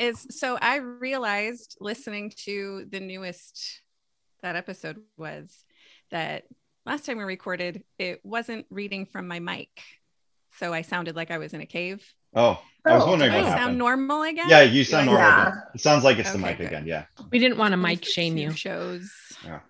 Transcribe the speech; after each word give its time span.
is 0.00 0.26
so 0.30 0.58
I 0.60 0.76
realized 0.76 1.76
listening 1.80 2.32
to 2.44 2.86
the 2.90 3.00
newest 3.00 3.80
that 4.42 4.56
episode 4.56 4.98
was 5.16 5.64
that 6.10 6.44
last 6.84 7.04
time 7.06 7.18
we 7.18 7.24
recorded, 7.24 7.82
it 7.98 8.20
wasn't 8.24 8.66
reading 8.70 9.06
from 9.06 9.26
my 9.28 9.40
mic. 9.40 9.68
So 10.58 10.72
I 10.72 10.82
sounded 10.82 11.16
like 11.16 11.30
I 11.30 11.38
was 11.38 11.52
in 11.52 11.60
a 11.60 11.66
cave. 11.66 12.02
Oh, 12.34 12.60
I 12.84 12.94
was 12.94 13.02
Oh, 13.04 13.10
wondering 13.10 13.30
Do 13.32 13.36
I 13.38 13.40
what 13.40 13.48
sound 13.48 13.58
happened. 13.60 13.78
normal 13.78 14.22
again? 14.22 14.48
Yeah, 14.48 14.62
you 14.62 14.84
sound 14.84 15.06
normal. 15.06 15.22
Yeah. 15.22 15.42
again. 15.48 15.62
It 15.74 15.80
sounds 15.80 16.04
like 16.04 16.18
it's 16.18 16.32
the 16.32 16.38
mic 16.38 16.58
good. 16.58 16.66
again. 16.68 16.86
Yeah. 16.86 17.04
We 17.30 17.38
didn't 17.38 17.58
want 17.58 17.72
to 17.72 17.76
mic 17.76 18.04
shame 18.04 18.36
you. 18.36 18.52
Shows. 18.52 19.10
Yeah. 19.44 19.60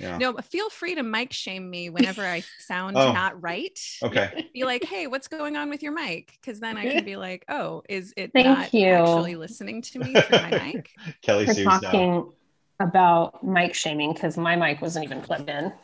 No, 0.00 0.32
but 0.32 0.44
feel 0.44 0.70
free 0.70 0.94
to 0.94 1.02
mic 1.02 1.32
shame 1.32 1.68
me 1.70 1.90
whenever 1.90 2.24
I 2.24 2.42
sound 2.58 2.96
Oh. 2.96 3.12
not 3.12 3.40
right. 3.42 3.78
Okay. 4.02 4.48
Be 4.54 4.64
like, 4.64 4.84
hey, 4.84 5.06
what's 5.06 5.28
going 5.28 5.56
on 5.56 5.68
with 5.70 5.82
your 5.82 5.92
mic? 5.92 6.32
Because 6.40 6.60
then 6.60 6.76
I 6.76 6.84
can 6.90 7.04
be 7.04 7.16
like, 7.16 7.44
oh, 7.48 7.82
is 7.88 8.12
it 8.16 8.30
Thank 8.32 8.46
not 8.46 8.72
you. 8.74 8.86
actually 8.86 9.34
listening 9.36 9.82
to 9.82 9.98
me 9.98 10.14
through 10.14 10.38
my 10.38 10.50
mic? 10.50 10.90
Kelly 11.22 11.46
We're 11.46 11.54
Sue's 11.54 11.64
down. 11.66 11.80
talking 11.80 12.32
about 12.80 13.42
mic 13.44 13.74
shaming 13.74 14.12
because 14.12 14.36
my 14.36 14.54
mic 14.56 14.80
wasn't 14.80 15.04
even 15.04 15.20
plugged 15.20 15.48
in. 15.50 15.72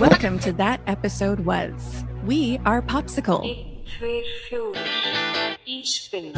Welcome 0.00 0.38
to 0.40 0.52
that 0.54 0.80
episode 0.86 1.40
was 1.40 2.04
We 2.24 2.58
Are 2.64 2.80
POPSKL. 2.82 3.44
Ik 3.44 4.00
weet 4.00 4.26
veel. 4.48 4.74
Ich 5.64 6.08
bin. 6.10 6.32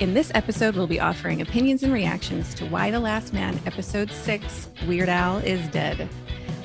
In 0.00 0.14
this 0.14 0.30
episode, 0.32 0.76
we'll 0.76 0.86
be 0.86 1.00
offering 1.00 1.42
opinions 1.42 1.82
and 1.82 1.92
reactions 1.92 2.54
to 2.54 2.66
Y 2.66 2.92
the 2.92 3.00
Last 3.00 3.32
Man, 3.32 3.60
Episode 3.66 4.12
6 4.12 4.68
Weird 4.86 5.08
Al 5.08 5.38
is 5.38 5.66
Dead. 5.70 6.08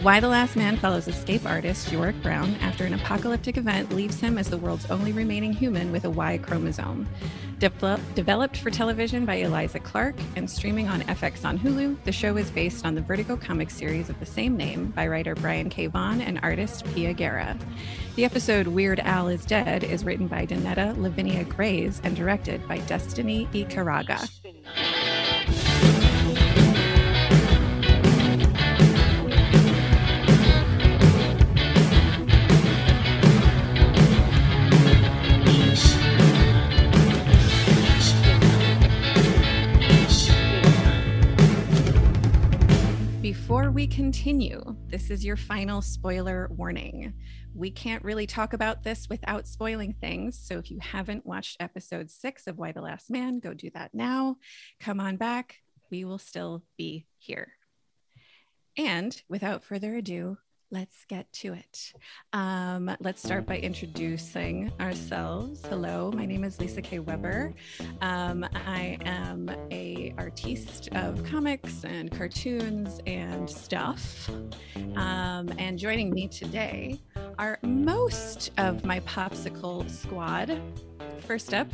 Y 0.04 0.20
the 0.20 0.28
Last 0.28 0.58
Man 0.58 0.76
follows 0.76 1.08
escape 1.08 1.46
artist 1.46 1.90
Yorick 1.90 2.22
Brown 2.22 2.56
after 2.56 2.84
an 2.84 2.94
apocalyptic 2.94 3.56
event 3.56 3.94
leaves 3.94 4.20
him 4.20 4.38
as 4.38 4.50
the 4.50 4.58
world's 4.58 4.92
only 4.92 5.14
remaining 5.14 5.54
human 5.54 5.94
with 5.94 6.04
a 6.04 6.10
Y 6.10 6.40
chromosome. 6.40 7.08
Devel- 7.60 8.02
developed 8.14 8.58
for 8.58 8.70
television 8.70 9.26
by 9.26 9.36
Eliza 9.36 9.80
Clark 9.80 10.16
and 10.36 10.50
streaming 10.50 10.90
on 10.90 11.04
FX 11.04 11.46
on 11.46 11.58
Hulu, 11.58 11.96
the 12.04 12.12
show 12.12 12.36
is 12.36 12.52
based 12.52 12.86
on 12.86 12.96
the 12.96 13.02
Vertigo 13.02 13.38
comic 13.38 13.70
series 13.70 14.10
of 14.10 14.20
the 14.20 14.26
same 14.26 14.58
name 14.58 14.88
by 14.88 15.08
writer 15.08 15.36
Brian 15.36 15.70
K. 15.70 15.88
Vaughan 15.88 16.20
and 16.20 16.38
artist 16.44 16.84
Pia 16.94 17.14
Guerra. 17.14 17.58
The 18.18 18.26
episode 18.26 18.68
Weird 18.68 19.00
Al 19.00 19.30
is 19.30 19.46
Dead 19.46 19.86
is 19.86 20.04
written 20.04 20.28
by 20.28 20.46
Donetta 20.46 20.98
Lavinia 20.98 21.46
Grays 21.46 22.02
and 22.04 22.14
directed 22.14 22.68
by 22.68 22.80
Destiny 22.80 23.48
E. 23.54 23.64
we 43.84 43.88
continue, 43.88 44.64
this 44.88 45.10
is 45.10 45.26
your 45.26 45.36
final 45.36 45.82
spoiler 45.82 46.48
warning. 46.56 47.14
We 47.54 47.70
can't 47.70 48.02
really 48.02 48.26
talk 48.26 48.54
about 48.54 48.82
this 48.82 49.10
without 49.10 49.46
spoiling 49.46 49.92
things. 49.92 50.40
So 50.42 50.58
if 50.58 50.72
you 50.72 50.80
haven't 50.80 51.26
watched 51.26 51.58
episode 51.60 52.10
six 52.10 52.48
of 52.48 52.58
Y 52.58 52.72
the 52.72 52.80
Last 52.80 53.12
Man, 53.12 53.42
go 53.42 53.54
do 53.54 53.70
that 53.74 53.94
now. 53.94 54.38
Come 54.80 55.02
on 55.02 55.18
back. 55.18 55.58
We 55.92 56.06
will 56.06 56.18
still 56.18 56.64
be 56.78 57.08
here. 57.18 57.52
And 58.78 59.22
without 59.28 59.66
further 59.66 59.98
ado, 59.98 60.38
let's 60.74 61.06
get 61.06 61.32
to 61.32 61.54
it. 61.54 61.94
Um, 62.34 62.98
let's 63.00 63.22
start 63.22 63.46
by 63.46 63.58
introducing 63.58 64.72
ourselves. 64.80 65.62
Hello, 65.70 66.12
my 66.12 66.26
name 66.26 66.44
is 66.44 66.60
Lisa 66.60 66.82
K. 66.82 66.98
Weber. 66.98 67.54
Um, 68.02 68.44
I 68.56 68.98
am 69.06 69.52
a 69.70 70.16
artiste 70.18 70.90
of 70.94 71.24
comics 71.26 71.86
and 71.86 72.12
cartoons 72.12 73.00
and 73.06 73.48
stuff. 73.48 74.32
Um, 74.96 75.54
and 75.60 75.78
joining 75.78 76.10
me 76.10 76.28
today 76.28 77.00
are 77.38 77.60
most 77.62 78.50
of 78.58 78.84
my 78.84 79.00
POPSKL 79.02 79.90
squad. 79.92 80.60
First 81.28 81.54
up, 81.54 81.68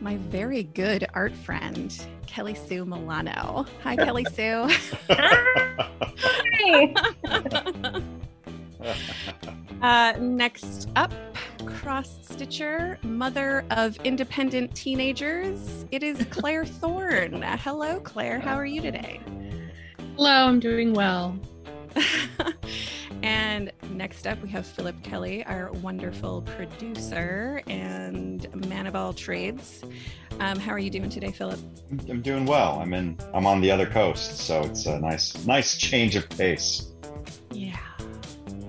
my 0.00 0.16
very 0.16 0.64
good 0.64 1.06
art 1.14 1.34
friend, 1.34 1.92
Kelly 2.26 2.54
Sue 2.54 2.84
Milano. 2.84 3.66
Hi, 3.82 3.96
Kelly 3.96 4.24
Sue. 4.32 4.68
Hi. 5.10 6.94
Uh, 9.82 10.14
next 10.18 10.88
up, 10.96 11.12
cross 11.66 12.18
stitcher, 12.22 12.98
mother 13.02 13.64
of 13.70 13.96
independent 14.04 14.74
teenagers. 14.74 15.84
It 15.90 16.02
is 16.02 16.24
Claire 16.30 16.64
Thorne. 16.64 17.42
Hello, 17.42 18.00
Claire. 18.00 18.40
How 18.40 18.54
are 18.54 18.64
you 18.64 18.80
today? 18.80 19.20
Hello, 20.16 20.30
I'm 20.30 20.60
doing 20.60 20.94
well. 20.94 21.38
and 23.22 23.72
next 23.90 24.26
up, 24.26 24.40
we 24.42 24.48
have 24.50 24.66
Philip 24.66 25.02
Kelly, 25.02 25.44
our 25.44 25.72
wonderful 25.72 26.42
producer 26.42 27.62
and 27.66 28.52
man 28.68 28.86
of 28.86 28.94
all 28.96 29.12
trades. 29.12 29.82
Um, 30.40 30.58
how 30.58 30.72
are 30.72 30.78
you 30.78 30.90
doing 30.90 31.08
today, 31.08 31.30
Philip? 31.32 31.58
I'm 32.08 32.20
doing 32.22 32.44
well. 32.46 32.78
I'm 32.80 32.92
in. 32.92 33.16
I'm 33.32 33.46
on 33.46 33.60
the 33.60 33.70
other 33.70 33.86
coast, 33.86 34.38
so 34.38 34.60
it's 34.62 34.86
a 34.86 34.98
nice, 35.00 35.46
nice 35.46 35.76
change 35.76 36.16
of 36.16 36.28
pace. 36.28 36.92
Yeah. 37.50 37.76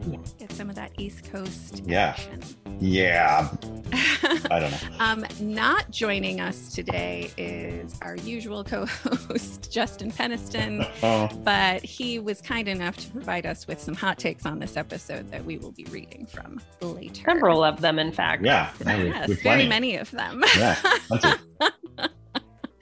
Yeah. 0.10 0.18
Get 0.40 0.52
some 0.54 0.70
of 0.70 0.76
that 0.76 0.92
East 0.98 1.30
Coast 1.32 1.84
Yeah. 1.86 2.10
action. 2.18 2.42
Yeah. 2.80 3.50
I 4.52 4.60
don't 4.60 4.72
know. 4.72 4.78
um, 5.00 5.26
not 5.40 5.90
joining 5.92 6.40
us 6.40 6.74
today 6.74 7.32
is 7.38 7.98
our 8.02 8.16
usual 8.18 8.64
co-host, 8.64 9.72
Justin 9.72 10.12
Peniston. 10.12 10.90
Oh, 11.04 11.30
but 11.44 11.84
he 11.84 12.20
was 12.20 12.42
kind 12.42 12.68
enough 12.68 12.98
to 12.98 13.10
provide 13.10 13.46
us 13.46 13.68
with 13.68 13.80
some 13.82 13.94
hot 13.96 14.18
takes 14.18 14.46
on 14.46 14.60
this 14.60 14.78
episode 14.78 15.30
that 15.32 15.44
we 15.46 15.58
will 15.58 15.72
be 15.72 15.86
reading 15.86 16.26
from 16.26 16.62
later. 16.82 17.24
Several 17.26 17.64
of 17.64 17.82
them, 17.82 18.00
in 18.00 18.12
fact. 18.12 18.44
yeah. 18.44 18.72
Yes, 18.86 19.32
very 19.42 19.68
many 19.68 19.96
of 19.98 20.10
them. 20.12 20.44
Yeah. 20.58 20.98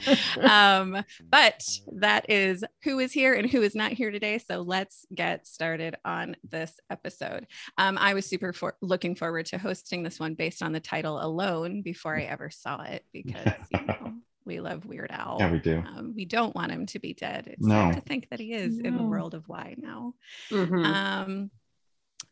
plenty. 0.06 0.42
um, 0.50 1.04
but 1.30 1.64
that 1.94 2.30
is 2.30 2.64
who 2.84 3.00
is 3.00 3.12
here 3.12 3.34
and 3.34 3.50
who 3.50 3.62
is 3.62 3.76
not 3.76 3.92
here 3.92 4.12
today. 4.12 4.38
So 4.38 4.62
let's 4.62 5.06
get 5.14 5.48
started 5.48 5.96
on 6.06 6.36
this 6.50 6.80
episode. 6.90 7.48
Um, 7.78 7.98
I 8.00 8.14
was 8.14 8.26
super 8.26 8.54
for- 8.54 8.78
looking 8.82 9.16
forward 9.16 9.48
to 9.48 9.58
hosting 9.58 10.04
this 10.04 10.20
one 10.20 10.36
based 10.36 10.62
on 10.64 10.72
the 10.72 10.80
title 10.80 11.22
alone 11.22 11.82
before 11.82 12.16
I 12.18 12.24
ever 12.24 12.50
saw 12.50 12.82
it 12.84 13.04
because 13.12 13.56
you 13.72 13.86
know 13.86 14.14
we 14.46 14.60
love 14.60 14.86
Weird 14.86 15.10
Al. 15.12 15.38
Yeah, 15.40 15.52
we 15.52 15.60
do. 15.60 15.78
Um, 15.80 16.14
we 16.16 16.26
don't 16.26 16.54
want 16.56 16.72
him 16.72 16.86
to 16.88 17.00
be 17.00 17.14
dead. 17.16 17.48
It's 17.48 17.66
No. 17.66 17.92
sad 17.92 17.96
to 17.96 18.02
think 18.02 18.30
that 18.30 18.40
he 18.40 18.54
is 18.54 18.78
in 18.80 18.96
the 18.96 19.04
world 19.04 19.34
of 19.34 19.48
why 19.48 19.74
now. 19.78 20.14
Mhm. 20.52 20.86
Um, 20.86 21.52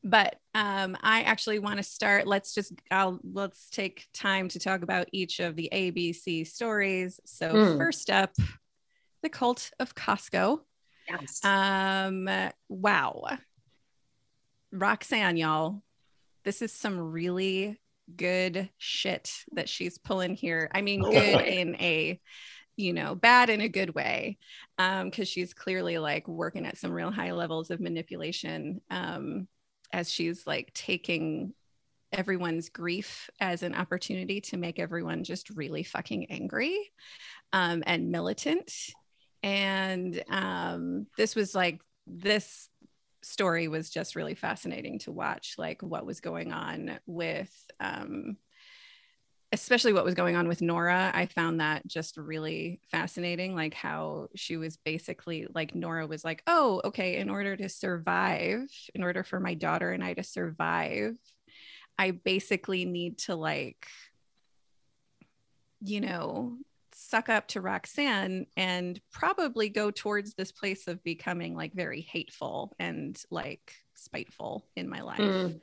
but 0.03 0.36
um, 0.53 0.97
I 1.02 1.22
actually 1.24 1.59
want 1.59 1.78
to 1.78 1.84
start. 1.84 2.28
Let's 2.28 2.53
just 2.53 2.74
I'll 2.91 3.19
let's 3.24 3.69
take 3.69 4.08
time 4.14 4.50
to 4.50 4.59
talk 4.59 4.81
about 4.81 5.08
each 5.12 5.40
of 5.40 5.56
the 5.56 5.69
ABC 5.72 6.46
stories. 6.46 7.19
So 7.25 7.50
Mm. 7.53 7.78
first 7.78 8.09
up, 8.09 8.31
the 9.22 9.30
cult 9.30 9.72
of 9.80 9.96
Costco. 9.96 10.59
yes. 11.08 11.44
Um, 11.46 12.30
wow, 12.69 13.38
Roxanne, 14.72 15.38
y'all, 15.38 15.81
this 16.44 16.62
is 16.62 16.74
some 16.74 17.00
really 17.00 17.80
good 18.16 18.69
shit 18.78 19.31
that 19.53 19.69
she's 19.69 19.97
pulling 19.97 20.36
here. 20.36 20.69
I 20.74 20.81
mean, 20.81 21.02
Oh, 21.06 21.12
good 21.12 21.47
in 21.47 21.75
a 21.75 22.19
you 22.75 22.92
know 22.92 23.13
bad 23.13 23.52
in 23.52 23.62
a 23.62 23.69
good 23.69 23.94
way 23.94 24.40
um 24.80 25.08
because 25.08 25.28
she's 25.28 25.53
clearly 25.53 26.00
like 26.00 26.28
working 26.28 26.66
at 26.66 26.75
some 26.75 26.92
real 26.92 27.12
high 27.12 27.31
levels 27.31 27.69
of 27.69 27.80
manipulation 27.80 28.81
um 28.90 29.47
as 29.94 30.12
she's 30.12 30.46
like 30.46 30.74
taking 30.74 31.54
everyone's 32.12 32.70
grief 32.70 33.30
as 33.40 33.64
an 33.64 33.74
opportunity 33.74 34.42
to 34.42 34.58
make 34.58 34.80
everyone 34.80 35.24
just 35.24 35.50
really 35.51 35.84
fucking 35.84 36.25
angry 36.30 36.92
um 37.54 37.84
and 37.86 38.12
militant. 38.12 38.72
And 39.42 40.24
um 40.30 41.07
this 41.18 41.36
was 41.36 41.56
like 41.56 41.81
this 42.06 42.69
story 43.22 43.68
was 43.68 43.90
just 43.90 44.16
really 44.16 44.36
fascinating 44.36 45.00
to 45.00 45.12
watch 45.12 45.56
like 45.57 45.81
what 45.81 46.06
was 46.06 46.19
going 46.19 46.51
on 46.51 47.00
with 47.06 47.51
um 47.80 48.38
especially 49.53 49.94
what 49.94 50.03
was 50.03 50.15
going 50.15 50.35
on 50.35 50.47
with 50.47 50.61
Nora 50.61 51.11
I 51.13 51.27
found 51.27 51.59
that 51.61 51.88
just 51.88 52.17
really 52.17 52.81
fascinating 52.91 53.55
like 53.55 53.73
how 53.73 54.27
she 54.35 54.57
was 54.57 54.77
basically 54.77 55.47
like 55.53 55.75
Nora 55.75 56.07
was 56.07 56.25
like 56.25 56.44
oh 56.47 56.81
okay 56.83 57.17
in 57.17 57.29
order 57.29 57.55
to 57.55 57.69
survive 57.69 58.67
in 58.95 59.03
order 59.03 59.23
for 59.23 59.39
my 59.39 59.53
daughter 59.53 59.91
and 59.91 60.03
I 60.03 60.15
to 60.15 60.23
survive 60.23 61.15
I 61.97 62.11
basically 62.11 62.83
need 62.83 63.19
to 63.19 63.35
like 63.35 63.85
you 65.81 66.01
know 66.01 66.57
suck 66.95 67.29
up 67.29 67.47
to 67.50 67.61
Roxanne 67.61 68.47
and 68.57 69.00
probably 69.11 69.69
go 69.69 69.91
towards 69.91 70.33
this 70.33 70.51
place 70.51 70.88
of 70.88 71.03
becoming 71.03 71.55
like 71.55 71.73
very 71.73 72.01
hateful 72.01 72.73
and 72.79 73.21
like 73.29 73.73
spiteful 73.95 74.65
in 74.75 74.89
my 74.89 75.01
life. 75.01 75.19
Mm. 75.19 75.59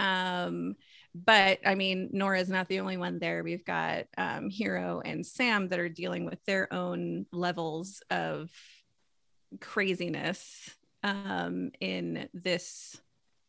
Um, 0.00 0.76
but 1.14 1.60
I 1.64 1.74
mean, 1.76 2.10
Nora 2.12 2.40
is 2.40 2.48
not 2.48 2.68
the 2.68 2.80
only 2.80 2.96
one 2.96 3.18
there. 3.18 3.44
We've 3.44 3.64
got 3.64 4.06
um, 4.18 4.50
Hero 4.50 5.00
and 5.04 5.24
Sam 5.24 5.68
that 5.68 5.78
are 5.78 5.88
dealing 5.88 6.24
with 6.24 6.44
their 6.44 6.72
own 6.72 7.26
levels 7.32 8.02
of 8.10 8.50
craziness 9.60 10.70
um, 11.04 11.70
in 11.80 12.28
this 12.34 13.00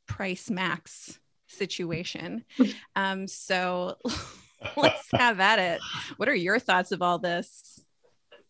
price 0.08 0.50
max 0.50 1.20
situation. 1.48 2.46
Um, 2.98 3.28
so 3.28 3.98
let's 4.78 5.12
have 5.12 5.42
at 5.42 5.60
it. 5.60 5.82
What 6.16 6.30
are 6.30 6.34
your 6.36 6.60
thoughts 6.60 6.94
of 6.94 7.02
all 7.02 7.20
this? 7.20 7.84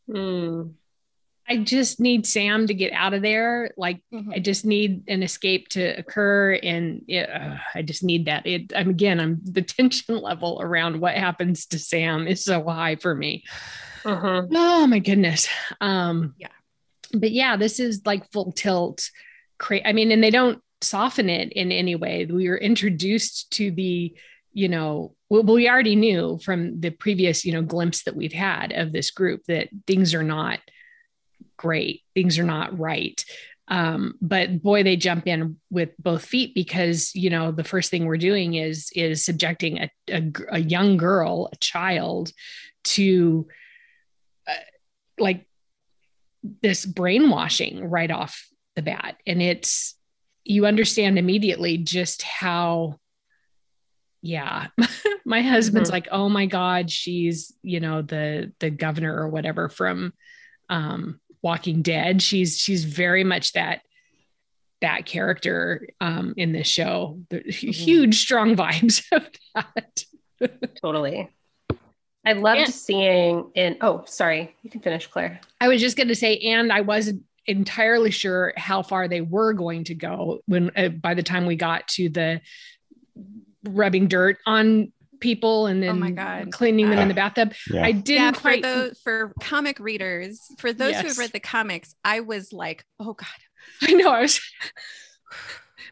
Hmm. 0.07 0.67
I 1.47 1.57
just 1.57 1.99
need 1.99 2.25
Sam 2.25 2.67
to 2.67 2.73
get 2.73 2.91
out 2.93 3.13
of 3.13 3.21
there. 3.21 3.71
Like 3.77 4.01
I 4.33 4.39
just 4.39 4.65
need 4.65 5.03
an 5.07 5.21
escape 5.23 5.67
to 5.69 5.81
occur, 5.97 6.55
and 6.61 7.03
it, 7.07 7.29
uh, 7.29 7.57
I 7.73 7.81
just 7.83 8.03
need 8.03 8.25
that. 8.25 8.45
It. 8.47 8.73
I'm 8.75 8.89
again. 8.89 9.19
I'm 9.19 9.41
the 9.43 9.61
tension 9.77 10.17
level 10.19 10.59
around 10.61 10.99
what 10.99 11.15
happens 11.15 11.67
to 11.67 11.79
Sam 11.79 12.27
is 12.27 12.43
so 12.43 12.63
high 12.63 12.95
for 12.95 13.13
me. 13.13 13.43
Mhm. 14.03 14.47
Oh 14.53 14.87
my 14.87 14.99
goodness. 14.99 15.47
Um, 15.81 16.33
Yeah. 16.37 16.49
But 17.13 17.31
yeah, 17.31 17.55
this 17.57 17.79
is 17.79 18.01
like 18.05 18.31
full 18.31 18.51
tilt. 18.51 19.09
Cra- 19.57 19.87
I 19.87 19.93
mean, 19.93 20.11
and 20.11 20.23
they 20.23 20.31
don't 20.31 20.61
soften 20.81 21.29
it 21.29 21.53
in 21.53 21.71
any 21.71 21.95
way. 21.95 22.25
We 22.25 22.49
were 22.49 22.57
introduced 22.57 23.51
to 23.53 23.71
the, 23.71 24.13
you 24.51 24.67
know, 24.67 25.15
well, 25.29 25.43
we 25.43 25.69
already 25.69 25.95
knew 25.95 26.39
from 26.43 26.79
the 26.81 26.89
previous, 26.89 27.45
you 27.45 27.53
know, 27.53 27.61
glimpse 27.61 28.03
that 28.03 28.15
we've 28.15 28.33
had 28.33 28.73
of 28.73 28.91
this 28.91 29.11
group 29.11 29.41
that 29.47 29.69
things 29.87 30.13
are 30.13 30.23
not 30.23 30.59
great, 31.57 32.01
things 32.13 32.37
are 32.39 32.43
not 32.43 32.77
right. 32.77 33.23
Um, 33.67 34.13
but 34.21 34.61
boy, 34.61 34.83
they 34.83 34.95
jump 34.95 35.25
in 35.27 35.57
with 35.71 35.89
both 35.97 36.23
feet 36.23 36.53
because 36.53 37.15
you 37.15 37.29
know 37.31 37.51
the 37.51 37.63
first 37.63 37.89
thing 37.89 38.05
we're 38.05 38.17
doing 38.17 38.53
is 38.53 38.91
is 38.95 39.25
subjecting 39.25 39.79
a, 39.79 39.89
a, 40.09 40.31
a 40.51 40.59
young 40.59 40.97
girl, 40.97 41.49
a 41.51 41.55
child, 41.57 42.31
to 42.83 43.47
uh, 44.47 44.53
like 45.17 45.47
this 46.61 46.85
brainwashing 46.85 47.83
right 47.89 48.11
off 48.11 48.47
the 48.75 48.83
bat 48.83 49.15
and 49.25 49.41
it's 49.41 49.95
you 50.43 50.67
understand 50.67 51.17
immediately 51.17 51.77
just 51.77 52.21
how 52.21 52.99
yeah 54.21 54.67
my 55.25 55.41
husband's 55.41 55.89
Mhm. 55.89 55.93
like 55.93 56.07
oh 56.11 56.29
my 56.29 56.45
god 56.45 56.91
she's 56.91 57.51
you 57.63 57.79
know 57.79 58.01
the 58.03 58.51
the 58.59 58.69
governor 58.69 59.15
or 59.17 59.27
whatever 59.29 59.69
from 59.69 60.13
um 60.69 61.19
walking 61.45 61.81
dead 61.81 62.21
she's 62.21 62.57
she's 62.57 62.83
very 62.83 63.23
much 63.23 63.53
that 63.53 63.81
that 64.81 65.05
character 65.05 65.87
um 66.01 66.33
in 66.35 66.51
this 66.51 66.67
show 66.67 67.19
the 67.29 67.39
huge 67.49 68.19
strong 68.19 68.55
vibes 68.55 69.03
of 69.13 69.23
that 69.55 70.03
Totally. 70.81 71.29
I 72.25 72.33
loved 72.33 72.59
Yeah. 72.59 72.65
seeing 72.65 73.51
in. 73.55 73.77
Oh, 73.79 74.03
sorry. 74.05 74.53
You 74.63 74.69
can 74.69 74.81
finish, 74.81 75.07
Claire. 75.07 75.39
I 75.61 75.69
was 75.69 75.79
just 75.79 75.95
going 75.95 76.09
to 76.09 76.15
say, 76.15 76.37
and 76.39 76.73
I 76.73 76.81
wasn't 76.81 77.23
entirely 77.45 78.11
sure 78.11 78.51
how 78.57 78.81
far 78.83 79.07
they 79.07 79.21
were 79.21 79.53
going 79.53 79.85
to 79.85 79.95
go 79.95 80.41
when, 80.45 80.71
uh, 80.75 80.89
by 80.89 81.13
the 81.13 81.23
time 81.23 81.45
we 81.45 81.55
got 81.55 81.87
to 81.89 82.09
the 82.09 82.41
rubbing 83.63 84.07
dirt 84.07 84.37
on 84.45 84.91
people 85.19 85.67
and 85.67 85.83
Oh 85.83 85.87
then 85.87 85.99
my 85.99 86.11
God. 86.11 86.51
cleaning 86.51 86.89
them 86.89 86.99
in 86.99 87.05
Uh, 87.05 87.07
the 87.09 87.13
bathtub. 87.13 87.53
Yeah. 87.71 87.85
I 87.85 87.91
didn't 87.91 88.21
yeah, 88.21 88.31
for 88.31 88.41
quite. 88.41 88.63
those 88.63 88.99
for 89.03 89.33
comic 89.41 89.79
readers, 89.79 90.41
for 90.57 90.73
those 90.73 90.95
who 90.99 91.07
have 91.07 91.17
read 91.17 91.31
the 91.31 91.39
comics, 91.39 91.95
I 92.03 92.21
was 92.21 92.51
like, 92.53 92.83
oh 92.99 93.13
God, 93.13 93.27
I 93.81 93.93
know. 93.93 94.11
I 94.11 94.21
was. 94.21 94.39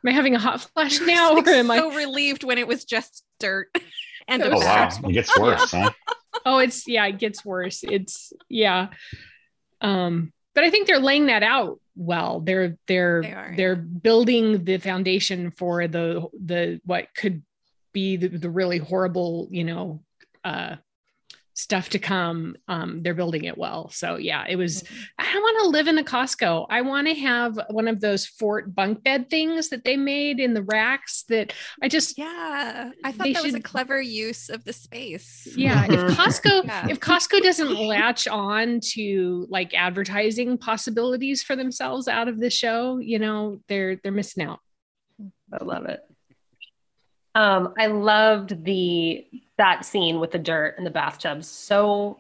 Am 0.05 0.09
I 0.09 0.11
having 0.11 0.35
a 0.35 0.39
hot 0.39 0.61
flash 0.61 0.99
I 1.01 1.05
now, 1.05 1.33
was 1.33 1.43
or 1.43 1.45
like 1.45 1.55
am 1.55 1.71
I? 1.71 1.77
so 1.77 1.93
relieved 1.95 2.43
when 2.43 2.57
it 2.57 2.67
was 2.67 2.83
just 2.85 3.23
dirt 3.39 3.67
and 4.27 4.41
a 4.41 4.47
Oh, 4.47 4.51
Oh 4.53 4.57
wow, 4.57 4.89
fact. 4.89 4.99
it 5.07 5.13
gets 5.13 5.37
worse, 5.37 5.71
huh? 5.71 5.91
Oh, 6.45 6.57
it's 6.57 6.87
yeah, 6.87 7.05
it 7.05 7.19
gets 7.19 7.45
worse. 7.45 7.83
It's 7.83 8.33
yeah. 8.49 8.87
Um, 9.81 10.33
but 10.55 10.63
I 10.63 10.69
think 10.71 10.87
they're 10.87 10.99
laying 10.99 11.27
that 11.27 11.43
out 11.43 11.79
well. 11.95 12.41
They're 12.41 12.77
they're 12.87 13.21
They 13.21 13.31
are, 13.31 13.53
they're 13.55 13.75
building 13.75 14.63
the 14.65 14.77
foundation 14.77 15.51
for 15.51 15.87
the 15.87 16.25
the 16.43 16.81
what 16.85 17.07
could 17.15 17.43
be 17.93 18.17
the, 18.17 18.27
the 18.27 18.49
really 18.49 18.79
horrible, 18.79 19.47
you 19.51 19.63
know, 19.63 20.03
uh 20.43 20.75
stuff 21.55 21.89
to 21.89 21.99
come. 21.99 22.55
Um, 22.67 23.03
they're 23.03 23.13
building 23.13 23.43
it 23.43 23.55
well. 23.55 23.87
So 23.91 24.15
yeah, 24.15 24.43
it 24.49 24.55
was 24.55 24.81
Mhm. 24.81 25.05
I 25.19 25.37
want 25.37 25.63
to 25.63 25.69
live 25.69 25.87
in 25.87 25.99
a 25.99 26.03
Costco. 26.03 26.65
I 26.67 26.81
want 26.81 27.07
to 27.07 27.13
have 27.13 27.59
one 27.69 27.87
of 27.87 28.01
those 28.01 28.25
fort 28.25 28.73
bunk 28.73 29.03
bed 29.03 29.29
things 29.29 29.69
that 29.69 29.83
they 29.83 29.95
made 29.95 30.39
in 30.39 30.55
the 30.55 30.63
racks 30.63 31.25
that 31.29 31.53
I 31.79 31.89
just 31.89 32.17
Yeah, 32.17 32.89
I 33.03 33.11
thought 33.11 33.25
They 33.25 33.33
that 33.33 33.43
was 33.43 33.53
a 33.53 33.61
clever 33.61 34.01
use 34.01 34.49
of 34.49 34.63
the 34.63 34.73
space. 34.73 35.47
yeah 35.55 35.85
if 35.85 35.91
Mhm. 35.91 36.15
costco 36.15 36.63
Yeah. 36.65 36.87
if 36.89 36.99
costco 36.99 37.43
doesn't 37.43 37.79
latch 37.79 38.27
on 38.27 38.79
to 38.93 39.45
like 39.47 39.75
advertising 39.75 40.57
possibilities 40.57 41.43
for 41.43 41.55
themselves 41.55 42.07
out 42.07 42.27
of 42.27 42.39
the 42.39 42.49
show 42.49 42.97
you 42.97 43.19
know 43.19 43.59
they're 43.67 43.97
they're 43.97 44.11
missing 44.11 44.43
out 44.43 44.59
I 45.53 45.63
love 45.63 45.85
it. 45.85 45.99
Um, 47.35 47.73
I 47.77 47.87
loved 47.87 48.63
the 48.63 49.25
that 49.57 49.85
scene 49.85 50.19
with 50.19 50.31
the 50.31 50.39
dirt 50.39 50.75
and 50.77 50.85
the 50.85 50.91
bathtub. 50.91 51.43
So 51.43 52.19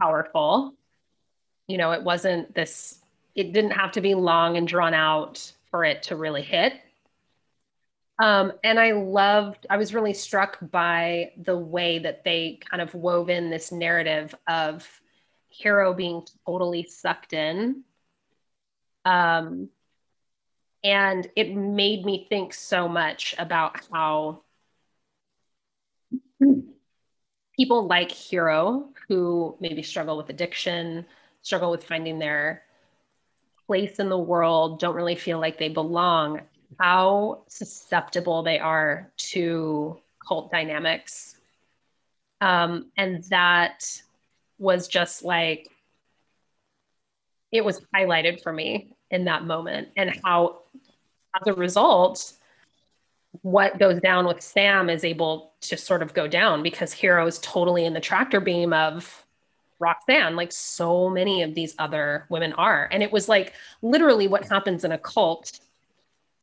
powerful. 0.00 0.74
You 1.66 1.78
know, 1.78 1.92
it 1.92 2.02
wasn't 2.02 2.54
this. 2.54 2.98
It 3.34 3.52
didn't 3.52 3.72
have 3.72 3.92
to 3.92 4.00
be 4.00 4.14
long 4.14 4.56
and 4.56 4.68
drawn 4.68 4.94
out 4.94 5.52
for 5.70 5.84
it 5.84 6.04
to 6.04 6.16
really 6.16 6.42
hit. 6.42 6.74
Um, 8.18 8.52
and 8.62 8.78
I 8.78 8.92
loved. 8.92 9.66
I 9.68 9.76
was 9.76 9.94
really 9.94 10.14
struck 10.14 10.58
by 10.60 11.32
the 11.36 11.56
way 11.56 11.98
that 11.98 12.22
they 12.24 12.60
kind 12.70 12.80
of 12.80 12.94
wove 12.94 13.28
in 13.28 13.50
this 13.50 13.72
narrative 13.72 14.34
of 14.46 14.88
hero 15.48 15.94
being 15.94 16.22
totally 16.46 16.84
sucked 16.84 17.32
in. 17.32 17.82
Um, 19.04 19.68
and 20.84 21.26
it 21.34 21.54
made 21.56 22.04
me 22.04 22.26
think 22.28 22.54
so 22.54 22.86
much 22.86 23.34
about 23.38 23.80
how 23.90 24.42
people 27.56 27.86
like 27.86 28.12
hero 28.12 28.90
who 29.08 29.56
maybe 29.60 29.82
struggle 29.82 30.16
with 30.16 30.28
addiction 30.28 31.04
struggle 31.42 31.70
with 31.70 31.84
finding 31.84 32.18
their 32.18 32.62
place 33.66 33.98
in 33.98 34.08
the 34.08 34.18
world 34.18 34.78
don't 34.78 34.94
really 34.94 35.16
feel 35.16 35.40
like 35.40 35.58
they 35.58 35.68
belong 35.68 36.40
how 36.78 37.42
susceptible 37.48 38.42
they 38.42 38.58
are 38.58 39.12
to 39.16 39.98
cult 40.26 40.50
dynamics. 40.50 41.36
Um, 42.40 42.90
and 42.96 43.22
that 43.24 43.86
was 44.58 44.88
just 44.88 45.24
like 45.24 45.68
it 47.52 47.64
was 47.64 47.80
highlighted 47.94 48.42
for 48.42 48.52
me 48.52 48.92
in 49.10 49.26
that 49.26 49.44
moment 49.44 49.88
and 49.96 50.18
how 50.24 50.63
as 51.40 51.46
a 51.46 51.54
result 51.54 52.32
what 53.42 53.78
goes 53.78 54.00
down 54.00 54.26
with 54.26 54.40
sam 54.40 54.88
is 54.88 55.04
able 55.04 55.52
to 55.60 55.76
sort 55.76 56.02
of 56.02 56.14
go 56.14 56.28
down 56.28 56.62
because 56.62 56.92
hero 56.92 57.26
is 57.26 57.38
totally 57.40 57.84
in 57.84 57.92
the 57.92 58.00
tractor 58.00 58.40
beam 58.40 58.72
of 58.72 59.24
roxanne 59.80 60.36
like 60.36 60.52
so 60.52 61.10
many 61.10 61.42
of 61.42 61.54
these 61.54 61.74
other 61.78 62.26
women 62.28 62.52
are. 62.54 62.88
And 62.92 63.02
it 63.02 63.12
was 63.12 63.28
like 63.28 63.52
literally 63.82 64.28
what 64.28 64.48
happens 64.48 64.84
in 64.84 64.92
a 64.92 64.98
cult. 64.98 65.60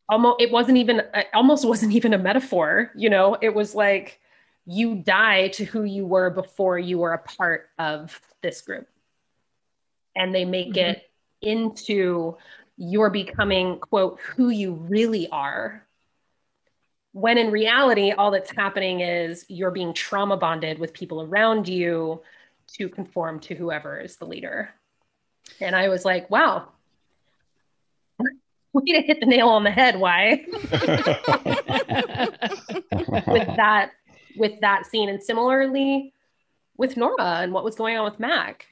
Almost 0.10 0.42
it 0.42 0.52
wasn't 0.52 0.78
even 0.78 1.02
it 1.14 1.28
almost 1.34 1.66
wasn't 1.74 1.94
even 1.94 2.14
a 2.14 2.18
metaphor 2.18 2.92
you 2.96 3.10
know? 3.10 3.38
It 3.42 3.54
was 3.54 3.74
like 3.74 4.20
you 4.68 4.96
die 4.96 5.48
to 5.50 5.66
who 5.66 5.84
you 5.84 6.06
were 6.06 6.30
before 6.30 6.78
you 6.78 7.00
were 7.00 7.14
a 7.14 7.18
part 7.18 7.70
of 7.80 8.20
this 8.42 8.62
group. 8.62 8.88
And 10.16 10.36
they 10.36 10.46
make 10.46 10.74
Mhm. 10.74 10.78
it 10.78 11.10
into 11.42 12.38
you're 12.84 13.12
becoming 13.12 13.78
quote 13.78 14.20
who 14.22 14.50
you 14.50 14.74
really 14.74 15.30
are 15.30 15.86
when 17.12 17.38
in 17.38 17.52
reality 17.52 18.10
all 18.12 18.32
that's 18.32 18.50
happening 18.50 19.02
is 19.02 19.46
you're 19.50 19.70
being 19.70 19.94
trauma 19.94 20.36
bonded 20.36 20.80
with 20.80 20.92
people 20.92 21.22
around 21.22 21.68
you 21.68 22.24
to 22.66 22.90
conform 22.90 23.40
to 23.40 23.54
whoever 23.54 24.00
is 24.00 24.16
the 24.16 24.26
leader. 24.26 24.72
And 25.60 25.76
i 25.76 25.90
was 25.90 26.04
like 26.06 26.28
wow. 26.32 26.70
Way 28.74 28.94
to 28.94 29.02
hit 29.02 29.20
the 29.20 29.28
nail 29.28 29.50
on 29.50 29.64
the 29.64 29.70
head 29.70 30.00
why 30.00 30.44
with 33.28 33.56
that 33.58 33.92
with 34.38 34.60
that 34.62 34.88
scene. 34.88 35.10
And 35.10 35.22
similarly 35.22 36.14
with 36.78 36.98
Nora 36.98 37.42
and 37.42 37.54
what 37.54 37.64
was 37.64 37.76
going 37.76 37.96
on 37.98 38.06
with 38.06 38.20
Mac 38.20 38.71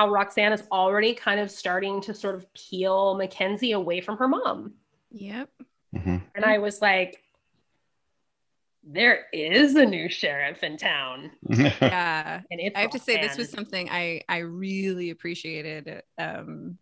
how 0.00 0.08
Roxanne 0.08 0.52
is 0.54 0.62
already 0.72 1.12
kind 1.12 1.38
of 1.40 1.50
starting 1.50 2.00
to 2.00 2.14
sort 2.14 2.34
of 2.34 2.50
peel 2.54 3.16
Mackenzie 3.16 3.72
away 3.72 4.00
from 4.00 4.16
her 4.16 4.26
mom 4.28 4.72
Yep. 5.10 5.50
Mhm. 5.94 6.22
and 6.34 6.44
I 6.44 6.56
was 6.56 6.80
like 6.80 7.22
there 8.82 9.26
is 9.34 9.74
a 9.74 9.84
new 9.84 10.08
sheriff 10.08 10.62
in 10.62 10.78
town 10.78 11.30
Yeah. 11.50 12.40
and 12.50 12.60
it's 12.60 12.74
I 12.74 12.80
have 12.80 12.90
to 12.92 12.98
say 12.98 13.20
this 13.20 13.36
was 13.36 13.50
something 13.50 13.90
I 13.90 14.22
I 14.26 14.38
really 14.38 15.10
appreciated 15.10 16.02
um 16.16 16.78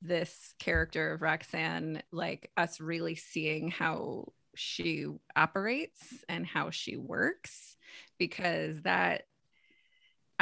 this 0.00 0.54
character 0.60 1.12
of 1.12 1.22
Roxanne 1.22 2.02
like 2.12 2.52
us 2.56 2.80
really 2.80 3.16
seeing 3.16 3.68
how 3.68 4.32
she 4.54 5.06
operates 5.34 6.06
and 6.28 6.46
how 6.46 6.70
she 6.70 6.96
works 6.96 7.76
because 8.16 8.80
that 8.82 9.24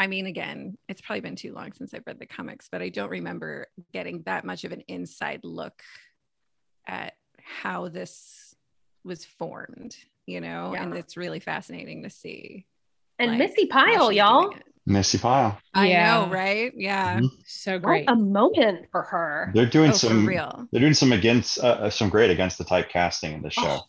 I 0.03 0.09
mean, 0.09 0.27
again, 0.27 0.77
it's 0.89 1.01
probably 1.01 1.21
been 1.21 1.37
too 1.37 1.53
long 1.55 1.73
since 1.75 1.95
I've 1.95 2.03
read 2.05 2.19
the 2.19 2.27
comics, 2.27 2.67
but 2.73 2.83
I 2.83 2.89
don't 2.89 3.09
remember 3.09 3.69
getting 3.93 4.23
that 4.23 4.45
much 4.45 4.65
of 4.65 4.73
an 4.73 4.83
inside 4.89 5.43
look 5.45 5.81
at 6.89 7.13
how 7.41 7.87
this 7.87 8.53
was 9.05 9.25
formed, 9.25 9.97
you 10.27 10.41
know, 10.41 10.75
and 10.75 10.97
it's 10.97 11.17
really 11.17 11.39
fascinating 11.39 12.03
to 12.03 12.11
see. 12.11 12.67
And 13.21 13.31
like, 13.31 13.39
Missi 13.39 13.69
how 13.71 13.85
Pyle, 13.85 14.11
y'all. 14.11 14.51
Missi 14.87 15.19
Pyle. 15.19 15.57
I 15.73 15.91
Yeah. 15.91 16.25
know, 16.25 16.33
right? 16.33 16.73
Yeah. 16.77 17.21
Mhm. 17.21 17.29
So 17.47 17.75
What 17.75 17.83
great. 17.83 18.11
a 18.11 18.17
moment 18.17 18.89
for 18.91 19.03
her. 19.03 19.53
They're 19.55 19.67
doing 19.67 19.91
Oh, 19.91 19.95
some. 19.95 20.27
real. 20.27 20.67
They're 20.73 20.81
doing 20.81 20.95
some 20.95 21.13
against 21.13 21.61
uh, 21.61 21.79
uh, 21.83 21.91
some 21.91 22.09
great 22.09 22.31
against 22.31 22.59
the 22.59 22.65
type 22.65 22.89
casting 22.89 23.35
in 23.35 23.43
the 23.43 23.51
show, 23.51 23.83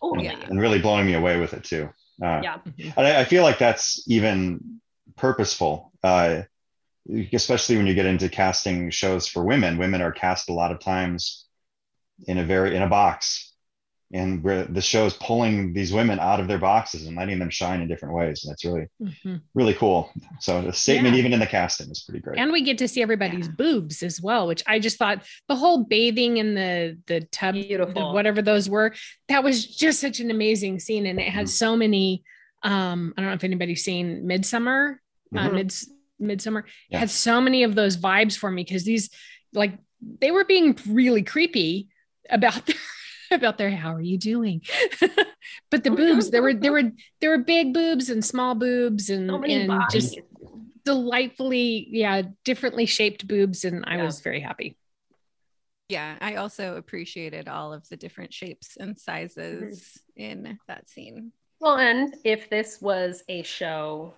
Oh, 0.00 0.14
and, 0.14 0.22
yeah. 0.24 0.46
and 0.48 0.58
really 0.58 0.78
blowing 0.80 1.04
me 1.04 1.12
away 1.12 1.38
with 1.38 1.52
it 1.52 1.64
too. 1.64 1.90
Uh, 2.24 2.40
Yeah. 2.42 2.58
Mhm. 2.66 2.94
And 2.96 3.06
I, 3.06 3.20
I 3.20 3.24
feel 3.24 3.42
like 3.42 3.58
that's 3.58 4.02
even 4.08 4.80
purposeful, 5.20 5.92
uh, 6.02 6.42
especially 7.32 7.76
when 7.76 7.86
you 7.86 7.94
get 7.94 8.06
into 8.06 8.28
casting 8.28 8.90
shows 8.90 9.26
for 9.28 9.44
women. 9.44 9.78
Women 9.78 10.00
are 10.02 10.12
cast 10.12 10.48
a 10.48 10.52
lot 10.54 10.72
of 10.72 10.80
times 10.80 11.46
in 12.26 12.38
a 12.38 12.44
very 12.44 12.74
in 12.76 12.82
a 12.82 12.88
box, 12.88 13.52
and 14.12 14.42
where 14.42 14.64
the 14.64 14.80
show 14.80 15.06
is 15.06 15.14
pulling 15.14 15.72
these 15.72 15.92
women 15.92 16.18
out 16.18 16.40
of 16.40 16.48
their 16.48 16.58
boxes 16.58 17.06
and 17.06 17.16
letting 17.16 17.38
them 17.38 17.48
shine 17.50 17.80
in 17.80 17.88
different 17.88 18.14
ways. 18.14 18.44
And 18.44 18.52
it's 18.52 18.64
really 18.64 18.86
Mhm. 19.00 19.40
really 19.54 19.74
cool. 19.74 20.10
So 20.40 20.62
the 20.62 20.72
statement, 20.72 21.14
Yeah. 21.14 21.20
even 21.20 21.32
in 21.32 21.40
the 21.40 21.46
casting, 21.46 21.90
is 21.90 22.02
pretty 22.02 22.20
great. 22.20 22.38
And 22.38 22.50
we 22.52 22.62
get 22.62 22.78
to 22.78 22.88
see 22.88 23.02
everybody's 23.02 23.46
Yeah. 23.46 23.52
boobs 23.56 24.02
as 24.02 24.20
well, 24.20 24.46
which 24.46 24.62
I 24.66 24.78
just 24.78 24.98
thought 24.98 25.24
the 25.48 25.56
whole 25.56 25.84
bathing 25.84 26.38
in 26.38 26.54
the 26.54 26.98
the 27.06 27.20
tub, 27.32 27.54
the- 27.54 27.66
Beautiful. 27.68 28.12
whatever 28.12 28.42
those 28.42 28.68
were, 28.68 28.94
that 29.28 29.44
was 29.44 29.66
just 29.66 30.00
such 30.00 30.18
an 30.20 30.30
amazing 30.30 30.80
scene, 30.80 31.06
and 31.06 31.18
it 31.20 31.28
had 31.28 31.46
Mhm. 31.46 31.50
so 31.50 31.76
many. 31.76 32.22
Um, 32.62 33.14
I 33.16 33.20
don't 33.22 33.30
know 33.30 33.34
if 33.34 33.44
anybody's 33.44 33.82
seen 33.84 34.24
Midsommar, 34.26 34.96
uh, 35.36 35.48
Mhm. 35.48 35.54
Mid 35.54 35.68
Midsommar. 36.38 36.64
Yeah. 36.90 36.98
had 36.98 37.10
so 37.10 37.40
many 37.40 37.62
of 37.62 37.74
those 37.74 37.96
vibes 37.96 38.36
for 38.36 38.50
me 38.50 38.62
because 38.62 38.84
these, 38.84 39.08
like, 39.54 39.78
they 40.20 40.30
were 40.30 40.44
being 40.44 40.76
really 40.88 41.22
creepy 41.22 41.88
about 42.28 42.66
their 42.66 42.76
about 43.32 43.58
their 43.58 43.70
how 43.70 43.94
are 43.94 44.00
you 44.00 44.18
doing 44.18 44.60
but 45.70 45.84
the 45.84 45.90
boobs 45.90 46.30
there 46.30 46.42
were 46.42 46.52
there 46.54 46.72
were 46.72 46.90
there 47.20 47.30
were 47.30 47.38
big 47.38 47.72
boobs 47.72 48.10
and 48.10 48.24
small 48.24 48.54
boobs 48.56 49.08
and, 49.08 49.30
so 49.30 49.42
and 49.44 49.68
bodies. 49.68 49.92
just 50.14 50.18
delightfully 50.84 51.86
yeah 51.90 52.22
differently 52.44 52.86
shaped 52.86 53.26
boobs 53.28 53.64
and 53.64 53.84
i 53.86 53.96
Yeah. 53.96 54.04
was 54.04 54.20
very 54.20 54.40
happy 54.40 54.76
Yeah. 55.88 56.16
I 56.20 56.36
also 56.36 56.76
appreciated 56.76 57.48
all 57.48 57.72
of 57.72 57.88
the 57.88 57.96
different 57.96 58.32
shapes 58.32 58.76
and 58.78 58.98
sizes 58.98 59.98
in 60.16 60.58
that 60.68 60.88
scene. 60.88 61.32
Well, 61.60 61.76
and 61.78 62.14
if 62.24 62.48
this 62.48 62.80
was 62.80 63.22
a 63.28 63.42
show 63.42 64.14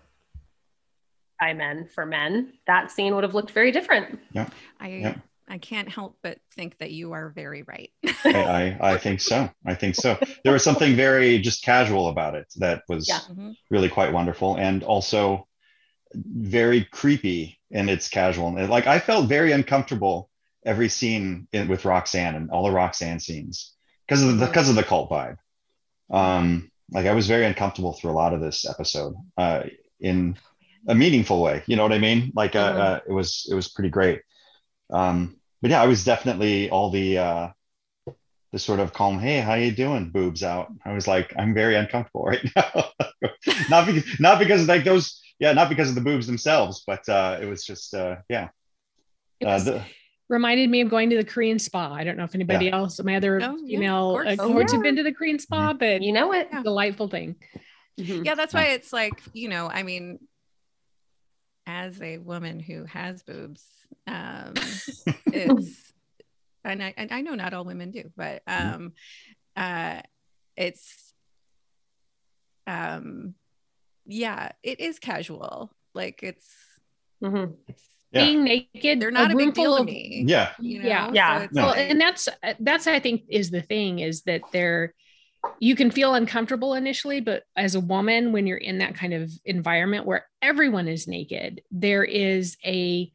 by 1.42 1.54
men 1.54 1.88
for 1.92 2.06
men, 2.06 2.52
that 2.68 2.92
scene 2.92 3.12
would 3.16 3.24
have 3.24 3.34
looked 3.34 3.50
very 3.50 3.72
different. 3.72 4.20
I 4.78 4.88
Yeah. 4.88 5.16
I 5.48 5.58
can't 5.58 5.88
help 5.88 6.16
but 6.22 6.38
think 6.54 6.78
that 6.78 6.92
you 6.92 7.12
are 7.12 7.30
very 7.30 7.62
right. 7.64 7.90
I, 8.24 8.76
I, 8.80 8.92
I 8.92 8.96
think 8.96 9.20
so. 9.20 9.50
I 9.66 9.74
think 9.74 9.96
so. 9.96 10.16
There 10.44 10.52
was 10.52 10.62
something 10.62 10.94
very 10.94 11.40
just 11.40 11.64
casual 11.64 12.08
about 12.08 12.36
it 12.36 12.46
that 12.58 12.84
was 12.88 13.08
Yeah. 13.08 13.18
Mhm. 13.28 13.56
really 13.70 13.88
quite 13.88 14.12
wonderful 14.12 14.56
and 14.56 14.84
also 14.84 15.48
very 16.14 16.84
creepy 16.84 17.58
in 17.72 17.88
its 17.88 18.08
casual. 18.08 18.56
And, 18.56 18.70
Like 18.70 18.86
I 18.86 19.00
felt 19.00 19.28
very 19.28 19.50
uncomfortable 19.50 20.30
every 20.64 20.88
scene 20.88 21.48
in, 21.52 21.66
with 21.66 21.84
Roxanne 21.84 22.36
and 22.36 22.50
all 22.52 22.62
the 22.62 22.70
Roxanne 22.70 23.18
scenes 23.18 23.74
because 24.06 24.22
of 24.22 24.38
the 24.38 24.46
because 24.46 24.68
of 24.70 24.76
the 24.76 24.84
cult 24.84 25.10
vibe. 25.10 25.38
Um, 26.08 26.70
like 26.92 27.06
I 27.06 27.14
was 27.14 27.26
very 27.26 27.44
uncomfortable 27.46 27.94
through 27.94 28.12
a 28.12 28.20
lot 28.22 28.32
of 28.32 28.40
this 28.40 28.64
episode 28.64 29.14
uh, 29.36 29.64
in 29.98 30.36
a 30.88 30.94
meaningful 30.94 31.42
way. 31.42 31.62
You 31.66 31.76
know 31.76 31.82
what 31.82 31.92
I 31.92 31.98
mean? 31.98 32.32
Like 32.34 32.56
uh, 32.56 32.58
uh, 32.60 33.00
it 33.08 33.12
was 33.12 33.46
it 33.50 33.54
was 33.54 33.68
pretty 33.68 33.90
great. 33.90 34.22
Um, 34.92 35.36
but 35.62 35.70
yeah, 35.70 35.82
I 35.82 35.86
was 35.86 36.04
definitely 36.04 36.70
all 36.70 36.90
the 36.90 37.18
uh, 37.18 37.48
the 38.52 38.58
sort 38.58 38.80
of 38.80 38.92
calm, 38.92 39.18
hey, 39.18 39.40
how 39.40 39.54
you 39.54 39.72
doing, 39.72 40.10
boobs 40.10 40.42
out. 40.42 40.68
I 40.84 40.92
was 40.92 41.08
like, 41.08 41.32
I'm 41.38 41.54
very 41.54 41.74
uncomfortable 41.76 42.24
right 42.26 42.44
now. 42.56 42.90
not 43.68 43.86
because 43.86 44.20
not 44.20 44.38
because 44.38 44.62
of 44.62 44.68
like 44.68 44.84
those, 44.84 45.20
yeah, 45.38 45.52
not 45.52 45.68
because 45.68 45.88
of 45.88 45.94
the 45.94 46.00
boobs 46.02 46.26
themselves, 46.26 46.82
but 46.86 47.08
uh, 47.08 47.38
it 47.40 47.46
was 47.46 47.64
just 47.64 47.94
uh, 47.94 48.16
yeah. 48.28 48.48
it 49.40 49.46
Uh, 49.48 49.58
the, 49.58 49.82
reminded 50.28 50.70
me 50.70 50.80
of 50.80 50.88
going 50.88 51.10
to 51.10 51.16
the 51.16 51.24
korean 51.24 51.58
spa 51.58 51.92
i 51.92 52.04
don't 52.04 52.16
know 52.16 52.24
if 52.24 52.34
anybody 52.34 52.70
else 52.70 53.02
my 53.02 53.16
other 53.16 53.40
Oh, 53.42 53.58
yeah, 53.66 53.78
female 53.78 54.06
of 54.06 54.12
course. 54.12 54.28
uh, 54.28 54.36
Oh, 54.42 54.58
yeah. 54.58 54.66
have 54.72 54.82
been 54.82 54.96
to 54.96 55.02
the 55.02 55.12
korean 55.12 55.38
spa 55.38 55.74
but 55.74 56.02
You 56.02 56.12
know 56.12 56.32
it. 56.32 56.48
delightful 56.62 57.08
thing 57.08 57.36
Mhm. 57.98 58.24
Yeah, 58.24 58.34
that's 58.34 58.54
why 58.54 58.68
it's 58.68 58.90
like, 58.92 59.20
you 59.34 59.48
know, 59.50 59.68
I 59.68 59.82
mean, 59.82 60.18
as 61.66 62.00
a 62.00 62.18
woman 62.18 62.60
who 62.60 62.84
has 62.84 63.22
boobs, 63.22 63.64
um, 64.06 64.54
it's, 65.26 65.92
and 66.64 66.82
I, 66.82 66.94
and 66.96 67.12
I 67.12 67.20
know 67.22 67.34
not 67.34 67.54
all 67.54 67.64
women 67.64 67.90
do, 67.90 68.10
but 68.16 68.42
um, 68.46 68.92
uh, 69.56 70.00
it's, 70.56 71.12
um, 72.66 73.34
yeah, 74.06 74.52
it 74.62 74.80
is 74.80 74.98
casual. 74.98 75.72
Like 75.94 76.22
it's, 76.22 76.48
mm-hmm. 77.22 77.52
it's 77.68 77.82
Yeah. 78.12 78.24
being 78.26 78.44
naked 78.44 79.00
they're 79.00 79.10
not 79.10 79.30
a, 79.32 79.34
room 79.34 79.46
big 79.48 79.54
deal 79.54 79.76
full 79.76 79.78
to 79.78 79.84
me. 79.84 80.24
yeah, 80.26 80.52
You 80.60 80.82
know? 80.82 80.88
Yeah. 80.88 81.10
Yeah. 81.12 81.38
So 81.38 81.44
it's 81.44 81.54
No. 81.54 81.62
well 81.64 81.74
and 81.74 82.00
that's 82.00 82.28
that's 82.60 82.86
i 82.86 83.00
think 83.00 83.22
is 83.28 83.50
the 83.50 83.62
thing 83.62 84.00
is 84.00 84.22
that 84.22 84.42
they're 84.52 84.92
you 85.58 85.74
can 85.76 85.90
feel 85.90 86.14
uncomfortable 86.14 86.74
initially 86.74 87.20
but 87.20 87.44
as 87.56 87.74
a 87.74 87.80
woman 87.80 88.32
when 88.32 88.46
you're 88.46 88.56
in 88.58 88.78
that 88.78 88.94
kind 88.94 89.12
of 89.14 89.30
environment 89.44 90.06
where 90.06 90.26
everyone 90.40 90.88
is 90.88 91.08
naked 91.08 91.60
there 91.70 92.04
is 92.04 92.56
a 92.64 93.10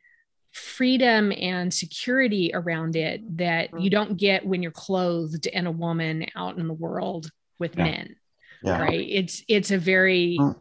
freedom 0.52 1.32
and 1.38 1.74
security 1.74 2.52
around 2.54 2.96
it 2.96 3.22
that 3.38 3.70
you 3.80 3.90
don't 3.90 4.18
get 4.18 4.46
when 4.46 4.62
you're 4.64 4.72
clothed 4.72 5.48
and 5.54 5.68
a 5.68 5.72
woman 5.72 6.26
out 6.36 6.58
in 6.58 6.68
the 6.68 6.74
world 6.74 7.30
with 7.60 7.76
Yeah. 7.78 7.84
men 7.84 8.16
yeah. 8.64 8.82
right 8.82 9.08
it's 9.10 9.44
it's 9.48 9.72
a 9.72 9.78
very 9.78 10.38
Mm. 10.40 10.56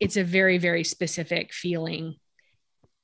it's 0.00 0.16
a 0.16 0.24
very 0.24 0.58
very 0.58 0.84
specific 0.84 1.52
feeling 1.52 2.14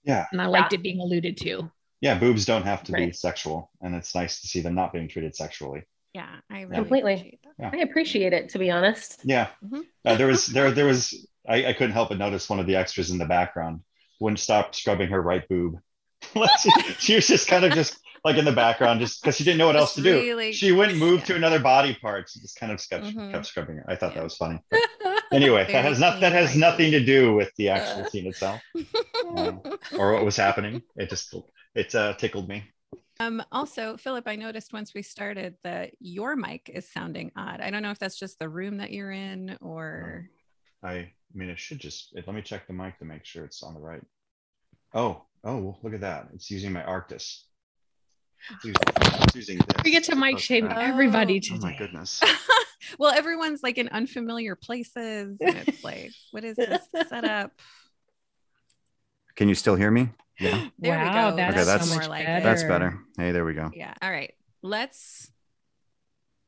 Yeah. 0.04 0.26
and 0.32 0.40
i 0.40 0.46
liked 0.46 0.72
it 0.72 0.82
being 0.82 1.00
alluded 1.00 1.36
to 1.38 1.70
Yeah, 2.00 2.18
boobs 2.18 2.44
don't 2.46 2.62
have 2.64 2.82
to 2.84 2.92
be 2.92 3.12
sexual, 3.12 3.70
and 3.82 3.94
it's 3.94 4.14
nice 4.14 4.40
to 4.40 4.46
see 4.48 4.60
them 4.62 4.74
not 4.74 4.90
being 4.92 5.06
treated 5.08 5.34
sexually. 5.36 5.82
yeah, 6.14 6.36
I 6.48 6.62
really 6.62 6.74
Completely. 6.76 7.39
Appreciate 7.68 7.70
that. 7.70 7.86
I 7.86 7.90
appreciate 7.90 8.32
it, 8.32 8.48
to 8.50 8.58
be 8.58 8.70
honest. 8.70 9.20
Yeah, 9.24 9.48
Mhm. 9.64 9.82
uh, 10.04 10.16
there 10.16 10.26
was 10.26 10.46
there 10.46 10.70
there 10.70 10.86
was 10.86 11.26
I, 11.48 11.66
I 11.66 11.72
couldn't 11.72 11.92
help 11.92 12.08
but 12.10 12.18
notice 12.18 12.48
one 12.50 12.60
of 12.60 12.66
the 12.66 12.76
extras 12.76 13.10
in 13.10 13.18
the 13.18 13.24
background 13.26 13.80
wouldn't 14.20 14.40
stop 14.40 14.74
scrubbing 14.74 15.08
her 15.08 15.20
right 15.20 15.46
boob. 15.48 15.78
She, 16.60 16.70
she 16.98 17.14
was 17.16 17.26
just 17.26 17.48
kind 17.48 17.64
of 17.64 17.72
just 17.72 17.98
like 18.22 18.36
in 18.36 18.44
the 18.44 18.52
background, 18.52 19.00
just 19.00 19.22
because 19.22 19.36
she 19.36 19.44
didn't 19.44 19.56
know 19.56 19.66
what 19.66 19.76
else 19.76 19.94
Just 19.94 19.96
to 19.96 20.02
do. 20.02 20.14
really- 20.20 20.52
She 20.52 20.72
wouldn't 20.72 20.98
move 20.98 21.20
yeah. 21.20 21.24
to 21.26 21.36
another 21.36 21.58
body 21.58 21.94
part. 21.94 22.28
She 22.28 22.38
just 22.40 22.60
kind 22.60 22.70
of 22.70 22.78
kept, 22.86 23.04
Mhm. 23.06 23.32
kept 23.32 23.46
scrubbing 23.46 23.78
it. 23.78 23.84
I 23.88 23.96
thought 23.96 24.10
Yeah. 24.10 24.16
that 24.16 24.24
was 24.24 24.36
funny. 24.36 24.60
Anyway, 25.32 25.64
that 25.70 25.84
has 25.84 26.00
not 26.00 26.20
that 26.20 26.32
has 26.32 26.56
nothing 26.56 26.90
to 26.90 26.98
do 27.04 27.32
with 27.34 27.52
the 27.56 27.68
actual 27.68 28.04
scene 28.10 28.26
itself 28.26 28.60
uh, 29.36 29.52
or 29.96 30.12
what 30.12 30.24
was 30.24 30.36
happening. 30.36 30.82
It 30.96 31.08
just 31.08 31.32
it 31.74 31.94
uh, 31.94 32.14
tickled 32.14 32.48
me. 32.48 32.64
Um, 33.20 33.42
also, 33.52 33.98
Philip, 33.98 34.26
I 34.26 34.34
noticed 34.34 34.72
once 34.72 34.94
we 34.94 35.02
started 35.02 35.54
that 35.62 35.90
your 36.00 36.36
mic 36.36 36.70
is 36.72 36.90
sounding 36.90 37.30
odd. 37.36 37.60
I 37.60 37.70
don't 37.70 37.82
know 37.82 37.90
if 37.90 37.98
that's 37.98 38.18
just 38.18 38.38
the 38.38 38.48
room 38.48 38.78
that 38.78 38.92
you're 38.92 39.12
in 39.12 39.58
or 39.60 40.30
I, 40.82 40.92
I 40.92 41.12
mean, 41.34 41.50
it 41.50 41.58
should 41.58 41.78
just. 41.78 42.14
Let 42.14 42.34
me 42.34 42.40
check 42.40 42.66
the 42.66 42.72
mic 42.72 42.98
to 42.98 43.04
make 43.04 43.26
sure 43.26 43.44
it's 43.44 43.62
on 43.62 43.74
the 43.74 43.80
right. 43.80 44.00
Oh, 44.94 45.22
oh, 45.44 45.76
look 45.82 45.92
at 45.92 46.00
that! 46.00 46.28
It's 46.34 46.50
using 46.50 46.72
my 46.72 46.82
Arctis. 46.82 47.42
It's 48.52 48.64
using, 48.64 48.82
it's 48.86 49.36
using 49.36 49.58
this. 49.58 49.84
we 49.84 49.90
get 49.90 50.04
to 50.04 50.16
mic 50.16 50.36
as 50.36 50.42
shame 50.42 50.64
opposed 50.64 50.80
everybody 50.80 51.36
Oh. 51.36 51.40
today 51.40 51.56
Oh 51.56 51.60
my 51.60 51.76
goodness! 51.76 52.22
well, 52.98 53.12
everyone's 53.12 53.62
like 53.62 53.76
in 53.76 53.88
unfamiliar 53.88 54.56
places. 54.56 55.36
And 55.42 55.56
it's 55.68 55.84
like, 55.84 56.10
what 56.30 56.42
is 56.42 56.56
this 56.56 56.80
setup? 57.10 57.52
Can 59.36 59.50
you 59.50 59.54
still 59.54 59.76
hear 59.76 59.90
me? 59.90 60.08
Yeah, 60.40 60.68
There 60.78 60.98
we 60.98 61.04
Wow, 61.04 61.30
go. 61.30 61.36
that's 61.36 61.54
Okay, 61.56 61.64
that's- 61.64 61.88
so 61.88 61.94
much 61.96 62.08
like 62.08 62.24
better. 62.26 62.42
that's 62.44 62.62
better. 62.64 62.98
Hey, 63.18 63.30
there 63.32 63.44
we 63.44 63.54
go. 63.54 63.70
Yeah. 63.74 63.92
All 64.02 64.10
right. 64.10 64.32
Let's 64.62 65.30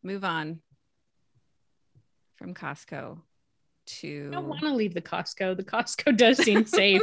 move 0.03 0.25
on 0.25 0.61
from 2.37 2.55
Costco 2.55 3.21
to 3.85 4.29
I 4.33 4.35
don't 4.37 4.49
want 4.49 4.61
to 4.63 4.73
leave 4.75 4.95
the 4.95 5.03
Costco. 5.03 5.57
The 5.57 5.65
Costco 5.65 6.17
does 6.17 6.39
seem 6.39 6.65
safe. 6.81 7.03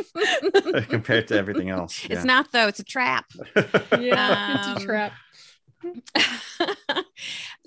Compared 0.89 1.27
to 1.27 1.35
everything 1.37 1.69
else. 1.69 2.05
It's 2.09 2.23
not 2.25 2.51
though, 2.51 2.67
it's 2.67 2.79
a 2.79 2.83
trap. 2.83 3.25
yeah, 3.55 4.55
it's 4.57 4.67
a 4.67 4.75
Um, 4.75 4.77
trap. 4.79 5.13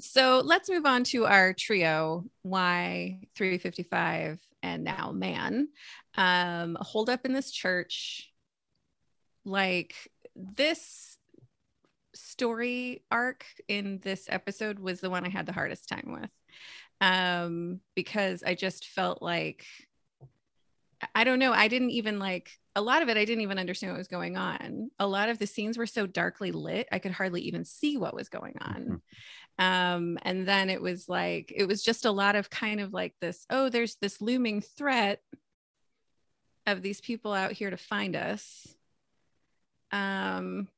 so 0.00 0.42
let's 0.44 0.68
move 0.68 0.84
on 0.86 1.04
to 1.04 1.26
our 1.26 1.52
trio 1.54 2.24
Y355 2.46 4.38
and 4.62 4.84
now 4.84 5.12
man. 5.12 5.68
Um, 6.16 6.76
hold 6.80 7.08
up 7.08 7.24
in 7.24 7.32
this 7.32 7.50
church. 7.50 8.28
Like 9.44 9.94
this 10.36 11.18
story 12.14 13.02
arc 13.10 13.44
in 13.68 13.98
this 14.02 14.26
episode 14.28 14.78
was 14.78 15.00
the 15.00 15.10
one 15.10 15.24
I 15.24 15.30
had 15.30 15.46
the 15.46 15.52
hardest 15.52 15.88
time 15.88 16.12
with. 16.20 16.30
um, 17.00 17.80
because 17.96 18.42
I 18.44 18.54
just 18.54 18.86
felt 18.88 19.22
like 19.22 19.66
I 21.14 21.24
don't 21.24 21.40
know. 21.40 21.52
I 21.52 21.68
didn't 21.68 21.90
even 21.90 22.18
like 22.20 22.50
a 22.76 22.80
lot 22.82 23.02
of 23.02 23.08
it. 23.08 23.16
I 23.18 23.24
didn't 23.24 23.42
even 23.42 23.58
understand 23.58 23.92
what 23.92 23.98
was 23.98 24.08
going 24.08 24.36
on. 24.36 24.90
A 24.98 25.06
lot 25.06 25.28
of 25.28 25.38
the 25.38 25.46
scenes 25.48 25.76
were 25.76 25.86
so 25.86 26.06
darkly 26.06 26.52
lit, 26.52 26.88
I 26.92 26.98
could 27.00 27.12
hardly 27.12 27.42
even 27.42 27.64
see 27.64 27.96
what 27.98 28.14
was 28.14 28.28
going 28.28 28.56
on. 28.60 29.02
Um, 29.58 30.18
and 30.22 30.46
then 30.48 30.70
it 30.70 30.80
was 30.80 31.08
like, 31.08 31.52
it 31.54 31.66
was 31.66 31.82
just 31.82 32.04
a 32.06 32.12
lot 32.12 32.36
of 32.36 32.50
kind 32.50 32.80
of 32.80 32.92
like 32.92 33.14
this 33.20 33.46
oh, 33.50 33.68
there's 33.68 33.96
this 33.96 34.20
looming 34.20 34.60
threat 34.62 35.20
of 36.66 36.82
these 36.82 37.00
people 37.00 37.32
out 37.32 37.52
here 37.52 37.70
to 37.70 37.76
find 37.76 38.16
us. 38.16 38.66
Um, 39.92 40.68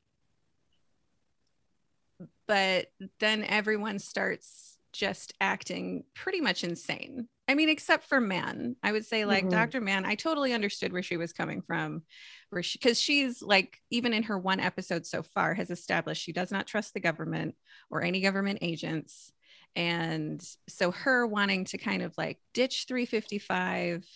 but 2.47 2.89
then 3.21 3.45
everyone 3.45 3.99
starts 3.99 4.77
just 4.93 5.33
acting 5.41 6.05
pretty 6.15 6.41
much 6.41 6.63
insane. 6.63 7.29
I 7.49 7.55
mean, 7.55 7.69
except 7.69 8.05
for 8.05 8.21
Mann. 8.21 8.77
I 8.83 8.93
would 8.93 9.05
say, 9.05 9.25
like, 9.25 9.45
Mhm. 9.47 9.51
Dr. 9.51 9.81
Mann, 9.81 10.05
I 10.07 10.15
totally 10.15 10.53
understood 10.53 10.93
where 10.93 11.03
she 11.03 11.17
was 11.17 11.33
coming 11.33 11.63
from, 11.63 12.05
where 12.51 12.63
she, 12.63 12.79
because 12.79 13.01
she's 13.01 13.43
like, 13.43 13.83
even 13.91 14.13
in 14.13 14.23
her 14.25 14.39
one 14.39 14.61
episode 14.61 15.05
so 15.05 15.23
far, 15.23 15.53
has 15.55 15.71
established 15.71 16.23
she 16.23 16.33
does 16.33 16.51
not 16.51 16.67
trust 16.67 16.95
the 16.95 17.01
government 17.01 17.57
or 17.91 18.03
any 18.03 18.21
government 18.21 18.61
agents. 18.63 19.33
And 19.77 20.43
so, 20.69 20.93
her 20.93 21.27
wanting 21.27 21.65
to 21.67 21.79
kind 21.79 22.03
of 22.03 22.17
like 22.17 22.39
ditch 22.55 22.85
355 22.87 24.07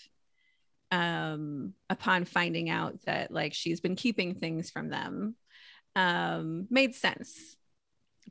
um, 0.90 1.74
upon 1.90 2.24
finding 2.24 2.70
out 2.70 3.00
that 3.06 3.30
like 3.30 3.54
she's 3.54 3.80
been 3.80 3.96
keeping 3.96 4.34
things 4.34 4.70
from 4.70 4.88
them 4.88 5.36
um, 5.96 6.66
made 6.70 6.94
sense. 6.94 7.56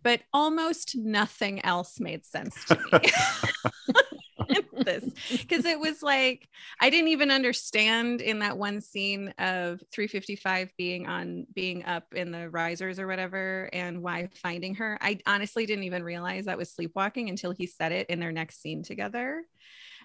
But 0.03 0.21
almost 0.31 0.95
nothing 0.95 1.65
else 1.65 1.99
made 1.99 2.25
sense 2.25 2.63
to 2.65 2.75
me. 2.75 2.99
this 4.85 5.03
because 5.31 5.65
it 5.65 5.79
was 5.79 6.01
like 6.01 6.47
I 6.79 6.89
didn't 6.89 7.09
even 7.09 7.31
understand 7.31 8.21
in 8.21 8.39
that 8.39 8.57
one 8.57 8.81
scene 8.81 9.33
of 9.37 9.81
355 9.91 10.71
being 10.77 11.07
on 11.07 11.47
being 11.53 11.83
up 11.85 12.13
in 12.13 12.31
the 12.31 12.49
risers 12.49 12.99
or 12.99 13.07
whatever 13.07 13.69
and 13.73 14.01
why 14.01 14.29
finding 14.35 14.75
her. 14.75 14.97
I 15.01 15.19
honestly 15.25 15.65
didn't 15.65 15.85
even 15.85 16.03
realize 16.03 16.45
that 16.45 16.57
was 16.57 16.71
sleepwalking 16.71 17.29
until 17.29 17.51
he 17.51 17.67
said 17.67 17.91
it 17.91 18.09
in 18.09 18.19
their 18.19 18.31
next 18.31 18.61
scene 18.61 18.83
together. 18.83 19.43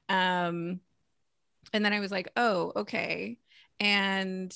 Um 0.08 0.80
and 1.72 1.84
then 1.84 1.92
I 1.92 2.00
was 2.00 2.10
like, 2.10 2.30
"Oh, 2.36 2.72
okay." 2.76 3.38
And 3.80 4.54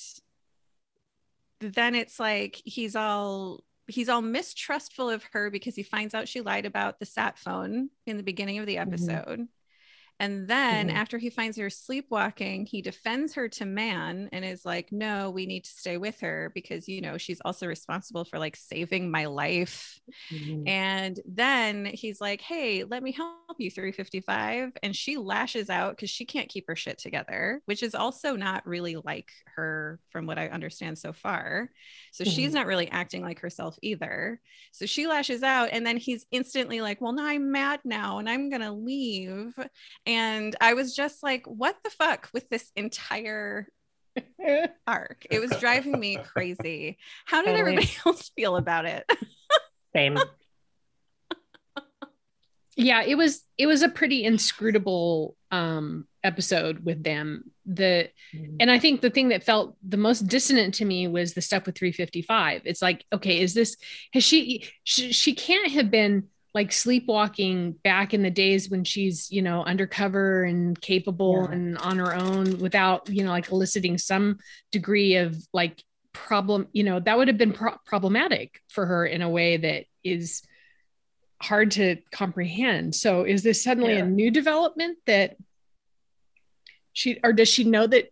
then 1.61 1.95
it's 1.95 2.21
like 2.21 2.61
he's 2.65 2.97
all 2.97 3.65
he's 3.89 4.09
all 4.09 4.23
mistrustful 4.23 5.11
of 5.11 5.23
her 5.33 5.51
because 5.51 5.75
he 5.75 5.83
finds 5.83 6.15
out 6.15 6.29
she 6.29 6.41
lied 6.41 6.67
about 6.67 6.99
the 6.99 7.07
sat 7.07 7.39
phone 7.39 7.89
in 8.07 8.17
the 8.17 8.23
beginning 8.23 8.59
of 8.59 8.67
the 8.67 8.77
mm-hmm. 8.77 8.93
episode. 8.93 9.49
And 10.19 10.49
then 10.49 10.89
Mhm. 10.89 10.91
after 10.91 11.19
he 11.19 11.31
finds 11.31 11.59
her 11.59 11.69
sleepwalking, 11.71 12.67
he 12.67 12.81
defends 12.83 13.35
her 13.35 13.49
to 13.51 13.67
Mann 13.67 14.29
and 14.33 14.45
is 14.45 14.65
like, 14.65 14.91
no, 14.93 15.31
we 15.31 15.47
need 15.47 15.65
to 15.65 15.71
stay 15.71 15.99
with 15.99 16.21
her 16.21 16.51
because, 16.55 16.89
you 16.89 17.03
know, 17.03 17.19
she's 17.19 17.41
also 17.45 17.67
responsible 17.67 18.25
for 18.25 18.39
like 18.39 18.57
saving 18.57 19.11
my 19.11 19.27
life. 19.27 20.01
Mhm. 20.31 20.67
And 20.67 21.21
then 21.27 21.85
he's 21.87 22.21
like, 22.21 22.41
hey, 22.41 22.85
let 22.85 23.03
me 23.03 23.13
help 23.13 23.57
you, 23.59 23.71
355. 23.71 24.73
And 24.83 24.95
she 24.97 25.17
lashes 25.17 25.71
out 25.71 25.97
because 25.97 26.11
she 26.11 26.25
can't 26.25 26.49
keep 26.49 26.65
her 26.69 26.77
shit 26.77 26.99
together, 26.99 27.63
which 27.67 27.83
is 27.83 27.95
also 27.95 28.37
not 28.37 28.67
really 28.67 28.97
like 28.97 29.29
her 29.55 30.01
from 30.11 30.27
what 30.27 30.39
I 30.39 30.49
understand 30.49 30.99
so 30.99 31.13
far. 31.13 31.71
So 32.13 32.25
she's 32.25 32.53
Mhm. 32.53 32.55
not 32.55 32.67
really 32.67 32.89
acting 32.91 33.23
like 33.23 33.41
herself 33.41 33.79
either. 33.83 34.41
So 34.73 34.87
she 34.87 35.07
lashes 35.07 35.43
out, 35.43 35.71
and 35.73 35.87
then 35.87 35.97
he's 35.97 36.27
instantly 36.33 36.81
like, 36.81 37.01
well, 37.01 37.13
now 37.13 37.27
I'm 37.27 37.53
mad 37.53 37.81
now 37.85 38.19
and 38.19 38.29
I'm 38.29 38.51
going 38.51 38.63
to 38.63 38.73
leave. 38.73 39.55
And 40.07 40.55
I 40.61 40.75
was 40.75 40.95
just 40.95 41.23
like, 41.23 41.45
what 41.47 41.77
the 41.83 41.91
fuck 41.91 42.29
with 42.33 42.49
this 42.49 42.71
entire 42.77 43.69
arc? 44.87 45.27
It 45.31 45.41
was 45.41 45.51
driving 45.59 45.99
me 45.99 46.17
crazy. 46.17 46.99
How 47.25 47.43
did 47.43 47.57
Totally. 47.57 47.61
everybody 47.61 47.91
else 48.07 48.31
feel 48.37 48.57
about 48.57 48.87
it? 48.87 49.11
Same. 49.95 50.17
yeah 52.77 53.03
it 53.03 53.15
was 53.15 53.43
it 53.57 53.67
was 53.67 53.83
a 53.83 53.89
pretty 53.89 54.23
inscrutable 54.25 55.35
um 55.51 56.07
episode 56.23 56.85
with 56.85 57.03
them 57.03 57.45
the 57.65 58.11
and 58.61 58.71
i 58.71 58.79
think 58.79 59.01
the 59.01 59.09
thing 59.09 59.29
that 59.29 59.43
felt 59.43 59.77
the 59.87 59.97
most 59.97 60.27
dissonant 60.29 60.75
to 60.75 60.85
me 60.85 61.09
was 61.09 61.33
the 61.33 61.41
stuff 61.41 61.65
with 61.65 61.77
355 61.79 62.63
it's 62.67 62.83
like 62.83 63.05
okay 63.13 63.41
is 63.41 63.55
this 63.55 63.77
has 64.13 64.23
she 64.23 64.69
she, 64.85 65.11
she 65.13 65.35
can't 65.35 65.73
have 65.73 65.91
been 65.91 66.25
like 66.57 66.73
sleepwalking 66.73 67.73
back 67.85 68.15
in 68.15 68.23
the 68.23 68.31
days 68.31 68.71
when 68.71 68.83
she's 68.83 69.31
you 69.31 69.43
know 69.43 69.63
undercover 69.65 70.43
and 70.43 70.81
capable 70.81 71.45
Yeah. 71.45 71.53
and 71.55 71.79
on 71.79 71.99
her 71.99 72.15
own 72.15 72.59
without 72.59 73.11
you 73.11 73.23
know 73.25 73.31
like 73.31 73.51
eliciting 73.53 73.99
some 73.99 74.39
degree 74.73 75.17
of 75.17 75.37
like 75.53 75.85
problem 76.15 76.67
you 76.73 76.83
know 76.83 76.99
that 76.99 77.19
would 77.19 77.29
have 77.29 77.37
been 77.37 77.53
pro- 77.53 77.77
problematic 77.85 78.63
for 78.71 78.87
her 78.87 79.05
in 79.05 79.21
a 79.21 79.29
way 79.29 79.59
that 79.59 79.85
is 80.03 80.43
hard 81.43 81.73
to 81.73 81.97
comprehend 82.11 82.95
so 82.95 83.25
is 83.25 83.43
this 83.43 83.63
suddenly 83.63 83.93
Yeah. 83.97 84.05
a 84.05 84.09
new 84.09 84.31
development 84.31 84.97
that 85.05 85.37
she 86.95 87.21
or 87.23 87.35
does 87.35 87.51
she 87.51 87.65
know 87.65 87.87
that 87.87 88.07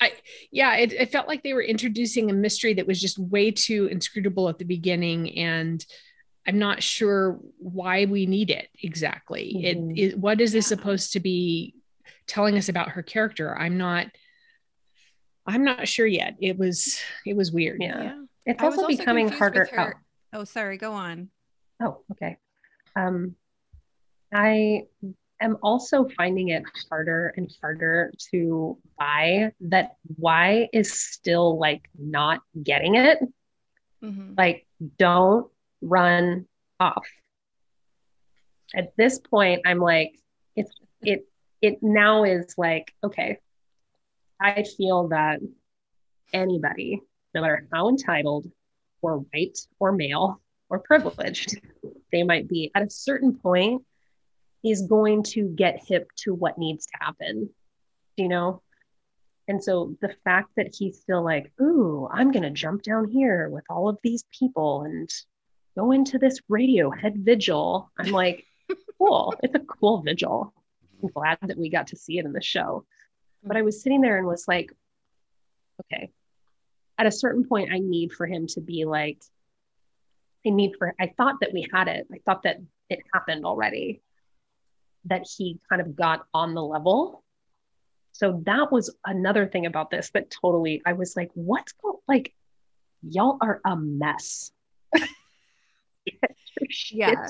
I 0.00 0.12
yeah, 0.50 0.76
it, 0.76 0.92
it 0.92 1.12
felt 1.12 1.28
like 1.28 1.42
they 1.42 1.52
were 1.54 1.62
introducing 1.62 2.28
a 2.30 2.34
mystery 2.34 2.74
that 2.74 2.86
was 2.88 3.00
just 3.00 3.18
way 3.18 3.52
too 3.52 3.86
inscrutable 3.86 4.48
at 4.48 4.58
the 4.58 4.64
beginning, 4.64 5.38
and 5.38 5.84
I'm 6.46 6.58
not 6.58 6.82
sure 6.82 7.38
why 7.58 8.04
we 8.06 8.26
need 8.26 8.50
it 8.50 8.68
exactly. 8.82 9.54
Mhm. 9.56 9.64
It 9.96 10.00
is 10.00 10.16
what 10.16 10.40
is 10.40 10.52
this 10.52 10.64
Yeah. 10.70 10.76
supposed 10.76 11.12
to 11.12 11.20
be 11.20 11.74
telling 12.26 12.56
us 12.56 12.68
about 12.68 12.90
her 12.90 13.02
character? 13.02 13.56
I'm 13.56 13.78
not. 13.78 14.06
I'm 15.46 15.64
not 15.64 15.88
sure 15.88 16.06
yet. 16.06 16.36
It 16.40 16.58
was 16.58 17.00
it 17.26 17.36
was 17.36 17.52
weird. 17.52 17.80
Yeah. 17.82 18.22
It's 18.46 18.62
I 18.62 18.66
was 18.68 18.78
also 18.78 18.88
becoming 18.88 19.28
harder. 19.28 19.60
with 19.62 19.70
her- 19.70 20.02
Oh, 20.32 20.44
sorry, 20.44 20.78
go 20.78 20.92
on. 20.92 21.30
Oh, 21.80 21.86
oh, 21.86 22.04
okay. 22.12 22.38
Um, 22.96 23.36
I 24.32 24.86
am 25.40 25.58
also 25.62 26.08
finding 26.08 26.48
it 26.48 26.62
harder 26.88 27.34
and 27.36 27.52
harder 27.60 28.12
to 28.30 28.78
buy 28.98 29.52
that 29.60 29.96
why 30.16 30.68
is 30.72 30.92
still 30.92 31.58
like 31.58 31.88
not 31.98 32.40
getting 32.62 32.94
it. 32.94 33.18
Mhm. 34.02 34.36
Like, 34.38 34.66
don't 34.98 35.51
run 35.82 36.46
off. 36.80 37.06
At 38.74 38.96
this 38.96 39.18
point, 39.18 39.62
I'm 39.66 39.78
like, 39.78 40.18
it's 40.56 40.72
it 41.02 41.26
it 41.60 41.82
now 41.82 42.24
is 42.24 42.54
like, 42.56 42.94
okay, 43.04 43.38
I 44.40 44.64
feel 44.64 45.08
that 45.08 45.40
anybody, 46.32 47.00
no 47.34 47.42
matter 47.42 47.66
how 47.72 47.88
entitled 47.88 48.50
or 49.02 49.18
white 49.32 49.58
or 49.78 49.92
male 49.92 50.40
or 50.70 50.78
privileged 50.78 51.60
they 52.10 52.22
might 52.22 52.48
be, 52.48 52.70
at 52.74 52.82
a 52.82 52.90
certain 52.90 53.34
point, 53.34 53.82
is 54.64 54.82
going 54.82 55.22
to 55.22 55.48
get 55.48 55.82
hip 55.86 56.08
to 56.16 56.34
what 56.34 56.58
needs 56.58 56.86
to 56.86 56.92
happen, 57.00 57.50
you 58.16 58.28
know? 58.28 58.62
And 59.48 59.62
so 59.62 59.96
the 60.00 60.14
fact 60.24 60.50
that 60.56 60.74
he's 60.74 61.00
still 61.00 61.22
like, 61.22 61.52
ooh, 61.60 62.08
I'm 62.10 62.30
to 62.44 62.50
jump 62.50 62.82
down 62.82 63.08
here 63.08 63.48
with 63.48 63.64
all 63.68 63.88
of 63.88 63.98
these 64.02 64.24
people 64.38 64.82
and 64.82 65.10
go 65.76 65.92
into 65.92 66.18
this 66.18 66.40
Radiohead 66.50 67.16
vigil. 67.16 67.90
I'm 67.98 68.12
like, 68.12 68.44
cool. 68.98 69.34
It's 69.42 69.54
a 69.54 69.60
cool 69.60 70.02
vigil. 70.02 70.52
I'm 71.02 71.08
glad 71.08 71.38
that 71.42 71.58
we 71.58 71.68
got 71.68 71.88
to 71.88 71.96
see 71.96 72.18
it 72.18 72.24
in 72.24 72.32
the 72.32 72.42
show. 72.42 72.84
But 73.42 73.56
I 73.56 73.62
was 73.62 73.82
sitting 73.82 74.00
there 74.00 74.18
and 74.18 74.26
was 74.26 74.46
like, 74.46 74.72
okay, 75.80 76.10
at 76.98 77.06
a 77.06 77.10
certain 77.10 77.44
point, 77.44 77.72
I 77.72 77.78
need 77.78 78.12
for 78.12 78.26
him 78.26 78.46
to 78.48 78.60
be 78.60 78.84
like, 78.84 79.20
I 80.46 80.50
need 80.50 80.74
for, 80.78 80.94
I 81.00 81.12
thought 81.16 81.36
that 81.40 81.52
we 81.52 81.66
had 81.72 81.88
it. 81.88 82.06
I 82.12 82.18
thought 82.24 82.44
that 82.44 82.58
it 82.88 83.00
happened 83.12 83.44
already, 83.44 84.02
that 85.06 85.26
he 85.36 85.58
kind 85.68 85.80
of 85.80 85.96
got 85.96 86.26
on 86.32 86.54
the 86.54 86.62
level. 86.62 87.24
So 88.12 88.42
that 88.44 88.70
was 88.70 88.94
another 89.04 89.46
thing 89.46 89.66
about 89.66 89.90
this 89.90 90.10
that 90.10 90.30
totally, 90.30 90.82
I 90.84 90.92
was 90.92 91.16
like, 91.16 91.30
what's 91.34 91.72
going, 91.72 91.96
like, 92.06 92.34
y'all 93.02 93.38
are 93.40 93.60
a 93.64 93.76
mess. 93.76 94.52
Get 96.06 96.20
your 96.60 96.68
shit 96.70 96.98
Yeah. 96.98 97.26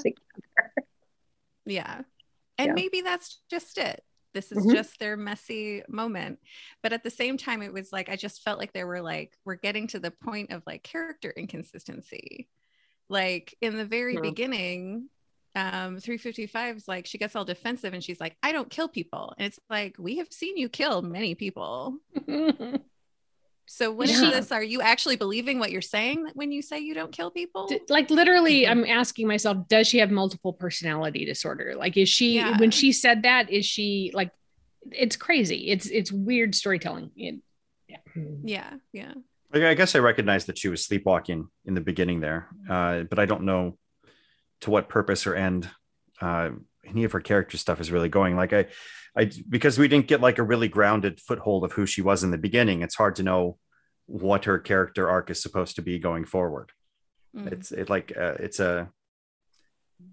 Yeah. 1.65 2.01
And 2.59 2.69
Yeah. 2.69 2.73
maybe 2.75 3.01
that's 3.01 3.41
just 3.51 3.79
it. 3.79 4.03
This 4.35 4.51
is 4.51 4.65
Mhm. 4.65 4.73
just 4.73 4.99
their 4.99 5.17
messy 5.17 5.83
moment. 5.89 6.39
But 6.83 6.93
at 6.93 7.03
the 7.03 7.11
same 7.11 7.37
time, 7.37 7.63
it 7.63 7.73
was 7.73 7.93
like, 7.93 8.09
I 8.09 8.17
just 8.17 8.43
felt 8.43 8.59
like 8.59 8.73
they 8.73 8.85
were 8.85 9.01
like, 9.03 9.37
we're 9.45 9.57
getting 9.57 9.87
to 9.89 10.01
the 10.01 10.11
point 10.11 10.53
of 10.53 10.63
like 10.67 10.83
character 10.83 11.31
inconsistency. 11.37 12.49
Like 13.09 13.55
in 13.61 13.77
the 13.77 13.85
very 13.85 14.17
beginning, 14.23 15.09
um, 15.55 15.99
355 15.99 16.77
is 16.79 16.89
like, 16.89 17.07
she 17.07 17.19
gets 17.19 17.37
all 17.37 17.45
defensive 17.45 17.93
and 17.93 18.03
she's 18.03 18.21
like, 18.21 18.37
I 18.43 18.53
don't 18.53 18.71
kill 18.71 18.89
people. 18.89 19.35
And 19.37 19.47
it's 19.47 19.61
like, 19.69 19.97
we 19.99 20.17
have 20.17 20.33
seen 20.33 20.57
you 20.57 20.71
kill 20.71 21.03
many 21.03 21.35
people. 21.35 21.99
So 23.75 23.91
what 23.91 24.11
is 24.11 24.21
Yeah. 24.21 24.33
this? 24.33 24.53
Are 24.53 24.63
you 24.63 24.83
actually 24.83 25.17
believing 25.17 25.59
what 25.59 25.71
you're 25.73 25.81
saying 25.81 26.29
when 26.35 26.53
you 26.53 26.61
say 26.61 26.79
you 26.81 26.93
don't 26.93 27.11
kill 27.11 27.31
people? 27.31 27.67
D- 27.69 27.81
like 27.89 28.11
literally 28.11 28.65
Mhm. 28.65 28.71
i'm 28.71 28.85
asking 28.85 29.27
myself 29.27 29.67
does 29.69 29.87
she 29.89 29.97
have 29.99 30.11
multiple 30.11 30.53
personality 30.53 31.25
disorder 31.25 31.75
like 31.75 31.97
is 31.97 32.09
she 32.11 32.35
Yeah. 32.37 32.59
when 32.59 32.71
she 32.71 32.93
said 32.93 33.23
that 33.23 33.49
is 33.51 33.65
she 33.65 34.11
like 34.13 34.31
it's 34.91 35.17
crazy 35.17 35.71
it's 35.71 35.87
it's 35.87 36.13
weird 36.13 36.55
storytelling 36.55 37.11
It- 37.17 37.41
yeah 37.89 37.99
Yeah, 38.45 38.71
yeah. 38.93 39.15
I 39.55 39.69
I 39.69 39.75
guess 39.75 39.95
I 39.95 40.01
recognized 40.01 40.47
that 40.49 40.59
she 40.59 40.69
was 40.69 40.85
sleepwalking 40.85 41.49
in 41.65 41.73
the 41.75 41.81
beginning 41.81 42.21
there, 42.21 42.49
uh, 42.69 43.03
but 43.11 43.19
I 43.19 43.25
don't 43.27 43.45
know 43.45 43.79
to 44.63 44.71
what 44.71 44.89
purpose 44.91 45.27
or 45.27 45.35
end 45.35 45.71
uh, 46.21 46.51
any 46.85 47.05
of 47.05 47.13
her 47.13 47.21
character 47.21 47.57
stuff 47.57 47.81
is 47.81 47.91
really 47.91 48.09
going. 48.11 48.37
Like 48.37 48.53
I, 48.53 48.67
I 49.17 49.31
because 49.49 49.79
we 49.79 49.89
didn't 49.89 50.07
get 50.07 50.21
like 50.21 50.39
a 50.39 50.43
really 50.43 50.69
grounded 50.69 51.21
foothold 51.21 51.65
of 51.65 51.73
who 51.73 51.87
she 51.87 52.03
was 52.03 52.25
in 52.25 52.31
the 52.31 52.39
beginning. 52.39 52.83
It's 52.83 52.95
hard 52.95 53.17
to 53.17 53.23
know 53.23 53.59
what 54.07 54.47
her 54.47 54.59
character 54.59 55.09
arc 55.09 55.31
is 55.31 55.43
supposed 55.43 55.77
to 55.77 55.83
be 55.83 55.99
going 55.99 56.25
forward. 56.25 56.73
Mm. 57.37 57.53
It's 57.53 57.73
it 57.73 57.91
like 57.91 58.13
uh, 58.17 58.35
it's 58.39 58.61
a 58.61 58.91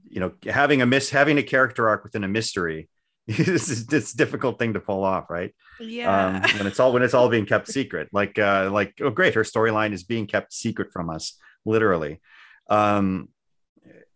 you 0.10 0.20
know 0.20 0.34
having 0.44 0.82
a 0.82 0.86
miss 0.86 1.10
having 1.10 1.38
a 1.38 1.44
character 1.44 1.88
arc 1.88 2.04
within 2.04 2.24
a 2.24 2.28
mystery. 2.28 2.90
is 3.30 3.86
this 3.86 4.12
difficult 4.12 4.58
thing 4.58 4.74
to 4.74 4.80
pull 4.80 5.04
off, 5.04 5.30
right? 5.30 5.54
yeah. 5.80 6.28
um, 6.28 6.42
when 6.58 6.68
it's 6.68 6.80
all 6.80 6.92
when 6.92 7.04
it's 7.04 7.14
all 7.14 7.30
being 7.30 7.46
kept 7.46 7.68
secret. 7.68 8.10
Like 8.12 8.40
uh, 8.40 8.70
like 8.72 8.96
oh 9.02 9.12
great, 9.12 9.36
her 9.36 9.44
storyline 9.44 9.94
is 9.94 10.04
being 10.04 10.28
kept 10.28 10.54
secret 10.54 10.92
from 10.92 11.10
us, 11.10 11.38
literally. 11.66 12.22
Um, 12.70 13.30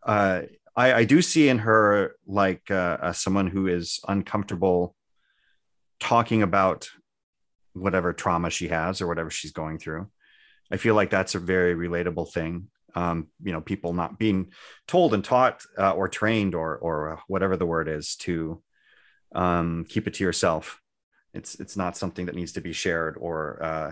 uh, 0.01 0.43
I, 0.75 0.93
I 0.93 1.03
do 1.03 1.21
see 1.21 1.49
in 1.49 1.59
her 1.59 2.15
like 2.25 2.69
uh, 2.71 2.97
uh, 3.01 3.13
someone 3.13 3.47
who 3.47 3.67
is 3.67 3.99
uncomfortable 4.07 4.95
talking 5.99 6.41
about 6.41 6.89
whatever 7.73 8.13
trauma 8.13 8.49
she 8.49 8.67
has 8.69 9.01
or 9.01 9.07
whatever 9.07 9.29
she's 9.29 9.51
going 9.51 9.79
through. 9.79 10.09
I 10.71 10.77
feel 10.77 10.95
like 10.95 11.09
that's 11.09 11.35
a 11.35 11.39
very 11.39 11.75
relatable 11.75 12.31
thing. 12.31 12.69
Um, 12.95 13.27
you 13.41 13.51
know, 13.51 13.61
people 13.61 13.93
not 13.93 14.19
being 14.19 14.51
told 14.87 15.13
and 15.13 15.23
taught 15.23 15.63
uh, 15.77 15.93
or 15.93 16.07
trained 16.07 16.53
or 16.55 16.77
or 16.77 17.19
whatever 17.27 17.57
the 17.57 17.65
word 17.65 17.87
is 17.87 18.15
to 18.17 18.61
um, 19.33 19.85
keep 19.89 20.07
it 20.07 20.13
to 20.15 20.23
yourself 20.23 20.79
it's 21.33 21.55
it's 21.55 21.75
not 21.75 21.97
something 21.97 22.27
that 22.27 22.35
needs 22.35 22.53
to 22.53 22.61
be 22.61 22.73
shared 22.73 23.17
or 23.19 23.61
uh, 23.63 23.91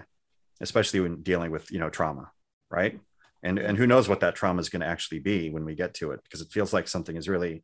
especially 0.61 0.99
when 0.99 1.21
dealing 1.21 1.51
with 1.51 1.71
you 1.71 1.79
know 1.79 1.89
trauma 1.89 2.31
right 2.69 2.99
and 3.43 3.59
and 3.59 3.77
who 3.77 3.87
knows 3.87 4.07
what 4.07 4.19
that 4.19 4.35
trauma 4.35 4.59
is 4.59 4.69
going 4.69 4.81
to 4.81 4.87
actually 4.87 5.19
be 5.19 5.49
when 5.49 5.65
we 5.65 5.75
get 5.75 5.93
to 5.95 6.11
it 6.11 6.21
because 6.23 6.41
it 6.41 6.51
feels 6.51 6.73
like 6.73 6.87
something 6.87 7.15
is 7.15 7.29
really 7.29 7.63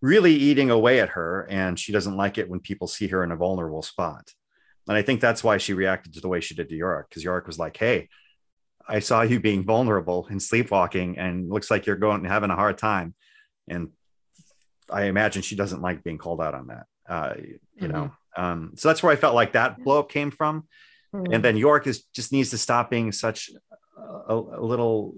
really 0.00 0.34
eating 0.34 0.70
away 0.70 1.00
at 1.00 1.10
her 1.10 1.46
and 1.50 1.78
she 1.78 1.92
doesn't 1.92 2.16
like 2.16 2.36
it 2.36 2.48
when 2.48 2.60
people 2.60 2.86
see 2.86 3.06
her 3.08 3.24
in 3.24 3.32
a 3.32 3.36
vulnerable 3.36 3.82
spot. 3.82 4.30
And 4.86 4.96
i 4.96 5.02
think 5.02 5.20
that's 5.20 5.42
why 5.42 5.56
she 5.58 5.72
reacted 5.72 6.14
to 6.14 6.20
the 6.20 6.28
way 6.28 6.40
she 6.40 6.54
did 6.54 6.68
to 6.68 6.76
Yorick 6.76 7.08
because 7.08 7.24
Yorick 7.24 7.46
was 7.46 7.58
like 7.58 7.76
hey 7.76 8.08
i 8.86 8.98
saw 8.98 9.22
you 9.22 9.40
being 9.40 9.64
vulnerable 9.64 10.26
and 10.28 10.42
sleepwalking 10.42 11.16
and 11.18 11.48
looks 11.48 11.70
like 11.70 11.86
you're 11.86 11.96
going 11.96 12.24
having 12.24 12.50
a 12.50 12.56
hard 12.56 12.78
time. 12.78 13.14
And 13.68 13.90
i 14.90 15.04
imagine 15.04 15.42
she 15.42 15.56
doesn't 15.56 15.80
like 15.80 16.04
being 16.04 16.18
called 16.18 16.42
out 16.42 16.54
on 16.54 16.66
that 16.66 16.86
uh, 17.08 17.34
you 17.76 17.88
know? 17.88 18.12
Um, 18.36 18.72
so 18.76 18.88
that's 18.88 19.02
where 19.02 19.12
i 19.12 19.16
felt 19.16 19.34
like 19.34 19.52
that 19.52 19.82
blow 19.82 20.00
up 20.00 20.10
came 20.10 20.30
from. 20.30 20.66
And 21.32 21.44
then 21.44 21.56
Yorick 21.56 21.86
is 21.86 22.02
just 22.12 22.32
needs 22.32 22.50
to 22.50 22.58
stop 22.58 22.90
being 22.90 23.12
such 23.12 23.50
a, 23.96 24.34
a 24.34 24.60
little 24.64 25.14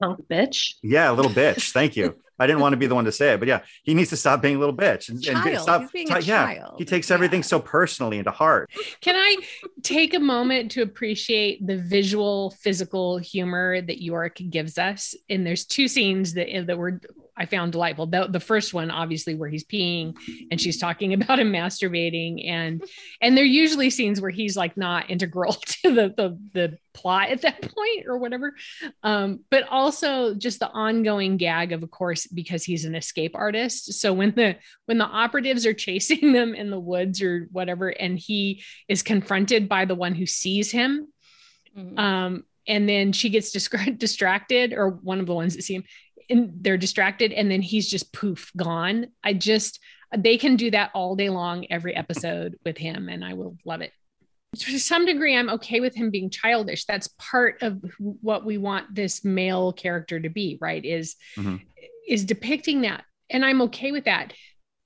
punk 0.00 0.20
bitch. 0.30 0.74
yeah 0.82 1.10
a 1.10 1.14
little 1.14 1.30
bitch 1.30 1.72
thank 1.72 1.94
you 1.96 2.16
i 2.38 2.46
didn't 2.46 2.60
want 2.60 2.72
to 2.72 2.78
be 2.78 2.86
the 2.86 2.94
one 2.94 3.04
to 3.04 3.12
say 3.12 3.34
it 3.34 3.38
but 3.38 3.46
yeah 3.48 3.60
he 3.82 3.92
needs 3.92 4.08
to 4.08 4.16
stop 4.16 4.40
being 4.40 4.56
a 4.56 4.58
little 4.58 4.74
bitch 4.74 5.10
and, 5.10 5.22
and 5.26 5.60
stop 5.60 5.82
He's 5.82 5.90
being 5.90 6.10
a 6.10 6.20
yeah 6.20 6.68
he 6.78 6.84
takes 6.86 7.10
everything 7.10 7.40
Yeah. 7.40 7.46
so 7.46 7.60
personally 7.60 8.16
into 8.18 8.30
heart 8.30 8.70
Can 9.02 9.14
I 9.16 9.36
take 9.82 10.14
a 10.14 10.18
moment 10.20 10.70
to 10.72 10.82
appreciate 10.82 11.66
the 11.66 11.76
visual, 11.76 12.50
physical 12.52 13.18
humor 13.18 13.80
that 13.82 14.02
Yorick 14.02 14.40
gives 14.48 14.78
us? 14.78 15.14
And 15.28 15.46
there's 15.46 15.64
two 15.66 15.86
scenes 15.88 16.32
that 16.34 16.48
that 16.66 16.78
were 16.78 17.00
I 17.36 17.46
found 17.46 17.72
delightful. 17.72 18.06
The, 18.06 18.26
the 18.26 18.40
first 18.40 18.74
one, 18.74 18.90
obviously, 18.90 19.34
where 19.34 19.48
he's 19.48 19.64
peeing 19.64 20.14
and 20.50 20.60
she's 20.60 20.78
talking 20.78 21.14
about 21.14 21.38
him 21.38 21.50
masturbating, 21.52 22.46
and 22.48 22.82
and 23.22 23.34
they're 23.36 23.44
usually 23.44 23.88
scenes 23.88 24.20
where 24.20 24.30
he's 24.30 24.56
like 24.58 24.76
not 24.76 25.08
integral 25.10 25.52
to 25.82 25.94
the 25.94 26.08
the, 26.16 26.38
the 26.52 26.78
plot 26.92 27.30
at 27.30 27.42
that 27.42 27.60
point 27.62 28.06
or 28.06 28.18
whatever. 28.18 28.54
Um, 29.02 29.40
but 29.50 29.64
also 29.68 30.34
just 30.34 30.58
the 30.58 30.70
ongoing 30.70 31.36
gag 31.36 31.72
of, 31.72 31.82
of 31.82 31.90
course, 31.90 32.26
because 32.26 32.64
he's 32.64 32.84
an 32.84 32.94
escape 32.94 33.32
artist. 33.34 33.94
So 33.94 34.12
when 34.12 34.32
the 34.32 34.56
when 34.86 34.98
the 34.98 35.04
operatives 35.04 35.66
are 35.66 35.74
chasing 35.86 36.32
them 36.32 36.54
in 36.54 36.70
the 36.70 36.80
woods 36.80 37.22
or 37.22 37.48
whatever, 37.52 37.88
and 37.88 38.18
he 38.18 38.62
is 38.88 39.02
confronted 39.02 39.68
by 39.68 39.84
the 39.84 39.94
one 39.94 40.14
who 40.14 40.26
sees 40.26 40.70
him. 40.70 41.08
Mhm. 41.76 41.98
Um, 41.98 42.44
and 42.66 42.88
then 42.88 43.12
she 43.12 43.30
gets 43.30 43.54
distra- 43.56 43.98
distracted, 43.98 44.72
or 44.72 44.90
one 44.90 45.20
of 45.20 45.26
the 45.26 45.34
ones 45.34 45.56
that 45.56 45.62
see 45.62 45.74
him, 45.74 45.84
and 46.28 46.52
they're 46.60 46.76
distracted, 46.76 47.32
and 47.32 47.50
then 47.50 47.62
he's 47.62 47.88
just 47.88 48.12
poof 48.12 48.50
gone. 48.56 49.08
I 49.24 49.32
just 49.34 49.80
they 50.16 50.38
can 50.38 50.56
do 50.56 50.72
that 50.72 50.90
all 50.92 51.14
day 51.14 51.30
long, 51.30 51.66
every 51.70 51.94
episode 51.94 52.58
with 52.64 52.76
him, 52.76 53.08
and 53.08 53.24
I 53.24 53.34
will 53.34 53.56
love 53.64 53.80
it. 53.80 53.92
To 54.56 54.78
some 54.78 55.06
degree, 55.06 55.36
I'm 55.36 55.48
okay 55.50 55.80
with 55.80 55.94
him 55.94 56.10
being 56.10 56.28
childish. 56.28 56.84
That's 56.84 57.08
part 57.18 57.62
of 57.62 57.80
what 57.98 58.44
we 58.44 58.58
want 58.58 58.94
this 58.94 59.24
male 59.24 59.72
character 59.72 60.18
to 60.18 60.28
be, 60.28 60.58
right? 60.60 60.84
Is 60.84 61.14
Mhm. 61.36 61.60
is 62.08 62.24
depicting 62.24 62.80
that, 62.80 63.04
and 63.28 63.44
I'm 63.44 63.62
okay 63.62 63.92
with 63.92 64.06
that. 64.06 64.32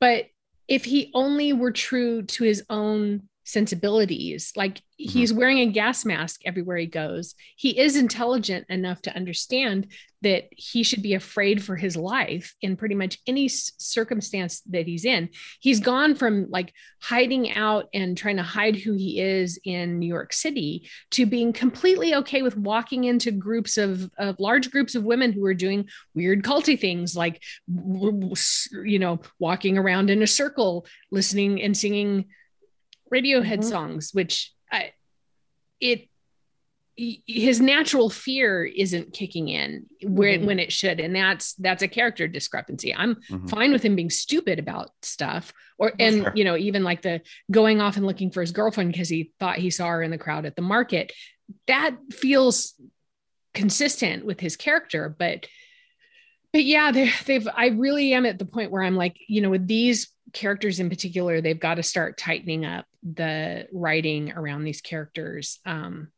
But 0.01 0.27
if 0.69 0.85
he 0.85 1.11
only 1.15 1.55
were 1.55 1.73
true 1.73 2.23
to 2.23 2.45
his 2.45 2.63
own 2.69 3.29
sensibilities, 3.45 4.53
like 4.57 4.79
mm-hmm. 4.79 5.09
he's 5.11 5.33
wearing 5.33 5.59
a 5.59 5.67
gas 5.67 6.05
mask 6.05 6.41
everywhere 6.45 6.79
he 6.79 6.87
goes, 6.87 7.35
he 7.57 7.79
is 7.79 7.97
intelligent 7.97 8.67
enough 8.69 9.03
to 9.03 9.15
understand 9.15 9.89
that 10.23 10.49
he 10.51 10.83
should 10.83 11.03
be 11.03 11.13
afraid 11.13 11.63
for 11.63 11.77
his 11.77 11.99
life 11.99 12.55
in 12.63 12.77
pretty 12.77 12.95
much 12.95 13.19
any 13.27 13.47
circumstance 13.47 14.63
that 14.63 14.87
he's 14.87 15.05
in. 15.05 15.29
He's 15.61 15.81
gone 15.81 16.15
from 16.15 16.47
like 16.49 16.73
hiding 17.03 17.53
out 17.53 17.89
and 17.93 18.17
trying 18.17 18.39
to 18.39 18.43
hide 18.43 18.77
who 18.77 18.95
he 18.95 19.21
is 19.21 19.61
in 19.65 19.99
New 19.99 20.07
York 20.07 20.33
City 20.33 20.89
to 21.11 21.27
being 21.27 21.53
completely 21.53 22.15
okay 22.15 22.41
with 22.41 22.57
walking 22.57 23.05
into 23.05 23.31
groups 23.31 23.77
of, 23.77 24.11
of 24.17 24.41
large 24.41 24.71
groups 24.71 24.95
of 24.95 25.05
women 25.05 25.31
who 25.31 25.45
are 25.45 25.55
doing 25.55 25.89
weird 26.15 26.43
culty 26.43 26.81
things 26.81 27.15
like 27.15 27.43
w- 27.73 28.11
w- 28.11 28.33
s- 28.33 28.69
you 28.85 28.99
know 28.99 29.21
walking 29.39 29.77
around 29.77 30.09
in 30.09 30.23
a 30.23 30.27
circle 30.27 30.87
listening 31.11 31.61
and 31.61 31.77
singing 31.77 32.25
radiohead 33.15 33.59
Mhm. 33.61 33.65
songs 33.75 34.11
which 34.13 34.53
I, 34.73 34.93
it 35.81 36.09
his 36.97 37.61
natural 37.61 38.09
fear 38.09 38.65
isn't 38.65 39.13
kicking 39.13 39.49
in 39.49 39.87
where 40.05 40.39
Mhm. 40.39 40.45
when 40.47 40.59
it 40.61 40.71
should 40.73 41.01
and 41.01 41.15
that's 41.17 41.55
that's 41.55 41.83
a 41.83 41.89
character 41.89 42.29
discrepancy 42.29 42.95
i'm 42.95 43.17
Mhm. 43.29 43.51
fine 43.51 43.73
with 43.73 43.83
him 43.83 43.97
being 43.97 44.11
stupid 44.11 44.61
about 44.61 44.91
stuff 45.03 45.53
or 45.77 45.93
and 45.99 46.17
Sure. 46.23 46.33
you 46.37 46.45
know 46.45 46.57
even 46.57 46.85
like 46.85 47.03
the 47.03 47.21
going 47.51 47.81
off 47.81 47.97
and 47.97 48.07
looking 48.07 48.31
for 48.31 48.41
his 48.43 48.53
girlfriend 48.53 48.93
because 48.93 49.09
he 49.09 49.33
thought 49.41 49.59
he 49.59 49.71
saw 49.71 49.89
her 49.89 50.03
in 50.05 50.13
the 50.13 50.19
crowd 50.19 50.47
at 50.47 50.55
the 50.55 50.63
market 50.63 51.13
that 51.67 51.97
feels 52.13 52.75
consistent 53.55 54.25
with 54.25 54.39
his 54.41 54.57
character 54.57 55.15
but 55.19 55.47
but 56.53 56.63
yeah 56.65 56.93
they've 57.27 57.49
i 57.57 57.67
really 57.69 58.13
am 58.13 58.25
at 58.25 58.39
the 58.39 58.45
point 58.47 58.71
where 58.71 58.83
i'm 58.85 58.97
like 58.97 59.17
you 59.29 59.41
know 59.41 59.51
with 59.51 59.67
these 59.67 60.09
characters 60.35 60.81
in 60.81 60.91
particular 60.91 61.41
they've 61.41 61.61
got 61.61 61.77
to 61.77 61.83
start 61.83 62.19
tightening 62.19 62.65
up 62.65 62.85
the 63.03 63.67
writing 63.73 64.33
around 64.33 64.65
these 64.65 64.81
characters 64.81 65.61
um 65.65 66.09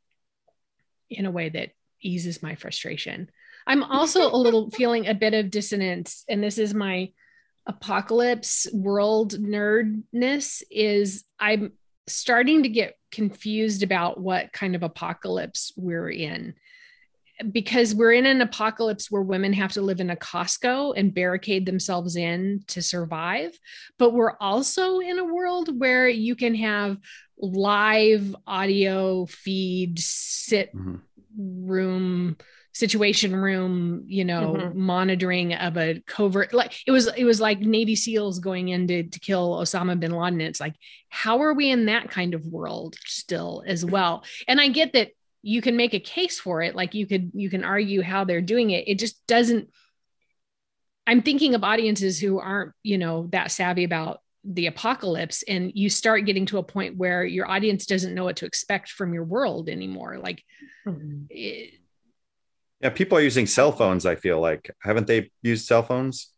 in 1.11 1.27
a 1.27 1.31
way 1.31 1.49
that 1.49 1.71
eases 2.01 2.43
my 2.43 2.55
frustration. 2.55 3.31
I'm 3.67 3.83
also 3.83 4.31
a 4.33 4.37
little 4.37 4.71
feeling 4.75 5.07
a 5.07 5.15
bit 5.15 5.35
of 5.35 5.51
dissonance 5.51 6.25
and 6.29 6.43
this 6.43 6.59
is 6.59 6.75
my 6.75 7.11
apocalypse 7.69 8.69
world 8.73 9.33
nerdness 9.33 10.63
is 10.71 11.25
i'm 11.41 11.73
starting 12.07 12.63
to 12.63 12.69
get 12.69 12.95
confused 13.11 13.83
about 13.83 14.21
what 14.21 14.53
kind 14.53 14.77
of 14.77 14.85
apocalypse 14.85 15.73
we're 15.77 16.09
in 16.09 16.55
because 17.53 17.95
we're 17.95 18.13
in 18.13 18.27
an 18.27 18.41
apocalypse 18.41 19.11
where 19.11 19.23
women 19.23 19.53
have 19.53 19.73
to 19.73 19.83
live 19.83 20.01
in 20.01 20.11
a 20.11 20.17
Costco 20.17 20.95
and 20.97 21.15
barricade 21.15 21.67
themselves 21.67 22.17
in 22.17 22.63
to 22.69 22.83
survive. 22.83 23.59
But 23.99 24.15
we're 24.15 24.37
also 24.41 25.01
in 25.01 25.19
a 25.19 25.25
world 25.25 25.79
where 25.79 26.09
you 26.09 26.35
can 26.35 26.55
have 26.55 26.99
live 27.39 28.35
audio 28.47 29.27
feed, 29.27 29.99
sit 29.99 30.75
Mhm. 30.75 31.01
room, 31.37 32.37
situation 32.73 33.35
room, 33.35 34.05
you 34.07 34.25
know, 34.25 34.55
Mhm. 34.55 34.75
monitoring 34.75 35.55
of 35.55 35.77
a 35.79 36.03
covert 36.07 36.53
like 36.53 36.75
it 36.87 36.91
was 36.91 37.07
it 37.17 37.25
was 37.25 37.41
like 37.41 37.61
Navy 37.61 37.97
SEALs 37.97 38.39
going 38.39 38.69
in 38.69 38.87
to, 38.89 39.03
to 39.03 39.21
kill 39.21 39.59
Osama 39.61 39.99
bin 39.99 40.13
Laden. 40.13 40.41
It's 40.41 40.61
like, 40.61 40.75
how 41.09 41.41
are 41.41 41.55
we 41.55 41.71
in 41.71 41.87
that 41.87 42.11
kind 42.11 42.35
of 42.35 42.47
world 42.47 42.97
still 43.07 43.63
as 43.67 43.85
well? 43.85 44.25
And 44.47 44.61
I 44.61 44.69
get 44.69 44.93
that 44.93 45.13
you 45.47 45.63
can 45.63 45.77
make 45.77 45.95
a 45.95 46.01
case 46.01 46.41
for 46.41 46.61
it 46.61 46.75
like 46.75 46.93
you 46.93 47.07
could 47.07 47.31
you 47.33 47.49
can 47.49 47.63
argue 47.63 48.03
how 48.03 48.25
they're 48.25 48.41
doing 48.41 48.71
it 48.71 48.89
it 48.89 48.99
just 48.99 49.25
doesn't 49.29 49.71
i'm 51.07 51.23
thinking 51.23 51.55
of 51.55 51.63
audiences 51.63 52.19
who 52.19 52.41
aren't 52.41 52.73
you 52.83 52.99
know 52.99 53.29
that 53.31 53.53
savvy 53.53 53.85
about 53.85 54.21
the 54.43 54.67
apocalypse 54.67 55.45
and 55.45 55.71
you 55.75 55.89
start 55.89 56.25
getting 56.25 56.47
to 56.47 56.59
a 56.59 56.63
point 56.65 56.97
where 56.97 57.25
your 57.25 57.49
audience 57.49 57.87
doesn't 57.87 58.15
know 58.15 58.25
what 58.25 58.37
to 58.37 58.47
expect 58.47 58.91
from 58.91 59.15
your 59.15 59.25
world 59.25 59.69
anymore 59.69 60.19
like 60.19 60.43
mm-hmm. 60.87 61.23
it, 61.31 61.75
Yeah, 62.81 62.91
people 62.91 63.19
are 63.19 63.23
using 63.23 63.47
cell 63.47 63.73
phones. 63.73 64.07
I 64.07 64.15
feel 64.15 64.41
like 64.41 64.71
haven't 64.81 65.07
they 65.07 65.31
used 65.43 65.67
cell 65.67 65.83
phones? 65.83 66.31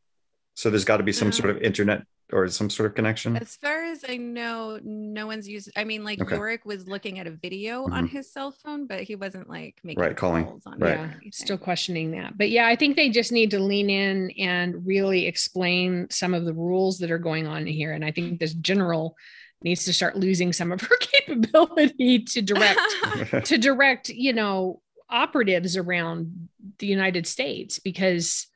So 0.54 0.70
there's 0.70 0.84
got 0.84 0.98
to 0.98 1.02
be 1.02 1.12
some 1.12 1.32
sort 1.32 1.50
uh, 1.50 1.54
of 1.56 1.62
internet 1.62 2.02
or 2.32 2.46
some 2.48 2.68
sort 2.68 2.86
of 2.90 2.94
connection. 2.94 3.36
As 3.36 3.56
far 3.56 3.84
as 3.84 4.04
I 4.06 4.16
know, 4.18 4.78
no 4.82 5.26
one's 5.26 5.48
used. 5.48 5.70
I 5.76 5.84
mean, 5.84 6.04
like 6.04 6.20
Okay. 6.20 6.34
Yorick 6.36 6.64
was 6.66 6.86
looking 6.86 7.18
at 7.18 7.26
a 7.26 7.30
video 7.30 7.84
on 7.84 8.06
Mhm. 8.06 8.10
his 8.10 8.30
cell 8.30 8.50
phone, 8.52 8.86
but 8.86 9.02
he 9.02 9.14
wasn't 9.14 9.48
like 9.48 9.76
making 9.82 10.02
Right, 10.02 10.16
calling. 10.16 10.44
calls 10.44 10.66
on 10.66 10.78
Right. 10.78 10.98
yeah 10.98 11.10
still 11.30 11.58
questioning 11.58 12.10
that 12.12 12.36
but 12.38 12.50
yeah 12.50 12.66
i 12.66 12.74
think 12.76 12.96
they 12.96 13.08
just 13.10 13.32
need 13.32 13.50
to 13.50 13.58
lean 13.58 13.90
in 13.90 14.30
and 14.38 14.86
really 14.86 15.26
explain 15.26 16.06
some 16.10 16.32
of 16.34 16.44
the 16.44 16.52
rules 16.54 16.98
that 16.98 17.10
are 17.10 17.18
going 17.18 17.46
on 17.46 17.66
here 17.66 17.92
and 17.92 18.04
i 18.04 18.10
think 18.10 18.40
this 18.40 18.54
general 18.54 19.16
needs 19.62 19.84
to 19.84 19.92
start 19.92 20.16
losing 20.16 20.52
some 20.52 20.72
of 20.72 20.80
her 20.80 20.96
capability 21.00 22.20
to 22.20 22.40
direct 22.42 22.80
to 23.44 23.58
direct 23.58 24.08
you 24.08 24.32
know 24.32 24.80
operatives 25.10 25.76
around 25.76 26.48
the 26.78 26.86
united 26.86 27.26
states 27.26 27.78
because 27.78 28.46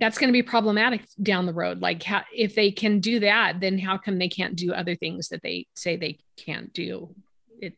that's 0.00 0.18
going 0.18 0.28
to 0.28 0.32
be 0.32 0.42
problematic 0.42 1.02
down 1.22 1.46
the 1.46 1.52
road 1.52 1.80
like 1.80 2.02
how, 2.02 2.22
if 2.34 2.54
they 2.54 2.70
can 2.72 3.00
do 3.00 3.20
that 3.20 3.60
then 3.60 3.78
how 3.78 3.98
come 3.98 4.18
they 4.18 4.28
can't 4.28 4.56
do 4.56 4.72
other 4.72 4.96
things 4.96 5.28
that 5.28 5.42
they 5.42 5.66
say 5.76 5.96
they 5.96 6.18
can't 6.36 6.72
do 6.72 7.14
it 7.60 7.74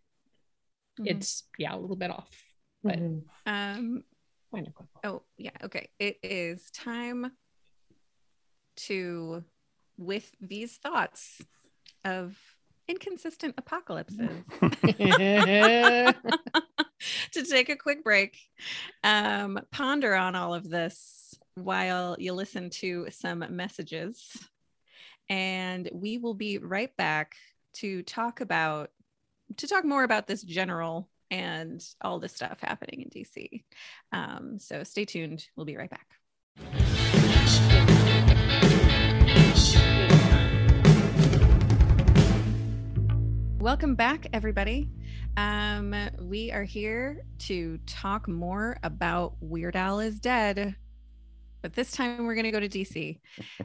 Mhm. 1.01 1.07
it's 1.07 1.45
yeah 1.59 1.75
a 1.75 1.79
little 1.79 1.97
bit 1.97 2.11
off 2.11 2.31
but 2.85 2.99
Mhm. 2.99 3.23
um 3.47 4.05
oh 5.05 5.23
yeah 5.37 5.51
okay 5.65 5.89
it 5.99 6.19
is 6.23 6.71
time 6.71 7.33
to 8.77 9.45
with 9.97 10.31
these 10.41 10.77
thoughts 10.77 11.41
of 12.05 12.39
inconsistent 12.89 13.55
apocalypses 13.59 14.19
to 17.33 17.45
take 17.49 17.69
a 17.69 17.77
quick 17.77 18.03
break, 18.05 18.37
um, 19.05 19.59
ponder 19.71 20.15
on 20.15 20.35
all 20.35 20.55
of 20.55 20.69
this 20.69 21.35
while 21.55 22.17
you 22.19 22.33
listen 22.33 22.71
to 22.71 23.07
some 23.11 23.45
messages. 23.51 24.37
And 25.29 25.89
we 25.93 26.19
will 26.19 26.35
be 26.35 26.59
right 26.59 26.95
back 26.97 27.35
to 27.75 28.03
talk 28.03 28.41
about, 28.41 28.91
to 29.59 29.69
talk 29.69 29.85
more 29.85 30.05
about 30.05 30.27
this 30.27 30.43
general 30.43 31.09
and 31.31 31.83
all 32.03 32.19
the 32.19 32.29
stuff 32.29 32.59
happening 32.61 33.03
in 33.03 33.09
DC. 33.09 33.65
Um, 34.13 34.59
so 34.59 34.85
stay 34.85 35.05
tuned. 35.05 35.47
We'll 35.57 35.67
be 35.67 35.77
right 35.77 35.91
back. 35.91 36.07
Welcome 43.59 43.95
back, 43.95 44.27
everybody. 44.33 44.91
Um, 45.37 45.95
we 46.21 46.51
are 46.51 46.65
here 46.65 47.25
to 47.41 47.79
talk 47.87 48.27
more 48.27 48.77
about 48.83 49.37
Weird 49.41 49.77
Al 49.77 50.01
is 50.01 50.19
Dead. 50.19 50.75
But 51.63 51.75
this 51.75 51.93
time 51.93 52.27
we're 52.27 52.35
going 52.35 52.45
to 52.45 52.51
go 52.51 52.61
to 52.61 52.69
DC 52.69 53.19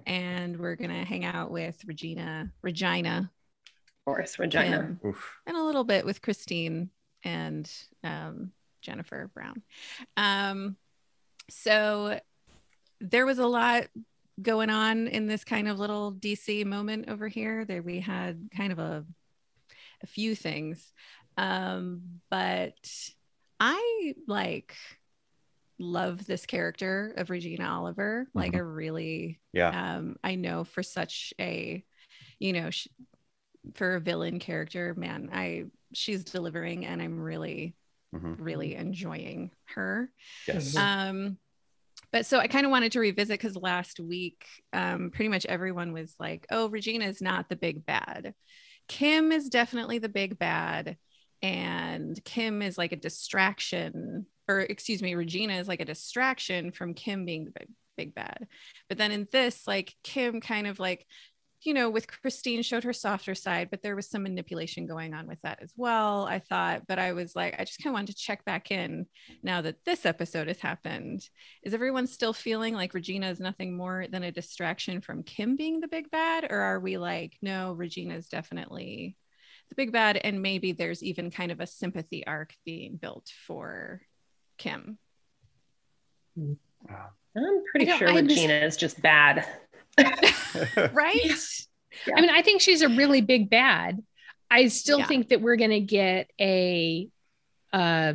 and 0.05 0.57
we're 0.57 0.75
going 0.75 0.91
to 0.91 1.03
hang 1.03 1.25
out 1.25 1.51
with 1.51 1.83
Regina, 1.85 2.51
Regina, 2.61 3.31
Of 3.67 4.05
course, 4.05 4.39
Regina. 4.39 4.77
Kim, 4.77 4.99
Oof. 5.05 5.35
and 5.47 5.57
a 5.57 5.63
little 5.63 5.83
bit 5.83 6.05
with 6.05 6.21
Christine 6.21 6.91
and 7.23 7.69
um, 8.03 8.51
Jennifer 8.81 9.29
Brown. 9.33 9.63
Um, 10.15 10.77
so 11.49 12.19
there 13.01 13.25
was 13.25 13.39
a 13.39 13.47
lot 13.47 13.87
going 14.41 14.69
on 14.69 15.07
in 15.07 15.25
this 15.25 15.43
kind 15.43 15.67
of 15.67 15.79
little 15.79 16.13
DC 16.13 16.65
moment 16.65 17.09
over 17.09 17.27
here. 17.27 17.65
There 17.65 17.81
we 17.81 17.99
had 17.99 18.49
kind 18.55 18.71
of 18.71 18.79
a 18.79 19.05
a 20.03 20.07
few 20.07 20.35
things, 20.35 20.93
um, 21.37 22.01
but 22.29 22.75
I 23.59 24.13
like 24.27 24.75
love 25.79 26.25
this 26.25 26.45
character 26.45 27.13
of 27.17 27.29
Regina 27.29 27.67
Oliver. 27.69 28.27
Like 28.33 28.55
I 28.55 28.59
really 28.59 29.39
Yeah. 29.53 29.97
um 29.97 30.15
i 30.23 30.35
know 30.35 30.63
for 30.63 30.83
such 30.83 31.33
a 31.39 31.83
you 32.39 32.53
know 32.53 32.69
sh- 32.69 32.87
for 33.75 33.95
a 33.95 33.99
villain 33.99 34.39
character 34.39 34.93
man 34.95 35.29
i 35.33 35.65
she's 35.93 36.23
delivering 36.23 36.85
and 36.85 37.01
i'm 37.01 37.19
really 37.19 37.75
Mhm. 38.15 38.35
really 38.39 38.75
enjoying 38.75 39.51
her 39.75 40.11
Yes. 40.47 40.73
Mhm. 40.73 40.77
um 40.79 41.37
but 42.11 42.25
so 42.25 42.39
i 42.39 42.47
kind 42.47 42.65
of 42.65 42.71
wanted 42.71 42.91
to 42.93 42.99
revisit 42.99 43.39
because 43.39 43.55
last 43.57 43.99
week 43.99 44.45
um 44.73 45.11
pretty 45.11 45.29
much 45.29 45.45
everyone 45.45 45.91
was 45.91 46.15
like 46.19 46.45
oh 46.51 46.69
regina 46.69 47.05
is 47.05 47.21
not 47.21 47.49
the 47.49 47.55
big 47.55 47.85
bad 47.85 48.33
kim 48.87 49.31
is 49.31 49.49
definitely 49.49 49.99
the 49.99 50.09
big 50.09 50.39
bad 50.39 50.97
and 51.41 52.23
kim 52.23 52.61
is 52.61 52.77
like 52.77 52.91
a 52.93 52.95
distraction 52.95 54.25
or 54.47 54.61
excuse 54.61 55.01
me 55.01 55.15
regina 55.15 55.55
is 55.55 55.67
like 55.67 55.81
a 55.81 55.85
distraction 55.85 56.71
from 56.71 56.93
kim 56.93 57.25
being 57.25 57.45
the 57.45 57.51
big, 57.51 57.67
big 57.97 58.15
bad. 58.15 58.47
But 58.89 58.97
then 58.97 59.11
in 59.11 59.27
this 59.31 59.67
like 59.67 59.93
kim 60.03 60.41
kind 60.41 60.67
of 60.67 60.79
like 60.79 61.05
you 61.63 61.73
know 61.73 61.89
with 61.89 62.07
christine 62.07 62.61
showed 62.61 62.83
her 62.83 62.93
softer 62.93 63.33
side 63.33 63.69
but 63.71 63.81
there 63.81 63.95
was 63.95 64.07
some 64.07 64.21
manipulation 64.21 64.85
going 64.85 65.15
on 65.15 65.25
with 65.25 65.41
that 65.41 65.57
as 65.61 65.73
well 65.75 66.25
i 66.25 66.39
thought. 66.39 66.83
But 66.87 66.99
i 66.99 67.13
was 67.13 67.35
like 67.35 67.55
i 67.59 67.63
just 67.63 67.81
kind 67.81 67.91
of 67.91 67.95
wanted 67.95 68.15
to 68.15 68.21
check 68.21 68.45
back 68.45 68.71
in 68.71 69.07
now 69.43 69.61
that 69.61 69.83
this 69.85 70.05
episode 70.05 70.47
has 70.47 70.59
happened. 70.59 71.27
Is 71.63 71.73
everyone 71.73 72.07
still 72.07 72.33
feeling 72.33 72.75
like 72.75 72.93
regina 72.93 73.29
is 73.29 73.39
nothing 73.39 73.75
more 73.75 74.05
than 74.09 74.23
a 74.23 74.31
distraction 74.31 75.01
from 75.01 75.23
kim 75.23 75.55
being 75.55 75.79
the 75.79 75.87
big 75.87 76.11
bad? 76.11 76.47
Or 76.49 76.59
are 76.59 76.79
we 76.79 76.97
like 76.97 77.37
no 77.41 77.73
regina 77.73 78.15
is 78.15 78.27
definitely 78.27 79.17
the 79.69 79.75
big 79.75 79.91
bad 79.91 80.17
and 80.17 80.41
maybe 80.41 80.71
there's 80.71 81.03
even 81.03 81.31
kind 81.31 81.51
of 81.51 81.59
a 81.59 81.67
sympathy 81.67 82.25
arc 82.25 82.53
being 82.65 82.97
built 82.97 83.29
for 83.45 84.01
kim 84.57 84.97
I'm 86.39 87.63
pretty 87.71 87.91
I 87.91 87.97
sure 87.97 88.09
I 88.09 88.13
was- 88.13 88.23
Regina 88.23 88.53
is 88.53 88.77
just 88.77 89.01
bad. 89.01 89.45
right 90.93 91.15
Yeah. 92.05 92.15
I 92.15 92.21
mean, 92.21 92.29
I 92.29 92.41
think 92.41 92.61
she's 92.61 92.81
a 92.83 92.89
really 92.89 93.21
big 93.21 93.49
bad. 93.49 94.03
I 94.49 94.67
still 94.67 94.99
Yeah. 94.99 95.07
think 95.07 95.29
that 95.29 95.41
we're 95.41 95.55
going 95.57 95.71
to 95.71 95.79
get 95.79 96.29
a 96.39 97.09
uh 97.73 98.13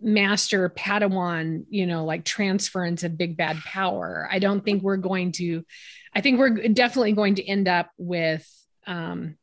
master 0.00 0.70
padawan 0.70 1.64
you 1.70 1.84
know 1.84 2.04
like 2.04 2.24
transference 2.24 3.02
of 3.02 3.18
big 3.18 3.36
bad 3.36 3.56
power 3.64 4.28
i 4.30 4.38
don't 4.38 4.64
think 4.64 4.80
we're 4.82 4.96
going 4.96 5.32
to 5.32 5.64
i 6.14 6.20
think 6.20 6.38
we're 6.38 6.68
definitely 6.68 7.12
going 7.12 7.34
to 7.34 7.44
end 7.46 7.66
up 7.66 7.90
with 7.98 8.48
um 8.86 9.36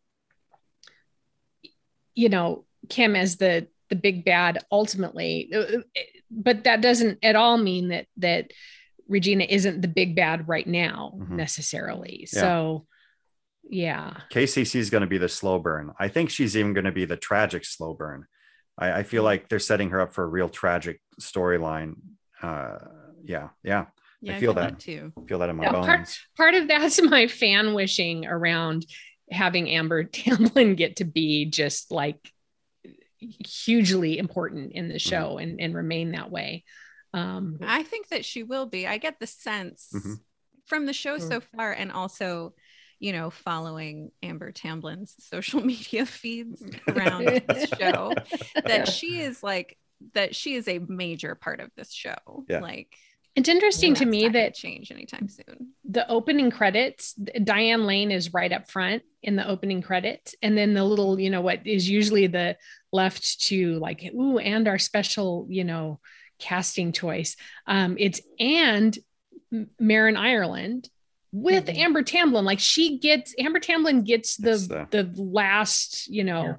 you 2.15 2.29
know 2.29 2.63
kim 2.89 3.15
as 3.17 3.35
the 3.35 3.67
the 3.89 3.95
big 3.97 4.23
bad 4.23 4.57
ultimately 4.71 5.51
Uh, 5.53 5.79
but 6.35 6.63
that 6.65 6.81
doesn't 6.81 7.19
at 7.23 7.35
all 7.35 7.57
mean 7.57 7.87
that 7.89 8.05
that 8.17 8.51
regina 9.07 9.45
isn't 9.47 9.81
the 9.81 9.87
big 9.87 10.15
bad 10.15 10.47
right 10.47 10.67
now 10.67 11.13
Mhm. 11.15 11.29
necessarily 11.31 12.27
Yeah. 12.33 12.39
so 12.41 12.87
yeah 13.69 14.17
KCC 14.31 14.75
is 14.79 14.89
going 14.89 15.01
to 15.01 15.07
be 15.07 15.17
the 15.17 15.29
slow 15.29 15.57
burn. 15.59 15.91
I 15.99 16.07
think 16.07 16.29
she's 16.29 16.55
even 16.55 16.73
going 16.73 16.85
to 16.85 16.91
be 16.91 17.05
the 17.05 17.17
tragic 17.17 17.65
slow 17.65 17.93
burn. 17.95 18.25
I, 18.77 18.99
I 18.99 19.03
feel 19.03 19.23
like 19.23 19.49
they're 19.49 19.57
setting 19.59 19.89
her 19.91 19.99
up 20.01 20.13
for 20.13 20.23
a 20.23 20.27
real 20.27 20.49
tragic 20.49 21.01
storyline. 21.19 21.95
Uh, 22.41 22.77
yeah, 23.23 23.49
yeah. 23.63 23.85
yeah 24.21 24.33
feel 24.33 24.53
feel 24.53 24.53
that. 24.55 24.79
too 24.79 25.13
I 25.17 25.21
feel 25.27 25.39
that 25.39 25.49
in 25.49 25.55
my 25.55 25.63
Yeah, 25.65 25.71
bones. 25.71 25.85
part- 25.87 26.19
part 26.37 26.53
of 26.55 26.67
that's 26.67 27.01
my 27.15 27.27
fan 27.27 27.73
wishing 27.73 28.25
around 28.27 28.85
having 29.31 29.69
Amber 29.69 30.03
Tamblyn 30.19 30.75
get 30.75 30.97
to 30.97 31.05
be 31.05 31.45
just 31.45 31.91
like 31.91 32.17
hugely 33.19 34.17
important 34.17 34.71
in 34.73 34.87
the 34.89 34.99
show 34.99 35.37
and, 35.37 35.59
and 35.59 35.75
remain 35.75 36.11
that 36.11 36.31
way. 36.31 36.63
Um, 37.13 37.59
I 37.61 37.83
think 37.83 38.09
that 38.09 38.25
she 38.25 38.43
will 38.43 38.65
be. 38.65 38.85
I 38.87 38.97
get 38.97 39.19
the 39.19 39.27
sense 39.27 39.89
Mhm. 39.93 40.19
from 40.65 40.85
the 40.85 40.93
show 40.93 41.17
so 41.17 41.39
far, 41.55 41.71
and 41.71 41.91
also, 41.91 42.53
you 42.99 43.13
know, 43.13 43.29
following 43.29 44.11
Amber 44.21 44.51
Tamblyn's 44.51 45.15
social 45.19 45.61
media 45.65 46.05
feeds 46.05 46.61
around 46.87 47.25
this 47.25 47.69
show, 47.79 48.13
that 48.55 48.67
Yeah. 48.67 48.83
she 48.85 49.21
is 49.21 49.41
like 49.41 49.77
that 50.13 50.35
she 50.35 50.55
is 50.55 50.67
a 50.67 50.79
major 50.79 51.35
part 51.35 51.61
of 51.61 51.71
this 51.77 51.93
show. 51.93 52.15
Yeah. 52.49 52.59
Like 52.59 52.93
it's 53.33 53.49
interesting 53.49 53.93
to 53.95 54.05
me 54.05 54.29
that 54.29 54.55
change 54.55 54.91
anytime 54.91 55.27
soon. 55.27 55.73
the 55.83 56.09
opening 56.09 56.49
credits, 56.51 57.13
Diane 57.13 57.85
Lane 57.85 58.09
is 58.11 58.33
right 58.33 58.51
up 58.51 58.69
front 58.71 59.03
in 59.23 59.35
the 59.35 59.45
opening 59.45 59.81
credits. 59.81 60.35
And 60.41 60.57
then 60.57 60.73
the 60.73 60.83
little, 60.85 61.19
you 61.19 61.29
know, 61.29 61.41
what 61.41 61.65
is 61.67 61.89
usually 61.89 62.27
the 62.27 62.55
left 62.99 63.41
to 63.47 63.77
like, 63.79 64.03
ooh, 64.13 64.37
and 64.39 64.67
our 64.67 64.79
special, 64.79 65.45
you 65.49 65.63
know, 65.63 65.99
casting 66.39 66.91
choice. 66.91 67.35
Um, 67.67 67.95
it's 67.99 68.21
and 68.39 68.97
M- 69.53 69.69
Marin 69.79 70.17
Ireland 70.17 70.89
with 71.31 71.65
Mhm. 71.67 71.77
Amber 71.77 72.01
Tamblyn. 72.03 72.45
Like 72.45 72.59
she 72.59 72.97
gets 72.97 73.35
Amber 73.37 73.59
Tamblyn 73.59 74.03
gets 74.03 74.37
the 74.37 74.55
the- 74.91 75.03
the 75.03 75.21
last, 75.21 76.07
you 76.07 76.23
know, 76.23 76.43
Yeah. 76.43 76.55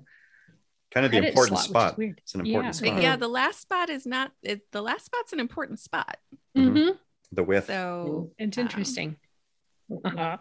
kind 0.93 1.07
of 1.07 1.13
the 1.13 1.27
important 1.29 1.59
slot, 1.61 1.95
spot. 1.95 1.99
It's 2.23 2.35
an 2.35 2.41
important 2.43 2.75
Yeah. 2.81 2.91
Spot. 2.91 3.03
yeah, 3.03 3.17
the 3.17 3.29
last 3.29 3.61
spot 3.63 3.91
is 3.91 4.07
not. 4.07 4.33
It, 4.43 4.71
the 4.73 4.83
last 4.83 5.07
spot's 5.07 5.33
an 5.33 5.41
important 5.41 5.81
spot. 5.81 6.19
Mhm. 6.57 6.73
Mhm. 6.77 6.99
The 7.33 7.43
width. 7.43 7.67
So 7.67 8.31
It's 8.39 8.57
um, 8.59 8.63
interesting. 8.65 9.17
Uh-huh. 10.05 10.37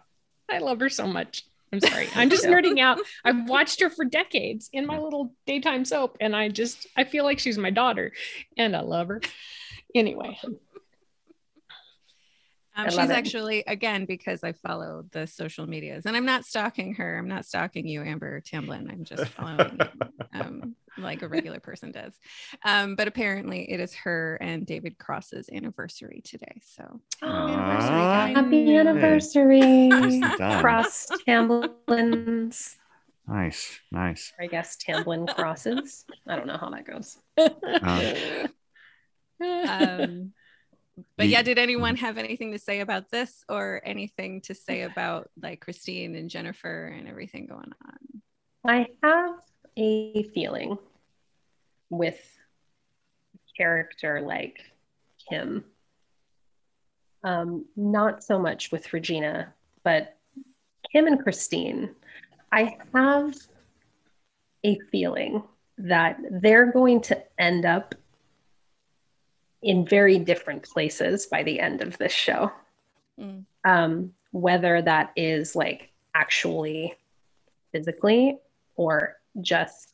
I 0.48 0.58
love 0.58 0.80
her 0.80 0.88
so 0.88 1.06
much. 1.06 1.44
I'm 1.72 1.80
sorry. 1.80 2.08
I'm 2.14 2.30
just 2.30 2.44
nerding 2.44 2.78
out. 2.80 2.98
I've 3.24 3.48
watched 3.48 3.80
her 3.80 3.90
for 3.90 4.04
decades 4.04 4.68
in 4.72 4.86
my 4.86 4.98
little 4.98 5.32
daytime 5.46 5.84
soap, 5.84 6.16
and 6.20 6.34
I 6.34 6.48
just 6.48 6.86
I 6.96 7.04
feel 7.04 7.24
like 7.24 7.38
she's 7.38 7.58
my 7.58 7.70
daughter, 7.70 8.12
and 8.56 8.76
I 8.76 8.80
love 8.80 9.08
her. 9.08 9.20
Anyway, 9.94 10.38
Um, 12.76 12.90
she's 12.90 12.98
it. 12.98 13.10
actually 13.10 13.64
again 13.66 14.04
because 14.04 14.44
I 14.44 14.52
follow 14.52 15.04
the 15.12 15.26
social 15.26 15.66
medias, 15.66 16.04
and 16.04 16.16
I'm 16.16 16.26
not 16.26 16.44
stalking 16.44 16.94
her. 16.94 17.18
I'm 17.18 17.28
not 17.28 17.46
stalking 17.46 17.86
you, 17.86 18.02
Amber 18.02 18.40
Tamblyn. 18.40 18.90
I'm 18.90 19.04
just 19.04 19.24
following 19.32 19.78
um, 20.34 20.76
like 20.98 21.22
a 21.22 21.28
regular 21.28 21.58
person 21.58 21.90
does. 21.90 22.18
Um, 22.64 22.94
but 22.94 23.08
apparently, 23.08 23.70
it 23.70 23.80
is 23.80 23.94
her 23.94 24.36
and 24.42 24.66
David 24.66 24.98
Cross's 24.98 25.48
anniversary 25.50 26.20
today. 26.22 26.60
So 26.62 27.00
anniversary, 27.22 27.96
Ah. 27.96 28.32
Happy 28.34 28.76
anniversary, 28.76 29.90
Cross 30.60 31.08
Tamblyns. 31.26 32.76
Nice, 33.28 33.80
nice. 33.90 34.32
I 34.38 34.46
guess 34.46 34.76
Tamblin 34.76 35.26
crosses. 35.26 36.04
I 36.28 36.36
don't 36.36 36.46
know 36.46 36.58
how 36.58 36.70
that 36.70 36.84
goes. 36.86 37.18
Uh, 37.36 38.46
um, 39.68 40.32
but 41.16 41.28
yeah, 41.28 41.42
did 41.42 41.58
anyone 41.58 41.96
have 41.96 42.16
anything 42.16 42.52
to 42.52 42.58
say 42.58 42.80
about 42.80 43.10
this, 43.10 43.44
or 43.48 43.82
anything 43.84 44.40
to 44.42 44.54
say 44.54 44.82
about 44.82 45.30
like 45.40 45.60
Christine 45.60 46.14
and 46.16 46.30
Jennifer 46.30 46.86
and 46.86 47.08
everything 47.08 47.46
going 47.46 47.72
on? 47.86 48.22
I 48.64 48.86
have 49.02 49.36
a 49.76 50.22
feeling 50.34 50.78
with 51.90 52.18
a 53.34 53.38
character 53.56 54.20
like 54.20 54.60
Kim. 55.28 55.64
Um, 57.22 57.66
not 57.76 58.24
so 58.24 58.38
much 58.38 58.72
with 58.72 58.92
Regina, 58.92 59.52
but 59.84 60.16
Kim 60.92 61.06
and 61.06 61.22
Christine. 61.22 61.90
I 62.52 62.76
have 62.94 63.34
a 64.64 64.78
feeling 64.90 65.42
that 65.78 66.18
they're 66.30 66.72
going 66.72 67.00
to 67.02 67.22
end 67.38 67.66
up 67.66 67.94
in 69.66 69.84
very 69.84 70.16
different 70.16 70.62
places 70.62 71.26
by 71.26 71.42
the 71.42 71.58
end 71.58 71.82
of 71.82 71.98
this 71.98 72.12
show. 72.12 72.52
Mm. 73.20 73.44
Um, 73.64 74.12
whether 74.30 74.80
that 74.80 75.10
is 75.16 75.56
like 75.56 75.90
actually 76.14 76.94
physically 77.72 78.38
or 78.76 79.16
just 79.40 79.92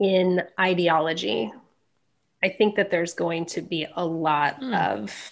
in 0.00 0.42
ideology. 0.58 1.52
I 2.42 2.48
think 2.48 2.74
that 2.74 2.90
there's 2.90 3.14
going 3.14 3.46
to 3.46 3.62
be 3.62 3.86
a 3.94 4.04
lot 4.04 4.56
Hmm. 4.56 4.74
of 4.74 5.30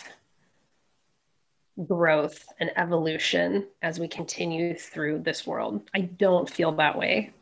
growth 1.89 2.47
and 2.61 2.71
evolution 2.77 3.67
as 3.83 3.99
we 3.99 4.07
continue 4.07 4.75
through 4.77 5.21
this 5.21 5.45
world. 5.45 5.91
I 5.93 6.03
don't 6.03 6.49
feel 6.49 6.71
that 6.73 6.97
way 6.97 7.33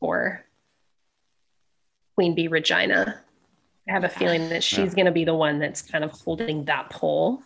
for 0.00 0.42
Queen 2.14 2.34
Bee 2.34 2.48
Regina. 2.48 3.20
I 3.88 3.92
have 3.92 4.04
a 4.04 4.08
feeling 4.08 4.48
that 4.50 4.62
she's 4.62 4.78
Yeah. 4.78 4.94
going 4.94 5.06
to 5.06 5.12
be 5.12 5.24
the 5.24 5.34
one 5.34 5.58
that's 5.58 5.82
kind 5.82 6.04
of 6.04 6.12
holding 6.12 6.64
that 6.66 6.90
pole 6.90 7.42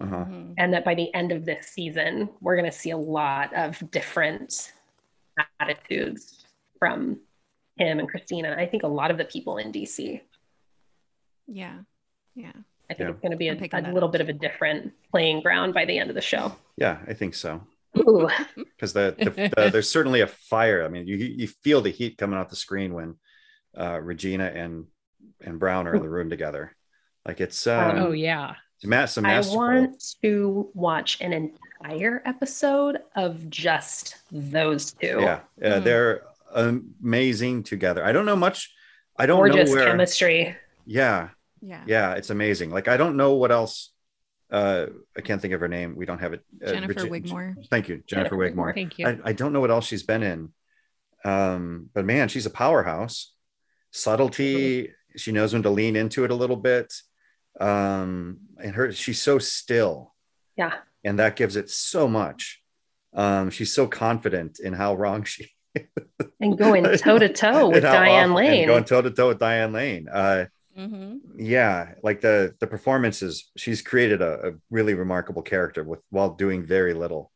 uh-huh. 0.00 0.24
Mhm. 0.24 0.54
and 0.58 0.72
that 0.74 0.84
by 0.84 0.94
the 0.94 1.12
end 1.14 1.32
of 1.32 1.44
this 1.44 1.68
season 1.68 2.28
we're 2.40 2.56
going 2.56 2.70
to 2.70 2.76
see 2.76 2.90
a 2.90 2.96
lot 2.96 3.54
of 3.54 3.90
different 3.90 4.72
attitudes 5.60 6.44
from 6.78 7.20
Kim 7.78 7.98
and 8.00 8.08
christina 8.08 8.54
i 8.58 8.66
think 8.66 8.82
a 8.82 8.88
lot 8.88 9.10
of 9.10 9.16
the 9.18 9.24
people 9.24 9.56
in 9.58 9.72
dc 9.72 10.20
Yeah, 11.46 11.78
yeah. 12.34 12.52
i 12.90 12.94
think 12.94 13.00
Yeah. 13.00 13.10
it's 13.10 13.20
going 13.20 13.30
to 13.32 13.36
be 13.36 13.48
a, 13.48 13.54
a 13.54 13.92
little 13.92 14.08
up 14.08 14.12
bit 14.12 14.20
of 14.20 14.28
a 14.28 14.32
different 14.32 14.92
playing 15.10 15.40
ground 15.42 15.72
by 15.74 15.84
the 15.84 15.98
end 15.98 16.10
of 16.10 16.14
the 16.16 16.20
show 16.22 16.54
Yeah, 16.76 16.98
I 17.06 17.14
think 17.14 17.34
so. 17.34 17.62
Ooh, 17.98 18.28
Because 18.56 18.92
the, 18.92 19.14
the, 19.18 19.30
the 19.30 19.70
there's 19.72 19.90
certainly 19.90 20.20
a 20.22 20.26
fire. 20.26 20.84
I 20.84 20.88
mean, 20.88 21.06
you 21.06 21.16
you 21.16 21.46
feel 21.46 21.80
the 21.82 21.90
heat 21.90 22.16
coming 22.18 22.38
off 22.38 22.48
the 22.48 22.56
screen 22.56 22.94
when 22.94 23.16
uh, 23.78 24.00
Regina 24.00 24.46
and 24.46 24.86
and 25.40 25.58
Brown 25.58 25.86
are 25.86 25.94
in 25.94 26.02
the 26.02 26.08
room 26.08 26.30
together. 26.30 26.74
Like 27.26 27.40
it's 27.40 27.66
um, 27.66 27.98
oh 27.98 28.12
yeah. 28.12 28.54
it's 28.76 28.84
ma- 28.86 29.06
some 29.06 29.24
i 29.26 29.34
masterful. 29.34 29.58
want 29.58 30.04
to 30.22 30.70
watch 30.74 31.20
an 31.20 31.32
entire 31.32 32.22
episode 32.24 32.98
of 33.16 33.48
just 33.50 34.16
those 34.32 34.92
two 34.92 35.18
Yeah, 35.20 35.40
uh, 35.62 35.66
Mhm. 35.80 35.84
they're 35.84 36.22
amazing 36.54 37.62
together. 37.62 38.04
I 38.04 38.12
don't 38.12 38.26
know 38.26 38.36
much. 38.36 38.72
I 39.16 39.26
don't 39.26 39.38
gorgeous 39.38 39.70
know 39.70 39.76
where. 39.76 39.86
chemistry 39.86 40.56
Yeah, 40.86 41.28
Yeah. 41.60 41.82
yeah, 41.86 42.14
it's 42.14 42.30
amazing. 42.30 42.70
Like 42.70 42.88
I 42.88 42.96
don't 42.96 43.16
know 43.16 43.34
what 43.34 43.52
else. 43.52 43.90
Uh, 44.50 44.86
I 45.16 45.22
can't 45.22 45.40
think 45.40 45.54
of 45.54 45.60
her 45.60 45.68
name. 45.68 45.96
We 45.96 46.04
don't 46.04 46.18
have 46.18 46.34
it. 46.34 46.44
Uh, 46.62 46.72
Jennifer 46.72 46.92
Regi- 46.92 47.08
Wigmore. 47.08 47.54
Thank 47.70 47.88
you, 47.88 48.02
Jennifer 48.06 48.30
Jennifer 48.30 48.36
Wigmore. 48.36 48.74
Thank 48.74 48.98
you. 48.98 49.06
I, 49.06 49.18
I 49.24 49.32
don't 49.32 49.52
know 49.54 49.60
what 49.60 49.70
else 49.70 49.86
she's 49.86 50.02
been 50.02 50.22
in. 50.22 50.52
Um, 51.24 51.88
but 51.94 52.04
man, 52.04 52.28
she's 52.28 52.44
a 52.46 52.50
powerhouse. 52.50 53.32
Subtlety, 53.92 54.90
she 55.16 55.32
knows 55.32 55.52
when 55.52 55.62
to 55.62 55.70
lean 55.70 55.96
into 55.96 56.24
it 56.24 56.30
a 56.30 56.34
little 56.34 56.56
bit. 56.56 56.92
Um, 57.60 58.38
and 58.62 58.74
her 58.74 58.92
she's 58.92 59.20
so 59.20 59.38
still, 59.38 60.14
yeah 60.56 60.72
and 61.04 61.18
that 61.18 61.36
gives 61.36 61.56
it 61.56 61.68
so 61.70 62.08
much. 62.08 62.62
Um, 63.14 63.50
she's 63.50 63.72
so 63.72 63.86
confident 63.86 64.58
in 64.58 64.72
how 64.72 64.94
wrong 64.94 65.24
she 65.24 65.50
and 66.40 66.56
going 66.56 66.84
toe 66.98 67.18
to 67.18 67.28
toe 67.28 67.68
with 67.70 67.82
diane 67.82 68.08
awful- 68.08 68.18
and 68.18 68.34
lane 68.34 68.66
going 68.66 68.84
toe 68.84 69.02
to 69.02 69.10
toe 69.10 69.28
with 69.28 69.38
Diane 69.38 69.72
Lane. 69.72 70.08
Uh, 70.08 70.46
hmm 70.76 71.16
yeah, 71.36 71.94
like 72.02 72.20
the 72.20 72.54
the 72.60 72.66
performances, 72.66 73.50
she's 73.56 73.82
created 73.82 74.22
a, 74.22 74.48
a 74.48 74.52
really 74.70 74.94
remarkable 74.94 75.42
character 75.42 75.82
with 75.84 76.00
while 76.10 76.30
doing 76.34 76.64
very 76.64 76.94
little. 76.94 77.30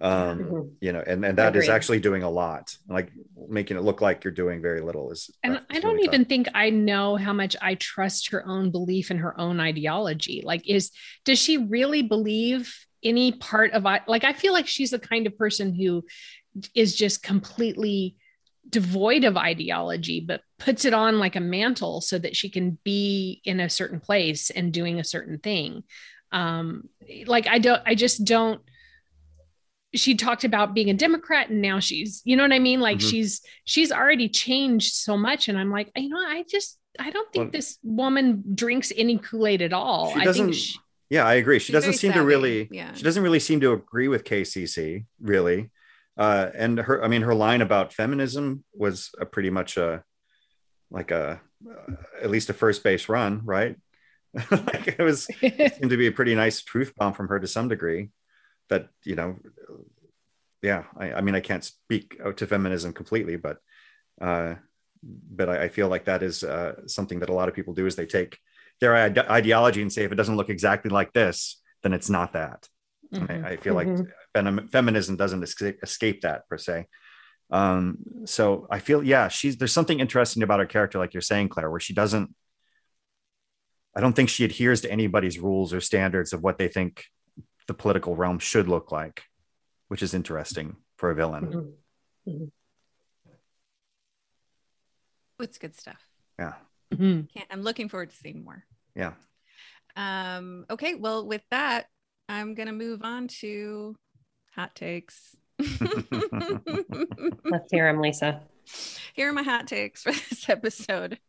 Um, 0.00 0.38
Mhm. 0.40 0.72
you 0.80 0.92
know, 0.92 1.02
and 1.06 1.24
and 1.24 1.38
that 1.38 1.54
is 1.54 1.68
actually 1.68 2.00
doing 2.00 2.22
a 2.24 2.30
lot. 2.30 2.76
Like 2.88 3.12
making 3.48 3.76
it 3.76 3.82
look 3.82 4.00
like 4.00 4.24
you're 4.24 4.32
doing 4.32 4.60
very 4.60 4.80
little 4.80 5.10
is. 5.12 5.30
And 5.42 5.60
I 5.70 5.78
don't 5.78 5.94
really 5.94 6.04
even 6.08 6.22
tough. 6.22 6.28
think 6.28 6.48
I 6.54 6.70
know 6.70 7.16
how 7.16 7.32
much 7.32 7.54
I 7.62 7.76
trust 7.76 8.30
her 8.30 8.46
own 8.46 8.70
belief 8.70 9.10
in 9.10 9.18
her 9.18 9.38
own 9.40 9.60
ideology. 9.60 10.42
Like, 10.44 10.68
is 10.68 10.90
does 11.24 11.38
she 11.38 11.58
really 11.58 12.02
believe 12.02 12.74
any 13.04 13.32
part 13.32 13.72
of 13.72 13.86
I 13.86 14.00
like 14.08 14.24
I 14.24 14.32
feel 14.32 14.52
like 14.52 14.66
she's 14.66 14.90
the 14.90 14.98
kind 14.98 15.26
of 15.26 15.38
person 15.38 15.74
who 15.74 16.04
is 16.74 16.96
just 16.96 17.22
completely 17.22 18.16
devoid 18.68 19.24
of 19.24 19.36
ideology, 19.36 20.20
but 20.20 20.40
puts 20.58 20.84
it 20.84 20.94
on 20.94 21.18
like 21.18 21.36
a 21.36 21.40
mantle 21.40 22.00
so 22.00 22.18
that 22.18 22.34
she 22.34 22.48
can 22.50 22.78
be 22.82 23.40
in 23.44 23.60
a 23.60 23.70
certain 23.70 24.00
place 24.00 24.50
and 24.50 24.72
doing 24.72 24.98
a 24.98 25.04
certain 25.04 25.38
thing. 25.38 25.84
Um, 26.32 26.88
like 27.26 27.46
I 27.46 27.58
don't, 27.58 27.82
I 27.86 27.94
just 27.94 28.24
don't. 28.24 28.60
She 29.94 30.14
talked 30.16 30.44
about 30.44 30.74
being 30.74 30.90
a 30.90 30.94
Democrat, 30.94 31.50
and 31.50 31.62
now 31.62 31.78
she's, 31.80 32.20
you 32.24 32.36
know 32.36 32.42
what 32.42 32.52
I 32.52 32.58
mean? 32.58 32.80
Like 32.80 32.98
Mhm. 32.98 33.10
she's 33.10 33.40
she's 33.64 33.92
already 33.92 34.28
changed 34.28 34.94
so 34.94 35.16
much, 35.16 35.48
and 35.48 35.56
I'm 35.58 35.70
like, 35.70 35.90
you 35.96 36.08
know, 36.08 36.18
I 36.18 36.44
just 36.48 36.78
I 36.98 37.10
don't 37.10 37.32
think 37.32 37.44
Well- 37.46 37.50
this 37.52 37.78
woman 37.82 38.42
drinks 38.54 38.92
any 38.96 39.18
Kool 39.18 39.46
Aid 39.46 39.62
at 39.62 39.72
all. 39.72 40.12
She 40.12 40.20
I 40.20 40.24
doesn't- 40.24 40.44
think 40.46 40.56
she, 40.56 40.78
Yeah, 41.10 41.24
I 41.26 41.34
agree. 41.34 41.58
She 41.58 41.72
doesn't 41.72 41.90
very 41.90 41.98
seem 41.98 42.12
to 42.14 42.22
really. 42.24 42.68
yeah. 42.70 42.92
She 42.94 43.02
doesn't 43.02 43.22
really 43.22 43.40
seem 43.40 43.60
to 43.60 43.72
agree 43.72 44.08
with 44.08 44.24
KCC 44.24 45.04
really. 45.20 45.70
Uh, 46.16 46.50
and 46.54 46.78
her, 46.78 47.02
I 47.04 47.08
mean, 47.08 47.22
her 47.22 47.34
line 47.34 47.60
about 47.60 47.92
feminism 47.92 48.64
was 48.72 49.10
a 49.20 49.26
pretty 49.26 49.50
much 49.50 49.76
a 49.76 50.04
like 50.90 51.10
a 51.10 51.40
uh, 51.68 51.92
at 52.22 52.30
least 52.30 52.50
a 52.50 52.52
first 52.52 52.84
base 52.84 53.08
run, 53.08 53.40
right? 53.44 53.76
like 54.50 54.88
it 54.98 55.02
was 55.02 55.24
seemed 55.40 55.90
to 55.90 55.96
be 55.96 56.06
a 56.06 56.12
pretty 56.12 56.34
nice 56.34 56.62
truth 56.62 56.92
bomb 56.96 57.12
from 57.14 57.28
her 57.28 57.40
to 57.40 57.46
some 57.48 57.68
degree. 57.68 58.10
That 58.70 58.88
you 59.04 59.14
know, 59.14 59.36
yeah. 60.62 60.84
I, 60.96 61.12
I 61.14 61.20
mean, 61.20 61.34
I 61.34 61.40
can't 61.40 61.64
speak 61.64 62.18
out 62.24 62.38
to 62.38 62.46
feminism 62.46 62.92
completely, 62.92 63.36
but 63.36 63.58
uh, 64.20 64.54
but 65.02 65.48
I, 65.48 65.64
I 65.64 65.68
feel 65.68 65.88
like 65.88 66.06
that 66.06 66.22
is 66.22 66.42
uh, 66.42 66.86
something 66.86 67.20
that 67.20 67.28
a 67.28 67.34
lot 67.34 67.48
of 67.48 67.54
people 67.54 67.74
do 67.74 67.86
is 67.86 67.94
they 67.96 68.06
take 68.06 68.38
their 68.80 68.96
ide- 68.96 69.18
ideology 69.18 69.82
and 69.82 69.92
say 69.92 70.04
if 70.04 70.12
it 70.12 70.16
doesn't 70.16 70.36
look 70.36 70.48
exactly 70.50 70.90
like 70.90 71.12
this, 71.12 71.60
then 71.82 71.92
it's 71.92 72.08
not 72.10 72.32
that. 72.32 72.68
Mhm. 73.12 73.44
I, 73.44 73.50
I 73.50 73.56
feel 73.58 73.74
Mhm. 73.74 73.98
like 73.98 74.08
fem- 74.34 74.68
feminism 74.68 75.16
doesn't 75.16 75.42
escape, 75.42 75.78
escape 75.82 76.22
that 76.22 76.48
per 76.48 76.56
se. 76.58 76.86
Um, 77.50 77.98
so 78.24 78.66
I 78.70 78.78
feel, 78.78 79.02
yeah, 79.04 79.28
she's 79.28 79.58
there's 79.58 79.72
something 79.72 80.00
interesting 80.00 80.42
about 80.42 80.60
her 80.60 80.66
character, 80.66 80.98
like 80.98 81.12
you're 81.12 81.20
saying, 81.20 81.50
Claire, 81.50 81.70
where 81.70 81.78
she 81.80 81.92
doesn't. 81.92 82.34
I 83.94 84.00
don't 84.00 84.14
think 84.16 84.28
she 84.30 84.44
adheres 84.44 84.80
to 84.80 84.90
anybody's 84.90 85.38
rules 85.38 85.72
or 85.72 85.80
standards 85.80 86.32
of 86.32 86.42
what 86.42 86.58
they 86.58 86.66
think 86.68 87.04
the 87.66 87.74
political 87.74 88.16
realm 88.16 88.38
should 88.38 88.68
look 88.68 88.90
like, 88.92 89.24
which 89.88 90.02
is 90.02 90.14
interesting 90.14 90.76
for 90.96 91.10
a 91.10 91.14
villain. 91.14 91.74
Mhm. 92.26 92.50
It's 95.40 95.58
good 95.58 95.74
stuff. 95.74 96.00
Yeah, 96.38 96.54
Mhm. 96.92 97.32
Can't, 97.32 97.48
I'm 97.50 97.62
looking 97.62 97.88
forward 97.88 98.10
to 98.10 98.16
seeing 98.16 98.44
more. 98.44 98.64
yeah. 98.94 99.14
Um, 99.96 100.66
okay, 100.70 100.94
well, 100.96 101.24
with 101.26 101.42
that, 101.50 101.86
I'm 102.28 102.54
gonna 102.54 102.72
move 102.72 103.02
on 103.02 103.28
to 103.40 103.96
hot 104.54 104.74
takes. 104.74 105.36
let's 107.44 107.70
hear 107.70 107.88
him 107.88 108.00
lisa 108.00 108.42
Here 109.14 109.28
are 109.28 109.32
my 109.32 109.44
hot 109.44 109.68
takes 109.68 110.02
for 110.02 110.10
this 110.30 110.48
episode. 110.48 111.20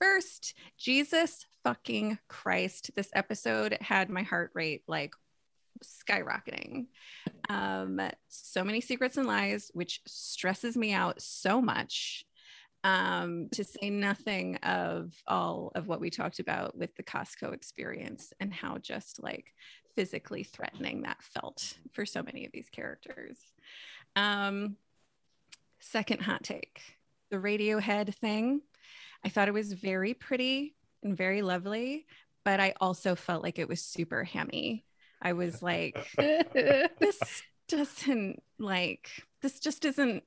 First, 0.00 0.54
Jesus 0.76 1.44
fucking 1.62 2.18
Christ. 2.28 2.90
This 2.96 3.10
episode 3.14 3.76
had 3.80 4.10
my 4.10 4.22
heart 4.22 4.50
rate 4.54 4.82
like 4.88 5.14
skyrocketing. 5.84 6.86
Um, 7.48 8.00
so 8.28 8.64
many 8.64 8.80
secrets 8.80 9.16
and 9.16 9.26
lies, 9.26 9.70
which 9.74 10.00
stresses 10.06 10.76
me 10.76 10.92
out 10.92 11.20
so 11.20 11.60
much. 11.60 12.24
Um, 12.82 13.50
to 13.52 13.62
say 13.62 13.90
nothing 13.90 14.56
of 14.62 15.12
all 15.26 15.70
of 15.74 15.86
what 15.86 16.00
we 16.00 16.08
talked 16.08 16.38
about 16.38 16.78
with 16.78 16.96
the 16.96 17.02
Costco 17.02 17.52
experience 17.52 18.32
and 18.40 18.54
how 18.54 18.78
just 18.78 19.22
like 19.22 19.52
physically 19.94 20.44
threatening 20.44 21.02
that 21.02 21.22
felt 21.22 21.74
for 21.92 22.06
so 22.06 22.22
many 22.22 22.46
of 22.46 22.52
these 22.52 22.70
characters. 22.70 23.36
Um, 24.16 24.76
second 25.78 26.22
hot 26.22 26.42
take 26.42 26.80
the 27.30 27.36
Radiohead 27.36 28.14
thing. 28.14 28.62
I 29.24 29.28
thought 29.28 29.48
it 29.48 29.54
was 29.54 29.72
very 29.72 30.14
pretty 30.14 30.74
and 31.02 31.16
very 31.16 31.42
lovely, 31.42 32.06
but 32.44 32.60
I 32.60 32.74
also 32.80 33.14
felt 33.14 33.42
like 33.42 33.58
it 33.58 33.68
was 33.68 33.80
super 33.80 34.24
hammy. 34.24 34.84
I 35.22 35.32
was 35.34 35.62
like, 35.62 35.96
this 36.16 37.42
doesn't 37.68 38.42
like, 38.58 39.10
this 39.42 39.60
just 39.60 39.84
isn't, 39.84 40.24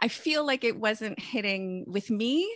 I 0.00 0.08
feel 0.08 0.46
like 0.46 0.64
it 0.64 0.78
wasn't 0.78 1.18
hitting 1.18 1.84
with 1.86 2.10
me 2.10 2.48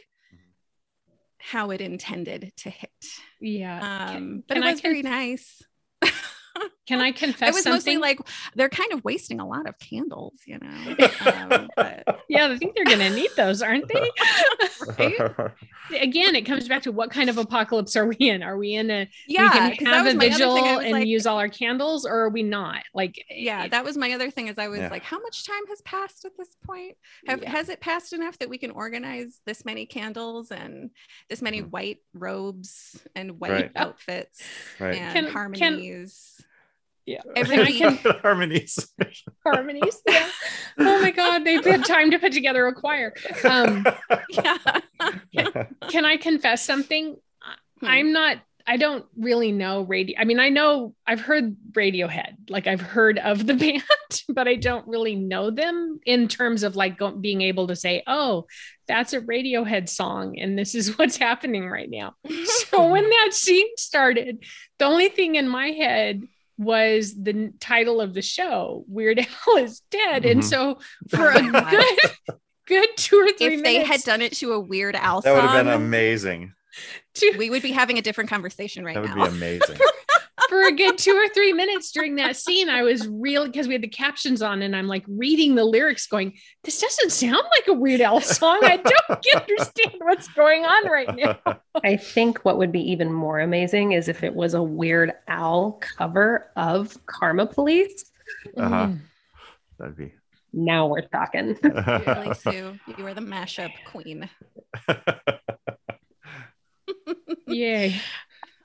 how 1.38 1.70
it 1.70 1.80
intended 1.80 2.52
to 2.58 2.70
hit. 2.70 2.90
yeah. 3.40 4.10
Um, 4.14 4.44
but 4.46 4.54
can 4.54 4.62
it 4.62 4.66
was 4.66 4.80
con- 4.80 4.90
very 4.90 5.02
nice. 5.02 5.62
Can 6.86 7.00
I 7.00 7.12
confess? 7.12 7.24
It 7.24 7.30
confess 7.32 7.54
was 7.54 7.66
mostly 7.66 7.96
like 7.96 8.18
they're 8.56 8.68
kind 8.68 8.92
of 8.92 9.04
wasting 9.04 9.38
a 9.38 9.46
lot 9.46 9.68
of 9.68 9.78
candles, 9.78 10.34
you 10.46 10.58
know. 10.60 10.96
Um, 11.26 11.68
but 11.76 12.20
yeah, 12.28 12.48
I 12.48 12.56
think 12.58 12.74
they're 12.74 12.84
going 12.84 12.98
to 12.98 13.10
need 13.10 13.30
those, 13.36 13.62
aren't 13.62 13.86
they? 13.88 14.10
right? 14.98 15.50
Again, 16.00 16.34
it 16.34 16.42
comes 16.42 16.66
back 16.68 16.82
to 16.82 16.92
what 16.92 17.10
kind 17.10 17.30
of 17.30 17.38
apocalypse 17.38 17.94
are 17.94 18.06
we 18.06 18.16
in? 18.16 18.42
Are 18.42 18.56
we 18.56 18.74
in 18.74 18.90
a 18.90 19.08
yeah, 19.28 19.42
we 19.42 19.48
'cause 19.70 19.78
can 19.78 19.84
that 19.84 19.94
have 19.94 20.04
was 20.06 20.14
a 20.14 20.16
my 20.16 20.26
other 20.26 20.32
vigil 20.34 20.54
thing. 20.56 20.66
And 20.66 20.90
like- 20.92 21.06
use 21.06 21.26
all 21.26 21.38
our 21.38 21.48
candles, 21.48 22.04
or 22.04 22.14
are 22.22 22.30
we 22.30 22.42
not? 22.42 22.82
Like, 22.94 23.22
yeah 23.30 23.64
it- 23.64 23.70
that 23.70 23.84
was 23.84 23.96
my 23.96 24.12
other 24.12 24.30
thing 24.30 24.48
is 24.48 24.58
i 24.58 24.66
was 24.68 24.80
Yeah. 24.80 24.88
like 24.90 25.02
how 25.04 25.20
much 25.20 25.46
time 25.46 25.66
has 25.68 25.80
passed 25.82 26.24
at 26.24 26.32
this 26.36 26.56
point 26.66 26.96
have 27.26 27.42
Yeah. 27.42 27.50
has 27.50 27.68
it 27.68 27.80
passed 27.80 28.12
enough 28.12 28.38
that 28.38 28.48
we 28.48 28.58
can 28.58 28.70
organize 28.72 29.40
this 29.46 29.64
many 29.64 29.86
candles 29.86 30.50
and 30.50 30.90
this 31.28 31.42
many 31.42 31.62
Mhm. 31.62 31.70
white 31.70 31.98
robes 32.14 33.00
and 33.14 33.38
white 33.40 33.50
Right. 33.52 33.70
outfits 33.76 34.42
right. 34.80 34.96
and 34.96 35.12
Can- 35.14 35.24
can- 35.24 35.32
harmonies 35.32 36.40
Yeah. 37.06 37.20
every 37.34 37.56
And 37.56 37.64
I 37.64 37.70
week 37.70 37.78
can- 37.78 38.14
harmonies. 38.22 38.88
harmonies. 39.46 40.00
Yeah. 40.08 40.28
Oh 40.78 41.02
my 41.02 41.10
God, 41.10 41.44
they've 41.44 41.62
had 41.64 41.84
time 41.84 42.10
to 42.12 42.18
put 42.18 42.32
together 42.32 42.66
a 42.66 42.72
choir. 42.74 43.12
Um, 43.44 43.84
yeah 44.30 44.56
can 45.88 46.04
I 46.04 46.16
confess 46.16 46.64
something? 46.64 47.16
Hmm. 47.80 47.86
I'm 47.86 48.12
not. 48.12 48.38
I 48.64 48.76
don't 48.76 49.04
really 49.16 49.50
know 49.50 49.82
radio. 49.82 50.16
I 50.20 50.24
mean, 50.24 50.38
I 50.38 50.48
know 50.48 50.94
I've 51.04 51.20
heard 51.20 51.56
Radiohead, 51.72 52.48
like 52.48 52.68
I've 52.68 52.80
heard 52.80 53.18
of 53.18 53.44
the 53.44 53.54
band, 53.54 53.82
but 54.28 54.46
I 54.46 54.54
don't 54.54 54.86
really 54.86 55.16
know 55.16 55.50
them 55.50 55.98
in 56.06 56.28
terms 56.28 56.62
of 56.62 56.76
like 56.76 56.96
go, 56.96 57.10
being 57.10 57.42
able 57.42 57.66
to 57.66 57.76
say, 57.76 58.04
"Oh, 58.06 58.46
that's 58.86 59.14
a 59.14 59.20
Radiohead 59.20 59.88
song, 59.88 60.38
and 60.38 60.56
this 60.56 60.74
is 60.76 60.96
what's 60.96 61.16
happening 61.16 61.68
right 61.68 61.90
now." 61.90 62.14
So 62.70 62.88
when 62.88 63.08
that 63.10 63.30
scene 63.32 63.66
started, 63.76 64.44
the 64.78 64.84
only 64.84 65.08
thing 65.08 65.34
in 65.34 65.48
my 65.48 65.68
head 65.68 66.22
was 66.58 67.14
the 67.14 67.30
n- 67.30 67.54
title 67.60 68.00
of 68.00 68.14
the 68.14 68.22
show, 68.22 68.84
"Weird 68.88 69.18
Al 69.48 69.56
is 69.58 69.80
Dead," 69.90 70.24
and 70.24 70.40
Mhm. 70.40 70.44
so 70.44 70.78
for 71.08 71.28
a 71.30 71.40
good, 71.70 72.10
good 72.66 72.88
two 72.96 73.16
or 73.20 73.32
three 73.32 73.54
if 73.54 73.62
they 73.62 73.82
had 73.84 74.02
done 74.02 74.22
it 74.22 74.32
to 74.34 74.52
a 74.52 74.60
Weird 74.60 74.94
Al 74.96 75.20
That 75.22 75.34
would 75.34 75.44
have 75.44 75.64
been 75.64 75.72
amazing. 75.74 76.52
to- 77.14 77.34
we 77.38 77.50
would 77.50 77.62
be 77.62 77.72
having 77.72 77.98
a 77.98 78.02
different 78.02 78.30
conversation 78.30 78.84
right 78.84 78.94
now. 78.94 79.02
That 79.02 79.16
would 79.16 79.18
now 79.18 79.30
be 79.30 79.36
amazing. 79.36 79.76
for 80.52 80.66
a 80.66 80.72
good 80.72 80.98
two 80.98 81.14
or 81.16 81.26
three 81.32 81.54
minutes 81.54 81.92
during 81.92 82.16
that 82.16 82.36
scene, 82.36 82.68
I 82.68 82.82
was 82.82 83.08
real 83.08 83.46
because 83.46 83.66
we 83.66 83.72
had 83.72 83.80
the 83.80 83.88
captions 83.88 84.42
on, 84.42 84.60
and 84.60 84.76
I'm 84.76 84.86
like 84.86 85.02
reading 85.08 85.54
the 85.54 85.64
lyrics, 85.64 86.06
going, 86.06 86.34
"This 86.62 86.78
doesn't 86.78 87.10
sound 87.10 87.42
like 87.56 87.68
a 87.68 87.72
Weird 87.72 88.02
Al 88.02 88.20
song. 88.20 88.60
I 88.62 88.76
don't 88.76 89.26
understand 89.34 89.94
what's 90.00 90.28
going 90.28 90.66
on 90.66 90.90
right 90.90 91.16
now." 91.16 91.58
I 91.84 91.96
think 91.96 92.44
what 92.44 92.58
would 92.58 92.70
be 92.70 92.82
even 92.92 93.10
more 93.10 93.40
amazing 93.40 93.92
is 93.92 94.08
if 94.08 94.22
it 94.22 94.34
was 94.34 94.52
a 94.52 94.62
Weird 94.62 95.14
Al 95.26 95.80
cover 95.80 96.50
of 96.54 96.98
Karma 97.06 97.46
Police. 97.46 98.04
Uh-huh. 98.54 98.88
Mm. 98.88 98.98
That'd 99.78 99.96
be. 99.96 100.12
Now 100.52 100.86
we're 100.86 101.08
talking. 101.08 101.56
really 101.62 102.34
sue 102.34 102.78
you 102.98 103.06
are 103.06 103.14
the 103.14 103.22
mashup 103.22 103.72
queen 103.90 104.28
Yay! 107.46 108.00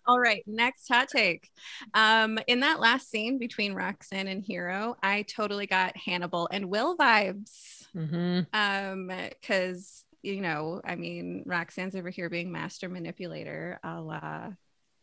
All 0.08 0.20
right, 0.20 0.44
next 0.48 0.88
hot 0.88 1.10
take. 1.10 1.50
Um, 1.94 2.40
in 2.48 2.62
that 2.62 2.80
last 2.80 3.10
scene 3.10 3.38
between 3.38 3.74
Roxanne 3.74 4.28
and 4.28 4.42
Hero, 4.44 4.96
I 5.04 5.24
totally 5.24 5.68
got 5.68 5.98
Hannibal 5.98 6.48
and 6.52 6.70
Will 6.70 6.96
vibes. 6.98 7.86
Mhm. 7.94 8.48
Um, 8.54 9.08
because 9.08 10.06
you 10.24 10.42
know, 10.42 10.82
I 10.84 10.96
mean, 10.96 11.44
Roxanne's 11.46 11.96
over 11.96 12.10
here 12.10 12.30
being 12.30 12.52
master 12.52 12.90
manipulator 12.90 13.80
a 13.84 14.02
la 14.02 14.50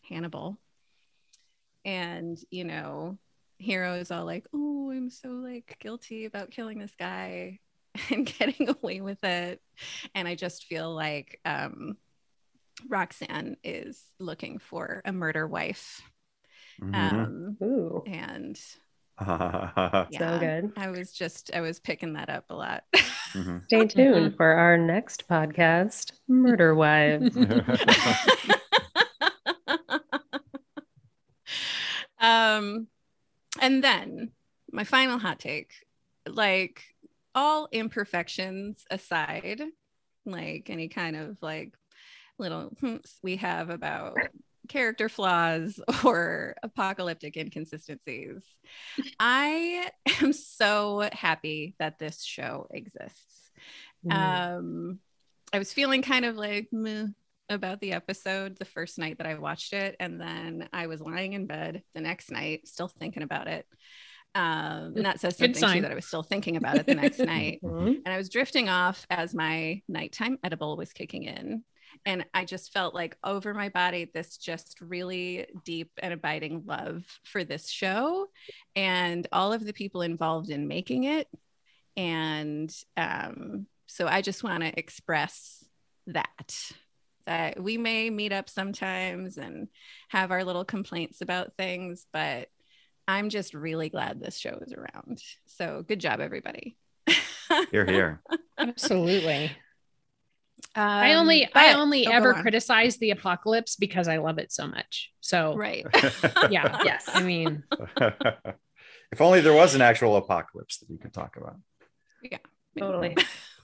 Hannibal. 0.03 0.59
And, 1.85 2.39
you 2.51 2.65
know, 2.65 3.19
Hero 3.59 3.95
is 3.95 4.11
all 4.11 4.25
like, 4.25 4.47
oh, 4.53 4.91
I'm 4.91 5.11
so 5.11 5.29
like 5.29 5.77
guilty 5.81 6.25
about 6.25 6.51
killing 6.51 6.79
this 6.79 6.95
guy 6.99 7.61
and 8.11 8.27
getting 8.27 8.69
away 8.83 9.01
with 9.01 9.23
it. 9.25 9.61
And 10.15 10.27
I 10.27 10.35
just 10.35 10.65
feel 10.65 10.95
like 10.95 11.41
um 11.45 11.97
Roxanne 12.89 13.57
is 13.65 14.03
looking 14.19 14.59
for 14.59 15.03
a 15.05 15.13
murder 15.13 15.47
wife. 15.47 16.01
Mhm. 16.81 16.95
Um, 16.95 17.57
Ooh, 17.63 18.03
and 18.07 18.59
yeah, 19.21 20.07
so 20.19 20.39
good. 20.39 20.73
I 20.77 20.91
was 20.91 21.13
just, 21.13 21.51
I 21.55 21.61
was 21.61 21.81
picking 21.81 22.15
that 22.15 22.31
up 22.31 22.47
a 22.51 22.55
lot. 22.55 22.85
Mhm. 23.33 23.65
Stay 23.65 23.87
tuned 23.87 24.37
for 24.37 24.47
our 24.47 24.77
next 24.77 25.29
podcast, 25.29 26.13
Murder 26.29 26.75
Wives. 26.75 27.37
um, 32.19 32.89
and 33.61 33.85
then 33.85 34.33
my 34.73 34.85
final 34.85 35.19
hot 35.19 35.39
take 35.39 35.73
like 36.27 36.83
all 37.35 37.69
imperfections 37.73 38.85
aside, 38.91 39.63
like 40.25 40.71
any 40.71 40.89
kind 40.89 41.17
of 41.17 41.37
like 41.41 41.75
little 42.39 42.71
hmps 42.83 43.15
we 43.23 43.37
have 43.37 43.71
about 43.71 44.17
character 44.69 45.09
flaws 45.09 45.81
or 46.05 46.55
apocalyptic 46.63 47.37
inconsistencies, 47.37 48.43
I 49.21 49.91
am 50.23 50.33
so 50.33 51.09
happy 51.13 51.75
that 51.79 51.99
this 51.99 52.23
show 52.23 52.67
exists. 52.71 53.51
Um, 54.11 54.99
I 55.53 55.59
was 55.59 55.73
feeling 55.73 56.03
kind 56.03 56.25
of 56.25 56.37
like 56.37 56.69
meh 56.73 57.07
about 57.51 57.81
the 57.81 57.93
episode 57.93 58.57
the 58.57 58.65
first 58.65 58.99
night 58.99 59.19
that 59.19 59.27
I 59.27 59.35
watched 59.35 59.73
it, 59.73 59.97
and 60.01 60.21
then 60.21 60.69
I 60.73 60.87
was 60.87 61.01
lying 61.01 61.35
in 61.35 61.47
bed 61.47 61.83
the 61.95 62.01
next 62.01 62.31
night, 62.31 62.67
still 62.67 62.89
thinking 62.89 63.23
about 63.23 63.49
it. 63.49 63.67
Um, 64.35 64.95
and 64.97 65.05
that 65.05 65.21
says 65.21 65.37
something 65.37 65.55
too 65.55 65.83
that 65.83 65.93
I 65.93 65.95
was 65.95 66.07
still 66.07 66.25
thinking 66.25 66.57
about 66.57 66.77
it 66.77 66.87
the 66.87 66.95
next 66.95 67.19
night. 67.21 67.61
Mhm. 67.63 68.01
And 68.05 68.09
I 68.09 68.17
was 68.17 68.29
drifting 68.29 68.69
off 68.69 69.07
as 69.09 69.35
my 69.35 69.83
nighttime 69.89 70.39
edible 70.43 70.77
was 70.77 70.93
kicking 70.93 71.25
in. 71.25 71.63
And 72.07 72.25
I 72.35 72.45
just 72.45 72.73
felt 72.73 72.95
like 72.95 73.17
over 73.25 73.55
my 73.55 73.71
body, 73.71 74.11
this 74.13 74.37
just 74.37 74.81
really 74.81 75.47
deep 75.65 75.91
and 75.99 76.13
abiding 76.13 76.65
love 76.67 77.05
for 77.25 77.45
this 77.45 77.69
show 77.69 78.27
and 78.77 79.27
all 79.33 79.53
of 79.53 79.65
the 79.65 79.73
people 79.73 80.03
involved 80.03 80.51
in 80.51 80.69
making 80.69 81.05
it. 81.05 81.29
And 81.97 82.75
um, 82.97 83.67
so 83.87 84.07
I 84.07 84.21
just 84.21 84.45
want 84.45 84.63
to 84.63 84.79
express 84.79 85.65
that 86.09 86.73
that 87.27 87.59
we 87.63 87.79
may 87.79 88.11
meet 88.11 88.33
up 88.33 88.51
sometimes 88.51 89.39
and 89.39 89.69
have 90.09 90.31
our 90.31 90.45
little 90.45 90.65
complaints 90.65 91.23
about 91.23 91.57
things, 91.57 92.07
but 92.13 92.49
I'm 93.09 93.31
just 93.31 93.55
really 93.55 93.89
glad 93.89 94.21
this 94.21 94.37
show 94.37 94.59
is 94.61 94.75
around. 94.75 95.23
So 95.47 95.83
good 95.87 96.01
job, 96.01 96.21
everybody. 96.21 96.77
You're 97.73 97.87
here. 97.87 98.21
Absolutely. 98.59 99.53
I 100.75 101.15
only 101.15 101.45
Um, 101.45 101.51
I 101.55 101.75
only 101.75 102.07
oh, 102.07 102.11
ever 102.11 102.35
on. 102.35 102.43
criticize 102.43 102.97
the 102.99 103.11
apocalypse 103.11 103.77
because 103.77 104.09
I 104.09 104.17
love 104.19 104.39
it 104.39 104.51
so 104.53 104.67
much. 104.67 105.11
So 105.21 105.55
right. 105.57 105.87
yeah, 106.51 106.81
Yes. 106.85 107.09
I 107.13 107.23
mean, 107.23 107.63
if 109.13 109.21
only 109.21 109.41
there 109.41 109.55
was 109.55 109.75
an 109.75 109.83
actual 109.83 110.17
apocalypse 110.17 110.79
that 110.79 110.91
we 110.91 110.99
could 110.99 111.13
talk 111.13 111.37
about. 111.37 111.57
Yeah, 112.23 112.39
totally. 112.79 113.17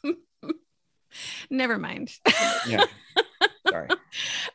Never 1.50 1.78
mind. 1.78 2.12
Yeah. 2.68 2.84
Sorry. 3.68 3.88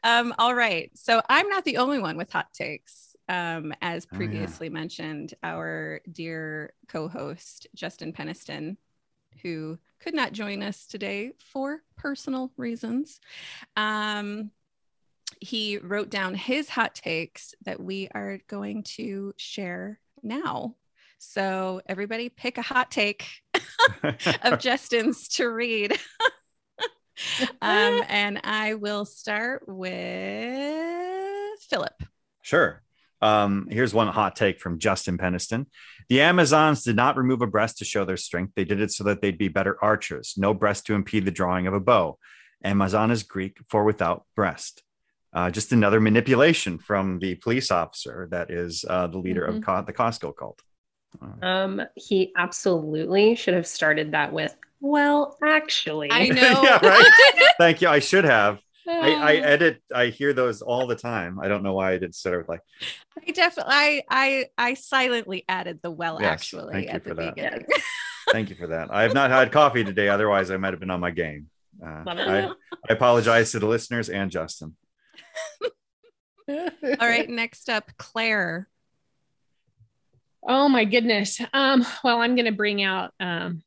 um, 0.04 0.34
all 0.38 0.56
right. 0.56 0.90
So 0.96 1.22
I'm 1.30 1.50
not 1.50 1.66
the 1.66 1.78
only 1.78 2.00
one 2.00 2.18
with 2.18 2.32
hot 2.32 2.48
takes. 2.54 3.16
Um, 3.28 3.74
as 3.82 4.06
Oh, 4.06 4.10
yeah. 4.14 4.18
previously 4.18 4.70
mentioned, 4.70 5.34
our 5.44 6.00
dear 6.10 6.74
co-host 6.88 7.68
Justin 7.76 8.14
Peniston, 8.14 8.78
who 9.42 9.78
could 10.00 10.14
not 10.14 10.34
join 10.34 10.62
us 10.64 10.86
today 10.86 11.34
for 11.52 11.82
personal 11.98 12.52
reasons, 12.58 13.20
um, 13.76 14.52
he 15.40 15.78
wrote 15.78 16.10
down 16.10 16.34
his 16.36 16.70
hot 16.70 16.96
takes 16.96 17.54
that 17.66 17.80
we 17.80 18.10
are 18.14 18.40
going 18.48 18.84
to 18.84 19.34
share 19.38 20.00
now. 20.24 20.76
So 21.18 21.82
everybody 21.88 22.30
pick 22.30 22.58
a 22.58 22.62
hot 22.62 22.92
take 22.92 23.26
of 24.44 24.60
Justin's 24.60 25.28
to 25.30 25.48
read. 25.48 25.94
um, 27.62 28.04
and 28.08 28.40
I 28.44 28.76
will 28.76 29.06
start 29.06 29.64
with 29.68 31.60
Philip. 31.70 32.04
Sure. 32.42 32.85
Um, 33.26 33.68
here's 33.70 33.94
one 33.94 34.08
hot 34.08 34.36
take 34.36 34.60
from 34.60 34.78
Justin 34.80 35.18
Peniston. 35.18 35.66
The 36.10 36.22
Amazons 36.22 36.84
did 36.84 36.96
not 36.96 37.18
remove 37.18 37.42
a 37.42 37.48
breast 37.48 37.78
to 37.80 37.86
show 37.86 38.06
their 38.06 38.18
strength. 38.18 38.54
They 38.56 38.66
did 38.66 38.80
it 38.82 38.92
so 38.92 39.04
that 39.06 39.22
they'd 39.22 39.38
be 39.38 39.48
better 39.48 39.76
archers. 39.82 40.36
No 40.38 40.54
breast 40.54 40.86
to 40.88 40.94
impede 40.94 41.26
the 41.26 41.32
drawing 41.32 41.66
of 41.68 41.74
a 41.74 41.80
bow. 41.80 42.20
Amazon 42.64 43.10
is 43.12 43.24
Greek 43.24 43.58
for 43.70 43.84
without 43.84 44.26
breast. 44.36 44.84
Uh, 45.34 45.50
just 45.50 45.72
another 45.74 46.00
manipulation 46.00 46.78
from 46.78 47.20
the 47.20 47.36
police 47.36 47.70
officer 47.72 48.28
that 48.32 48.52
is 48.52 48.86
uh, 48.90 49.08
the 49.08 49.18
leader 49.18 49.46
Mhm. 49.48 49.58
of 49.58 49.64
Co- 49.66 49.84
the 49.86 49.94
Costco 49.94 50.36
cult. 50.38 50.62
Uh, 51.22 51.46
Um, 51.46 51.82
he 51.96 52.32
absolutely 52.38 53.36
should 53.36 53.54
have 53.56 53.68
started 53.68 54.12
that 54.12 54.32
with, 54.32 54.56
well, 54.82 55.38
actually. 55.44 56.10
I 56.12 56.28
know. 56.40 56.62
yeah, 56.64 56.80
right. 56.86 57.12
Thank 57.58 57.82
you. 57.82 57.90
I 57.90 58.00
should 58.00 58.26
have. 58.26 58.60
I, 58.88 59.14
I 59.14 59.38
Uh, 59.38 59.42
edit. 59.44 59.82
I 59.94 60.06
hear 60.08 60.34
those 60.34 60.62
all 60.62 60.88
the 60.88 60.96
time. 60.96 61.40
I 61.40 61.48
don't 61.48 61.64
know 61.64 61.74
why 61.74 61.94
I 61.94 61.98
did 61.98 62.14
start 62.16 62.40
with 62.40 62.50
like. 62.50 62.62
I 63.28 63.32
definitely, 63.32 63.74
I, 63.74 64.04
I, 64.10 64.46
I 64.58 64.74
silently 64.76 65.44
added 65.50 65.80
the 65.82 65.92
well 65.92 66.20
Yes, 66.22 66.32
actually 66.32 66.74
thank 66.74 66.86
you 66.88 66.92
at 66.92 67.04
for 67.04 67.10
the 67.10 67.16
that. 67.16 67.36
beginning. 67.36 67.66
Thank 68.32 68.50
you 68.50 68.56
for 68.56 68.68
that. 68.68 68.90
I 68.92 69.04
have 69.04 69.14
not 69.14 69.30
had 69.30 69.52
coffee 69.52 69.84
today. 69.84 70.08
Otherwise, 70.10 70.50
I 70.50 70.58
might 70.58 70.74
have 70.74 70.80
been 70.80 70.90
on 70.90 71.00
my 71.00 71.12
game. 71.12 71.48
Uh, 71.82 72.04
I, 72.08 72.48
I 72.90 72.94
apologize 72.94 73.52
to 73.52 73.60
the 73.60 73.68
listeners 73.68 74.10
and 74.10 74.32
Justin. 74.32 74.76
All 76.50 76.58
right, 77.00 77.30
next 77.30 77.70
up, 77.70 77.92
Claire. 77.98 78.68
Oh 80.48 80.68
my 80.70 80.86
goodness. 80.86 81.40
Um, 81.54 81.86
well, 82.04 82.20
I'm 82.22 82.36
going 82.36 82.46
to 82.46 82.52
bring 82.52 82.82
out 82.84 83.12
um, 83.20 83.62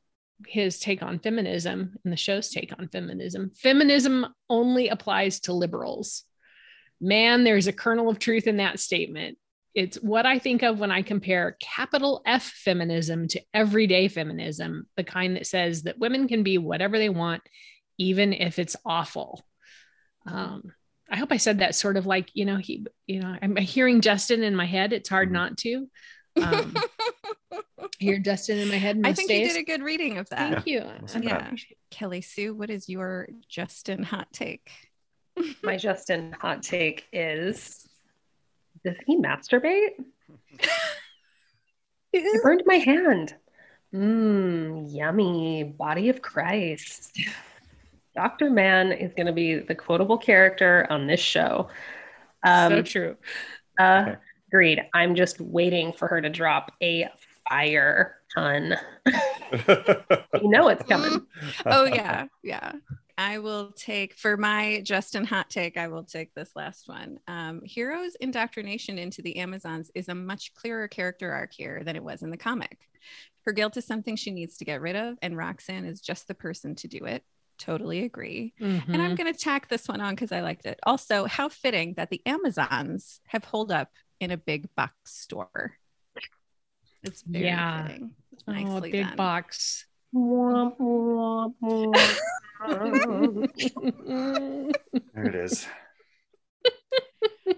his 0.46 0.78
take 0.78 1.02
on 1.02 1.18
feminism 1.18 1.96
and 2.04 2.12
the 2.12 2.16
show's 2.16 2.50
take 2.50 2.72
on 2.78 2.88
feminism. 2.88 3.50
Feminism 3.56 4.26
only 4.48 4.88
applies 4.88 5.40
to 5.40 5.52
liberals. 5.52 6.24
Man, 7.00 7.44
there's 7.44 7.66
a 7.66 7.72
kernel 7.72 8.08
of 8.08 8.18
truth 8.18 8.46
in 8.46 8.58
that 8.58 8.78
statement. 8.80 9.38
It's 9.74 9.96
what 9.98 10.26
I 10.26 10.38
think 10.38 10.62
of 10.62 10.80
when 10.80 10.90
I 10.90 11.02
compare 11.02 11.56
capital 11.60 12.22
F 12.26 12.44
feminism 12.44 13.28
to 13.28 13.40
everyday 13.54 14.08
feminism, 14.08 14.86
the 14.96 15.04
kind 15.04 15.36
that 15.36 15.46
says 15.46 15.82
that 15.82 15.98
women 15.98 16.26
can 16.26 16.42
be 16.42 16.58
whatever 16.58 16.98
they 16.98 17.08
want, 17.10 17.42
even 17.98 18.32
if 18.32 18.58
it's 18.58 18.76
awful. 18.84 19.44
Um, 20.26 20.72
I 21.10 21.16
hope 21.16 21.32
I 21.32 21.36
said 21.36 21.60
that 21.60 21.74
sort 21.74 21.96
of 21.96 22.06
like, 22.06 22.30
you 22.34 22.44
know, 22.44 22.56
he, 22.56 22.86
you 23.06 23.20
know, 23.20 23.36
I'm 23.40 23.56
hearing 23.56 24.00
Justin 24.00 24.42
in 24.42 24.54
my 24.56 24.66
head. 24.66 24.92
It's 24.92 25.08
hard 25.08 25.28
Mhm. 25.30 25.32
not 25.32 25.56
to. 25.58 25.88
Um, 26.38 26.74
hear 27.98 28.18
Justin 28.18 28.58
in 28.58 28.68
my 28.68 28.76
head 28.76 28.96
most 28.98 29.08
I 29.10 29.12
think 29.12 29.28
days. 29.28 29.48
you 29.48 29.54
did 29.54 29.60
a 29.62 29.64
good 29.64 29.82
reading 29.82 30.18
of 30.18 30.28
that. 30.30 30.52
Thank 30.52 30.66
you. 30.66 30.84
Wasn't 31.00 31.26
I 31.26 31.30
bad. 31.30 31.42
appreciate 31.46 31.78
Kelly 31.90 32.20
Sue, 32.20 32.54
what 32.54 32.70
is 32.70 32.88
your 32.88 33.28
Justin 33.48 34.02
hot 34.02 34.28
take? 34.32 34.70
My 35.62 35.76
Justin 35.76 36.32
hot 36.32 36.62
take 36.62 37.06
is 37.12 37.86
Does 38.84 38.96
he 39.06 39.16
masturbate? 39.16 39.90
It 42.12 42.42
burned 42.42 42.62
my 42.64 42.76
hand. 42.76 43.34
Mmm, 43.94 44.86
yummy. 44.90 45.62
Body 45.62 46.08
of 46.08 46.22
Christ. 46.22 47.20
Dr. 48.16 48.50
Mann 48.50 48.92
is 48.92 49.12
going 49.14 49.26
to 49.26 49.32
be 49.32 49.56
the 49.56 49.74
quotable 49.74 50.16
character 50.18 50.86
on 50.90 51.06
this 51.06 51.20
show. 51.20 51.68
Um, 52.42 52.72
so 52.72 52.82
true. 52.82 53.16
uh, 53.78 54.14
agreed. 54.50 54.80
I'm 54.94 55.14
just 55.14 55.38
waiting 55.40 55.92
for 55.92 56.08
her 56.08 56.20
to 56.20 56.30
drop 56.30 56.72
a 56.82 57.08
fire 57.48 58.16
ton. 58.34 58.76
You 60.40 60.50
know 60.50 60.68
it's 60.68 60.84
coming. 60.84 61.26
oh 61.66 61.84
yeah. 61.84 62.26
Yeah. 62.42 62.72
I 63.16 63.38
will 63.38 63.72
take 63.72 64.14
for 64.14 64.36
my 64.36 64.82
justin 64.84 65.24
hot 65.24 65.48
take 65.50 65.76
i 65.76 65.88
will 65.88 66.04
take 66.04 66.34
this 66.34 66.50
last 66.54 66.86
one. 66.88 67.18
Um, 67.26 67.62
heroes 67.64 68.14
indoctrination 68.20 68.98
into 68.98 69.22
the 69.22 69.38
amazons 69.38 69.90
is 69.94 70.08
a 70.08 70.14
much 70.14 70.52
clearer 70.54 70.86
character 70.86 71.32
arc 71.32 71.52
here 71.54 71.82
than 71.82 71.96
it 71.96 72.04
was 72.04 72.22
in 72.22 72.30
the 72.30 72.36
comic. 72.36 72.78
Her 73.46 73.52
guilt 73.52 73.76
is 73.78 73.86
something 73.86 74.16
she 74.16 74.30
needs 74.30 74.58
to 74.58 74.64
get 74.66 74.80
rid 74.82 74.96
of 74.96 75.16
and 75.22 75.36
roxanne 75.36 75.86
is 75.86 76.00
just 76.00 76.28
the 76.28 76.34
person 76.34 76.74
to 76.76 76.88
do 76.88 77.06
it. 77.06 77.24
Totally 77.58 78.04
agree. 78.04 78.52
And 78.60 78.82
Mhm. 78.82 79.00
i'm 79.00 79.14
going 79.16 79.32
to 79.32 79.38
tack 79.38 79.68
this 79.68 79.88
one 79.88 80.00
on 80.02 80.14
because 80.14 80.30
i 80.30 80.40
liked 80.42 80.66
it. 80.66 80.78
Also 80.84 81.24
how 81.24 81.48
fitting 81.48 81.94
that 81.96 82.10
the 82.10 82.20
amazons 82.26 83.20
have 83.26 83.44
holed 83.44 83.72
up 83.72 83.88
in 84.20 84.30
a 84.30 84.36
big 84.36 84.68
box 84.76 84.92
store 85.04 85.72
it's 87.08 87.22
very 87.22 87.46
Yeah. 87.46 87.88
fitting 88.46 88.68
oh, 88.68 88.76
a 88.78 88.80
big 88.80 89.06
done. 89.06 89.16
box. 89.16 89.86
There 95.14 95.26
it 95.26 95.34
is. 95.34 95.66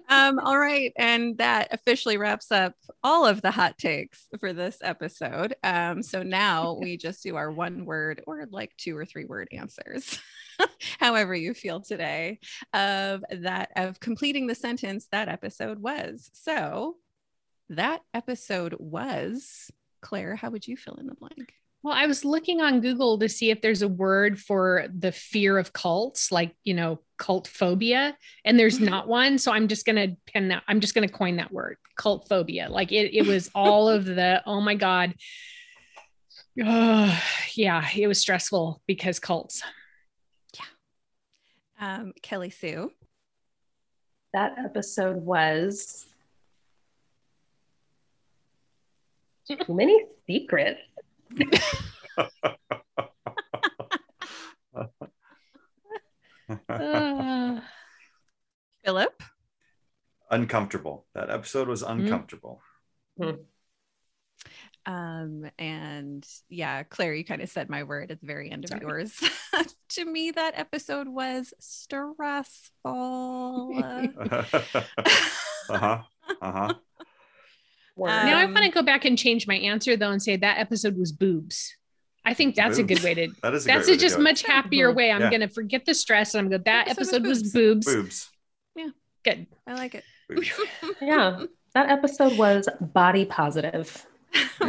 Um, 0.09 0.39
all 0.39 0.59
right. 0.59 0.93
And 0.97 1.37
that 1.39 1.69
officially 1.73 2.17
wraps 2.17 2.53
up 2.53 2.75
all 3.03 3.27
of 3.27 3.43
the 3.43 3.51
hot 3.51 3.77
takes 3.77 4.27
for 4.39 4.53
this 4.53 4.79
episode. 4.83 5.55
Um, 5.65 6.03
so 6.03 6.23
now 6.23 6.75
we 6.81 6.97
just 6.97 7.23
do 7.25 7.35
our 7.37 7.51
one 7.51 7.85
word 7.85 8.23
or 8.27 8.47
like 8.51 8.73
two 8.77 8.97
or 8.97 9.05
three 9.05 9.25
word 9.25 9.49
answers, 9.53 10.21
however 11.01 11.35
you 11.35 11.55
feel 11.55 11.81
today, 11.81 12.39
of 12.73 13.25
that 13.31 13.71
of 13.77 13.99
completing 14.01 14.47
the 14.47 14.55
sentence 14.55 15.09
that 15.11 15.29
episode 15.29 15.81
was. 15.81 16.31
So 16.35 16.97
that 17.71 18.03
episode 18.13 18.77
was 18.79 19.71
Claire, 20.01 20.37
how 20.37 20.51
would 20.51 20.67
you 20.67 20.77
fill 20.77 20.95
in 20.95 21.07
the 21.07 21.15
blank? 21.15 21.55
Well, 21.83 21.95
I 21.95 22.07
was 22.07 22.27
looking 22.27 22.61
on 22.61 22.83
Google 22.83 23.19
to 23.19 23.29
see 23.29 23.51
if 23.51 23.63
there's 23.63 23.81
a 23.81 23.89
word 23.89 24.39
for 24.39 24.87
the 24.95 25.13
fear 25.13 25.57
of 25.57 25.73
cults, 25.73 26.31
like, 26.31 26.55
you 26.63 26.75
know, 26.75 27.01
cult 27.17 27.49
phobia, 27.49 28.17
and 28.45 28.59
there's 28.59 28.81
not 28.81 29.09
one. 29.09 29.39
So 29.39 29.53
I'm 29.53 29.67
just 29.67 29.87
going 29.87 29.97
to 29.97 30.17
pin 30.27 30.49
that. 30.49 30.63
I'm 30.69 30.81
just 30.81 30.95
going 30.95 31.09
to 31.09 31.15
coin 31.15 31.37
that 31.37 31.53
word, 31.53 31.79
cult 31.97 32.29
phobia. 32.29 32.69
Like 32.69 32.93
it, 32.93 33.15
it 33.15 33.27
was 33.27 33.51
all 33.55 33.89
of 33.89 34.05
the, 34.05 34.43
oh 34.45 34.61
my 34.61 34.75
God. 34.75 35.15
Ugh, 36.63 37.19
yeah, 37.55 37.89
it 37.97 38.07
was 38.07 38.21
stressful 38.21 38.83
because 38.87 39.19
cults. 39.19 39.63
Yeah. 40.55 41.95
Um, 41.97 42.13
Kelly 42.23 42.51
Sue. 42.51 42.93
that 44.35 44.57
episode 44.59 45.17
was 45.17 46.05
too 49.57 49.75
many 49.75 50.05
secrets. 50.27 50.81
Uh, 56.69 57.61
Philip. 58.85 59.23
uncomfortable. 60.31 61.07
That 61.15 61.31
episode 61.31 61.69
was 61.69 61.83
uncomfortable. 61.83 62.61
Um, 64.87 65.51
and 65.59 66.27
yeah, 66.49 66.83
Claire, 66.85 67.15
you 67.15 67.25
kind 67.25 67.43
of 67.43 67.51
said 67.51 67.69
my 67.69 67.83
word 67.85 68.11
at 68.11 68.21
the 68.21 68.27
very 68.27 68.51
end 68.51 68.65
of 68.65 68.71
Sorry. 68.71 68.81
yours. 68.83 69.23
to 69.91 70.05
me, 70.05 70.31
that 70.31 70.59
episode 70.59 71.09
was 71.09 71.53
stressful. 71.61 72.63
uh-huh. 75.69 76.03
Uh-huh. 76.41 76.75
Word. 78.01 78.09
now 78.25 78.39
I 78.39 78.45
Um, 78.45 78.55
want 78.55 78.65
to 78.67 78.71
go 78.73 78.83
back 78.83 79.05
and 79.05 79.17
change 79.19 79.47
my 79.47 79.55
answer 79.57 79.97
though 79.97 80.11
and 80.11 80.23
say 80.23 80.37
that 80.37 80.59
episode 80.59 80.97
was 80.99 81.13
boobs. 81.13 81.77
I 82.25 82.35
think 82.35 82.55
that's 82.55 82.79
a 82.79 82.83
good 82.83 83.03
way 83.03 83.15
to 83.15 83.29
That 83.43 83.55
is 83.55 83.65
a 83.65 83.69
that's 83.69 83.89
a 83.89 83.93
way 83.93 83.97
to 83.97 84.01
just 84.01 84.17
do 84.19 84.23
much 84.23 84.43
happier 84.43 84.93
way. 84.93 85.11
I'm 85.11 85.21
Yeah. 85.23 85.31
gonna 85.31 85.49
forget 85.49 85.85
the 85.87 85.95
stress 85.95 86.35
and 86.35 86.41
I'm 86.41 86.49
going 86.51 86.61
to 86.63 86.65
go, 86.65 86.71
that 86.73 86.89
Episode 86.89 87.17
episode 87.17 87.23
was 87.29 87.43
was 87.43 87.53
boobs. 87.53 87.87
boobs. 87.87 88.31
Yeah, 88.77 88.89
good. 89.25 89.47
I 89.67 89.75
like 89.75 89.95
it. 89.95 90.05
yeah, 91.01 91.45
that 91.75 91.89
episode 91.91 92.37
was 92.37 92.69
body 92.81 93.25
positive. 93.25 94.07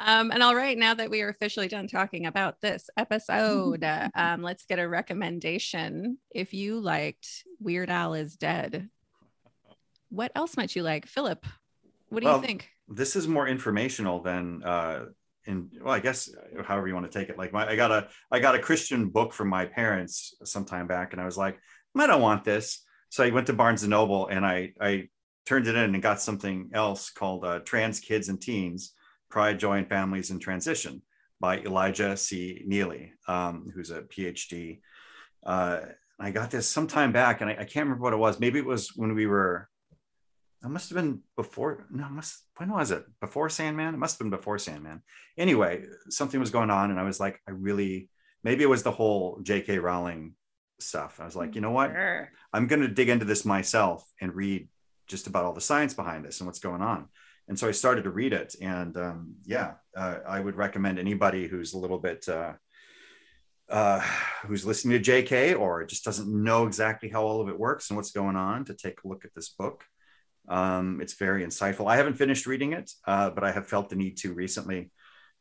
um, 0.00 0.30
and 0.30 0.42
all 0.42 0.54
right, 0.56 0.76
now 0.76 0.94
that 0.94 1.10
we 1.10 1.22
are 1.22 1.28
officially 1.28 1.68
done 1.68 1.86
talking 1.86 2.26
about 2.26 2.60
this 2.60 2.88
episode, 2.96 3.84
uh, 3.84 4.08
um, 4.14 4.42
let's 4.42 4.64
get 4.66 4.78
a 4.78 4.88
recommendation. 4.88 6.18
If 6.34 6.54
you 6.54 6.80
liked 6.80 7.44
Weird 7.60 7.90
Al 7.90 8.14
is 8.14 8.36
Dead, 8.36 8.88
what 10.14 10.32
else 10.34 10.56
might 10.56 10.74
you 10.76 10.82
like? 10.82 11.06
Philip, 11.06 11.44
what 12.08 12.20
do 12.20 12.26
Well, 12.26 12.36
you 12.36 12.46
think? 12.46 12.70
this 12.88 13.16
is 13.16 13.26
more 13.26 13.48
informational 13.48 14.20
than 14.22 14.62
uh 14.62 15.06
in 15.46 15.70
well 15.82 15.94
i 15.94 16.00
guess 16.00 16.28
however 16.66 16.86
you 16.86 16.94
want 16.94 17.10
to 17.10 17.18
take 17.18 17.28
it. 17.30 17.38
Like 17.38 17.52
my 17.52 17.66
i 17.66 17.76
got 17.76 17.90
a 17.90 18.08
i 18.30 18.38
got 18.38 18.54
a 18.54 18.58
christian 18.58 19.08
book 19.08 19.32
from 19.32 19.48
my 19.48 19.64
parents 19.64 20.34
some 20.44 20.64
time 20.66 20.86
back 20.86 21.12
and 21.12 21.20
i 21.20 21.24
was 21.24 21.38
like 21.38 21.58
i 21.98 22.06
don't 22.06 22.20
want 22.22 22.44
this. 22.44 22.84
So 23.08 23.24
i 23.24 23.30
went 23.30 23.46
to 23.46 23.52
barnes 23.52 23.82
and 23.82 23.90
noble 23.90 24.26
and 24.28 24.44
i 24.44 24.72
i 24.80 25.08
turned 25.46 25.66
it 25.66 25.76
in 25.76 25.94
and 25.94 26.02
got 26.02 26.20
something 26.20 26.70
else 26.72 27.10
called 27.10 27.44
uh, 27.44 27.60
trans 27.60 28.00
kids 28.00 28.28
and 28.28 28.40
teens 28.40 28.92
pride 29.30 29.58
joy 29.58 29.78
and 29.78 29.88
families 29.88 30.30
in 30.30 30.38
transition 30.38 31.02
by 31.40 31.58
elijah 31.60 32.16
c. 32.16 32.64
Nealy 32.68 33.10
um, 33.28 33.70
who's 33.74 33.90
a 33.90 34.02
phd 34.02 34.80
uh, 35.44 35.80
i 36.20 36.30
got 36.30 36.50
this 36.50 36.68
some 36.68 36.86
time 36.86 37.12
back 37.12 37.40
and 37.40 37.50
I, 37.50 37.54
I 37.54 37.64
can't 37.64 37.86
remember 37.86 38.02
what 38.02 38.12
it 38.12 38.18
was. 38.18 38.38
Maybe 38.40 38.58
it 38.58 38.66
was 38.66 38.90
when 38.94 39.14
we 39.14 39.26
were 39.26 39.68
it 40.64 40.70
must 40.70 40.88
have 40.90 40.96
been 40.96 41.20
before. 41.36 41.86
No, 41.90 42.08
must 42.08 42.42
when 42.56 42.70
was 42.70 42.90
it? 42.90 43.04
Before 43.20 43.48
Sandman? 43.48 43.94
It 43.94 43.98
must 43.98 44.14
have 44.14 44.24
been 44.24 44.36
before 44.36 44.58
Sandman. 44.58 45.02
Anyway, 45.36 45.84
something 46.08 46.40
was 46.40 46.50
going 46.50 46.70
on, 46.70 46.90
and 46.90 46.98
I 46.98 47.04
was 47.04 47.20
like, 47.20 47.40
I 47.48 47.52
really 47.52 48.10
maybe 48.42 48.62
it 48.62 48.68
was 48.68 48.82
the 48.82 48.90
whole 48.90 49.40
J.K. 49.42 49.78
Rowling 49.78 50.34
stuff. 50.80 51.18
I 51.20 51.24
was 51.24 51.36
like, 51.36 51.54
you 51.54 51.60
know 51.60 51.70
what? 51.70 51.90
Sure. 51.90 52.30
I'm 52.52 52.66
going 52.66 52.82
to 52.82 52.88
dig 52.88 53.08
into 53.08 53.24
this 53.24 53.44
myself 53.44 54.04
and 54.20 54.34
read 54.34 54.68
just 55.06 55.26
about 55.26 55.44
all 55.44 55.52
the 55.52 55.60
science 55.60 55.94
behind 55.94 56.24
this 56.24 56.40
and 56.40 56.46
what's 56.46 56.58
going 56.58 56.82
on. 56.82 57.08
And 57.48 57.58
so 57.58 57.68
I 57.68 57.72
started 57.72 58.04
to 58.04 58.10
read 58.10 58.32
it, 58.32 58.54
and 58.60 58.96
um, 58.96 59.34
yeah, 59.44 59.74
uh, 59.96 60.16
I 60.26 60.40
would 60.40 60.56
recommend 60.56 60.98
anybody 60.98 61.46
who's 61.46 61.74
a 61.74 61.78
little 61.78 61.98
bit 61.98 62.26
uh, 62.26 62.54
uh, 63.68 64.00
who's 64.46 64.64
listening 64.64 65.02
to 65.02 65.12
JK 65.12 65.58
or 65.58 65.84
just 65.84 66.04
doesn't 66.04 66.28
know 66.28 66.66
exactly 66.66 67.08
how 67.08 67.24
all 67.24 67.40
of 67.40 67.48
it 67.48 67.58
works 67.58 67.90
and 67.90 67.96
what's 67.96 68.12
going 68.12 68.36
on 68.36 68.64
to 68.66 68.74
take 68.74 69.02
a 69.04 69.08
look 69.08 69.24
at 69.24 69.34
this 69.34 69.48
book. 69.50 69.84
Um, 70.48 71.00
it's 71.00 71.14
very 71.14 71.44
insightful. 71.44 71.90
I 71.90 71.96
haven't 71.96 72.14
finished 72.14 72.46
reading 72.46 72.72
it, 72.72 72.90
uh, 73.06 73.30
but 73.30 73.44
I 73.44 73.52
have 73.52 73.66
felt 73.66 73.88
the 73.88 73.96
need 73.96 74.18
to 74.18 74.34
recently, 74.34 74.90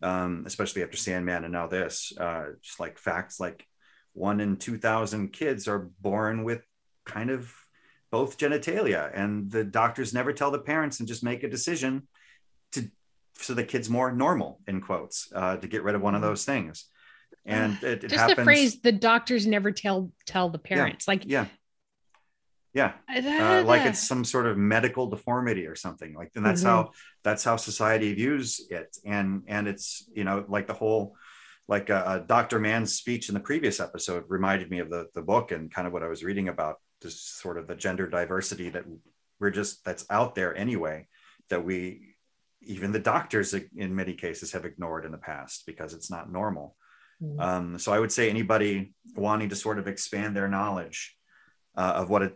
um, 0.01 0.43
especially 0.45 0.83
after 0.83 0.97
Sandman 0.97 1.43
and 1.43 1.53
now 1.53 1.67
this. 1.67 2.13
Uh, 2.17 2.45
just 2.61 2.79
like 2.79 2.97
facts, 2.97 3.39
like 3.39 3.65
one 4.13 4.39
in 4.39 4.57
two 4.57 4.77
thousand 4.77 5.33
kids 5.33 5.67
are 5.67 5.89
born 5.99 6.43
with 6.43 6.65
kind 7.05 7.29
of 7.29 7.53
both 8.11 8.37
genitalia, 8.37 9.11
and 9.13 9.51
the 9.51 9.63
doctors 9.63 10.13
never 10.13 10.31
tell 10.33 10.51
the 10.51 10.59
parents 10.59 10.99
and 10.99 11.07
just 11.07 11.23
make 11.23 11.43
a 11.43 11.49
decision 11.49 12.07
to 12.71 12.89
so 13.35 13.53
the 13.53 13.63
kid's 13.63 13.89
more 13.89 14.11
normal 14.11 14.59
in 14.67 14.79
quotes 14.81 15.31
uh, 15.35 15.57
to 15.57 15.67
get 15.67 15.83
rid 15.83 15.95
of 15.95 16.01
one 16.01 16.15
of 16.15 16.21
those 16.21 16.45
things. 16.45 16.85
And 17.45 17.73
it, 17.83 18.03
it 18.03 18.07
Just 18.07 18.15
happens. 18.15 18.37
the 18.37 18.43
phrase 18.43 18.81
"the 18.81 18.91
doctors 18.91 19.45
never 19.45 19.71
tell 19.71 20.11
tell 20.25 20.49
the 20.49 20.59
parents." 20.59 21.07
Like, 21.07 21.23
yeah, 21.25 21.47
yeah, 22.73 22.93
uh, 23.39 23.63
like 23.63 23.85
it's 23.85 24.07
some 24.07 24.23
sort 24.25 24.47
of 24.47 24.57
medical 24.57 25.07
deformity 25.07 25.65
or 25.67 25.75
something 25.75 26.13
like 26.13 26.31
and 26.35 26.45
that's 26.45 26.61
Mhm. 26.61 26.65
how 26.65 26.91
that's 27.23 27.43
how 27.43 27.55
society 27.57 28.13
views 28.13 28.65
it 28.69 28.97
and 29.05 29.43
and 29.47 29.67
it's 29.67 30.09
you 30.13 30.23
know 30.23 30.45
like 30.47 30.67
the 30.67 30.73
whole 30.73 31.15
like 31.67 31.89
uh, 31.89 32.03
uh, 32.05 32.17
dr 32.19 32.59
mann's 32.59 32.93
speech 32.95 33.29
in 33.29 33.33
the 33.35 33.39
previous 33.39 33.79
episode 33.79 34.23
reminded 34.27 34.69
me 34.69 34.79
of 34.79 34.89
the 34.89 35.07
the 35.13 35.21
book 35.21 35.51
and 35.51 35.71
kind 35.73 35.87
of 35.87 35.93
what 35.93 36.03
i 36.03 36.07
was 36.07 36.23
reading 36.23 36.47
about 36.49 36.75
just 37.01 37.39
sort 37.39 37.57
of 37.57 37.67
the 37.67 37.75
gender 37.75 38.07
diversity 38.07 38.69
that 38.69 38.83
we're 39.39 39.49
just 39.49 39.83
that's 39.85 40.05
out 40.09 40.35
there 40.35 40.55
anyway 40.55 41.07
that 41.49 41.63
we 41.63 42.15
even 42.61 42.91
the 42.91 42.99
doctors 42.99 43.53
in 43.75 43.95
many 43.95 44.13
cases 44.13 44.51
have 44.53 44.65
ignored 44.65 45.05
in 45.05 45.11
the 45.11 45.17
past 45.17 45.65
because 45.65 45.93
it's 45.93 46.09
not 46.11 46.31
normal 46.31 46.75
Mhm. 47.21 47.39
um, 47.39 47.79
so 47.79 47.93
I 47.93 47.99
would 47.99 48.11
say 48.11 48.29
anybody 48.29 48.93
wanting 49.15 49.49
to 49.49 49.55
sort 49.55 49.79
of 49.79 49.87
expand 49.87 50.35
their 50.35 50.47
knowledge 50.49 51.15
uh, 51.77 51.93
of 52.01 52.09
what 52.09 52.21
it 52.23 52.33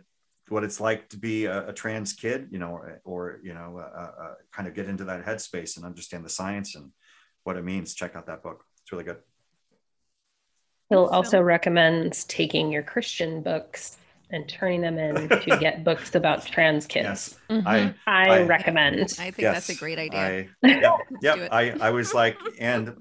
what 0.50 0.64
it's 0.64 0.80
like 0.80 1.08
to 1.10 1.18
be 1.18 1.44
a, 1.44 1.68
a 1.68 1.72
trans 1.72 2.12
kid, 2.12 2.48
you 2.50 2.58
know, 2.58 2.70
or, 2.70 3.00
or 3.04 3.40
you 3.42 3.54
know, 3.54 3.78
uh, 3.78 4.22
uh, 4.22 4.34
kind 4.52 4.66
of 4.66 4.74
get 4.74 4.88
into 4.88 5.04
that 5.04 5.24
headspace 5.24 5.76
and 5.76 5.84
understand 5.84 6.24
the 6.24 6.30
science 6.30 6.74
and 6.74 6.90
what 7.44 7.56
it 7.56 7.64
means. 7.64 7.94
Check 7.94 8.16
out 8.16 8.26
that 8.26 8.42
book; 8.42 8.64
it's 8.82 8.90
really 8.92 9.04
good. 9.04 9.18
He'll 10.88 11.06
So- 11.06 11.12
also 11.12 11.40
recommends 11.42 12.24
taking 12.24 12.72
your 12.72 12.82
Christian 12.82 13.42
books 13.42 13.97
and 14.30 14.48
turning 14.48 14.80
them 14.82 14.98
in 14.98 15.28
to 15.28 15.56
get 15.58 15.84
books 15.88 16.14
about 16.14 16.44
trans 16.46 16.86
kids. 16.86 17.04
Yes, 17.06 17.38
Mhm. 17.50 17.66
I 17.66 17.94
I, 18.06 18.40
I- 18.40 18.42
recommend. 18.42 19.00
I 19.18 19.30
think 19.30 19.38
yes, 19.38 19.54
that's 19.54 19.68
a 19.70 19.74
great 19.74 19.98
idea. 19.98 20.48
I, 20.62 20.66
yep, 20.66 20.92
yep. 21.22 21.48
I, 21.50 21.70
I 21.80 21.90
was 21.90 22.12
like, 22.14 22.36
and 22.58 22.94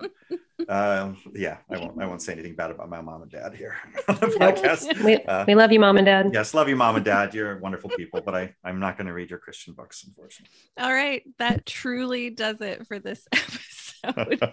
uh, 0.70 1.12
yeah, 1.34 1.58
I 1.70 1.78
won't, 1.80 2.02
I 2.02 2.06
won't 2.06 2.22
say 2.22 2.34
anything 2.34 2.56
bad 2.56 2.72
about 2.72 2.90
my 2.90 3.02
mom 3.02 3.22
and 3.24 3.32
dad 3.32 3.54
here 3.56 3.76
on 4.08 4.16
the 4.16 4.28
podcast. 4.28 5.04
we, 5.04 5.18
Uh, 5.18 5.44
we 5.48 5.54
love 5.56 5.72
you, 5.72 5.80
mom 5.80 5.98
and 5.98 6.06
dad. 6.06 6.30
yes, 6.34 6.54
love 6.54 6.70
you, 6.70 6.76
mom 6.76 6.96
and 6.96 7.06
dad. 7.06 7.34
You're 7.34 7.60
wonderful 7.60 7.90
people, 7.92 8.22
but 8.22 8.34
I, 8.36 8.56
I'm 8.64 8.80
not 8.80 8.98
going 8.98 9.08
to 9.08 9.14
read 9.14 9.30
your 9.30 9.40
Christian 9.40 9.74
books, 9.74 10.04
unfortunately. 10.08 10.56
All 10.80 10.94
right, 10.94 11.24
that 11.40 11.66
truly 11.66 12.30
does 12.30 12.62
it 12.62 12.88
for 12.88 13.00
this 13.00 13.28
episode. 13.34 14.52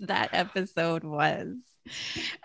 that 0.00 0.30
episode 0.32 1.04
was. 1.04 1.54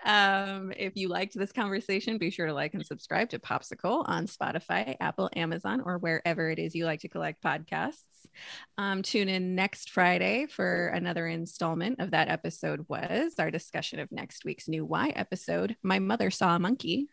Um, 0.04 0.72
if 0.76 0.96
you 0.96 1.08
liked 1.08 1.34
this 1.34 1.52
conversation, 1.52 2.18
be 2.18 2.30
sure 2.30 2.46
to 2.46 2.54
like 2.54 2.74
and 2.74 2.84
subscribe 2.84 3.30
to 3.30 3.38
POPSKL 3.38 4.08
on 4.08 4.26
Spotify, 4.26 4.96
Apple, 5.00 5.30
Amazon, 5.34 5.82
or 5.84 5.98
wherever 5.98 6.50
it 6.50 6.58
is 6.58 6.74
you 6.74 6.84
like 6.84 7.00
to 7.00 7.08
collect 7.08 7.42
podcasts. 7.42 8.02
Um, 8.78 9.02
tune 9.02 9.28
in 9.28 9.54
next 9.54 9.90
Friday 9.90 10.46
for 10.46 10.88
another 10.88 11.26
installment 11.26 12.00
of 12.00 12.10
that 12.10 12.28
episode 12.28 12.84
was 12.88 13.34
our 13.38 13.50
discussion 13.50 14.00
of 14.00 14.10
next 14.10 14.44
week's 14.44 14.68
new 14.68 14.84
Y 14.84 15.12
episode, 15.14 15.76
My 15.82 15.98
Mother 15.98 16.30
Saw 16.30 16.56
a 16.56 16.58
Monkey. 16.58 17.08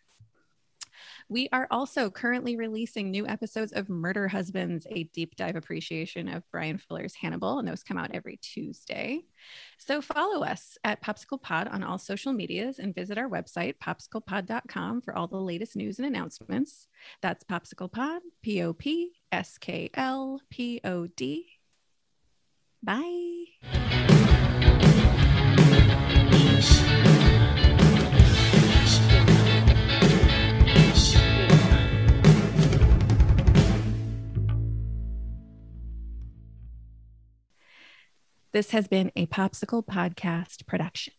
We 1.32 1.48
are 1.54 1.66
also 1.72 2.10
currently 2.10 2.58
releasing 2.58 3.10
new 3.10 3.26
episodes 3.26 3.72
of 3.72 3.88
Murder 3.88 4.28
Husbands, 4.28 4.86
a 4.90 5.06
deep 5.06 5.38
dive 5.38 5.56
appreciation 5.56 6.28
of 6.28 6.44
Bryan 6.52 6.78
Fuller's 6.78 7.16
Hannibal, 7.16 7.58
and 7.58 7.66
those 7.66 7.84
come 7.84 7.98
out 7.98 8.12
every 8.14 8.36
Tuesday. 8.36 9.22
So 9.78 10.02
follow 10.02 10.44
us 10.44 10.78
at 10.84 11.02
POPSKL 11.02 11.42
Pod 11.42 11.70
on 11.70 11.84
all 11.84 11.98
social 11.98 12.34
medias 12.34 12.80
and 12.80 12.94
visit 12.94 13.18
our 13.18 13.30
website, 13.30 13.76
popsklpod.com, 13.82 15.04
for 15.04 15.16
all 15.16 15.28
the 15.28 15.38
latest 15.38 15.78
news 15.78 16.00
and 16.00 16.06
announcements. 16.06 16.90
That's 17.22 17.46
POPSKL 17.46 17.94
Pod, 17.94 18.24
P 18.42 18.62
O 18.62 18.74
P 18.74 19.14
S 19.32 19.58
K 19.58 19.90
L 19.94 20.42
P 20.50 20.82
O 20.84 21.08
D. 21.08 21.48
Bye. 22.84 23.46
This 38.54 38.72
has 38.72 38.86
been 38.86 39.14
a 39.16 39.28
POPSKL 39.28 39.86
Podcast 39.86 40.66
production. 40.66 41.14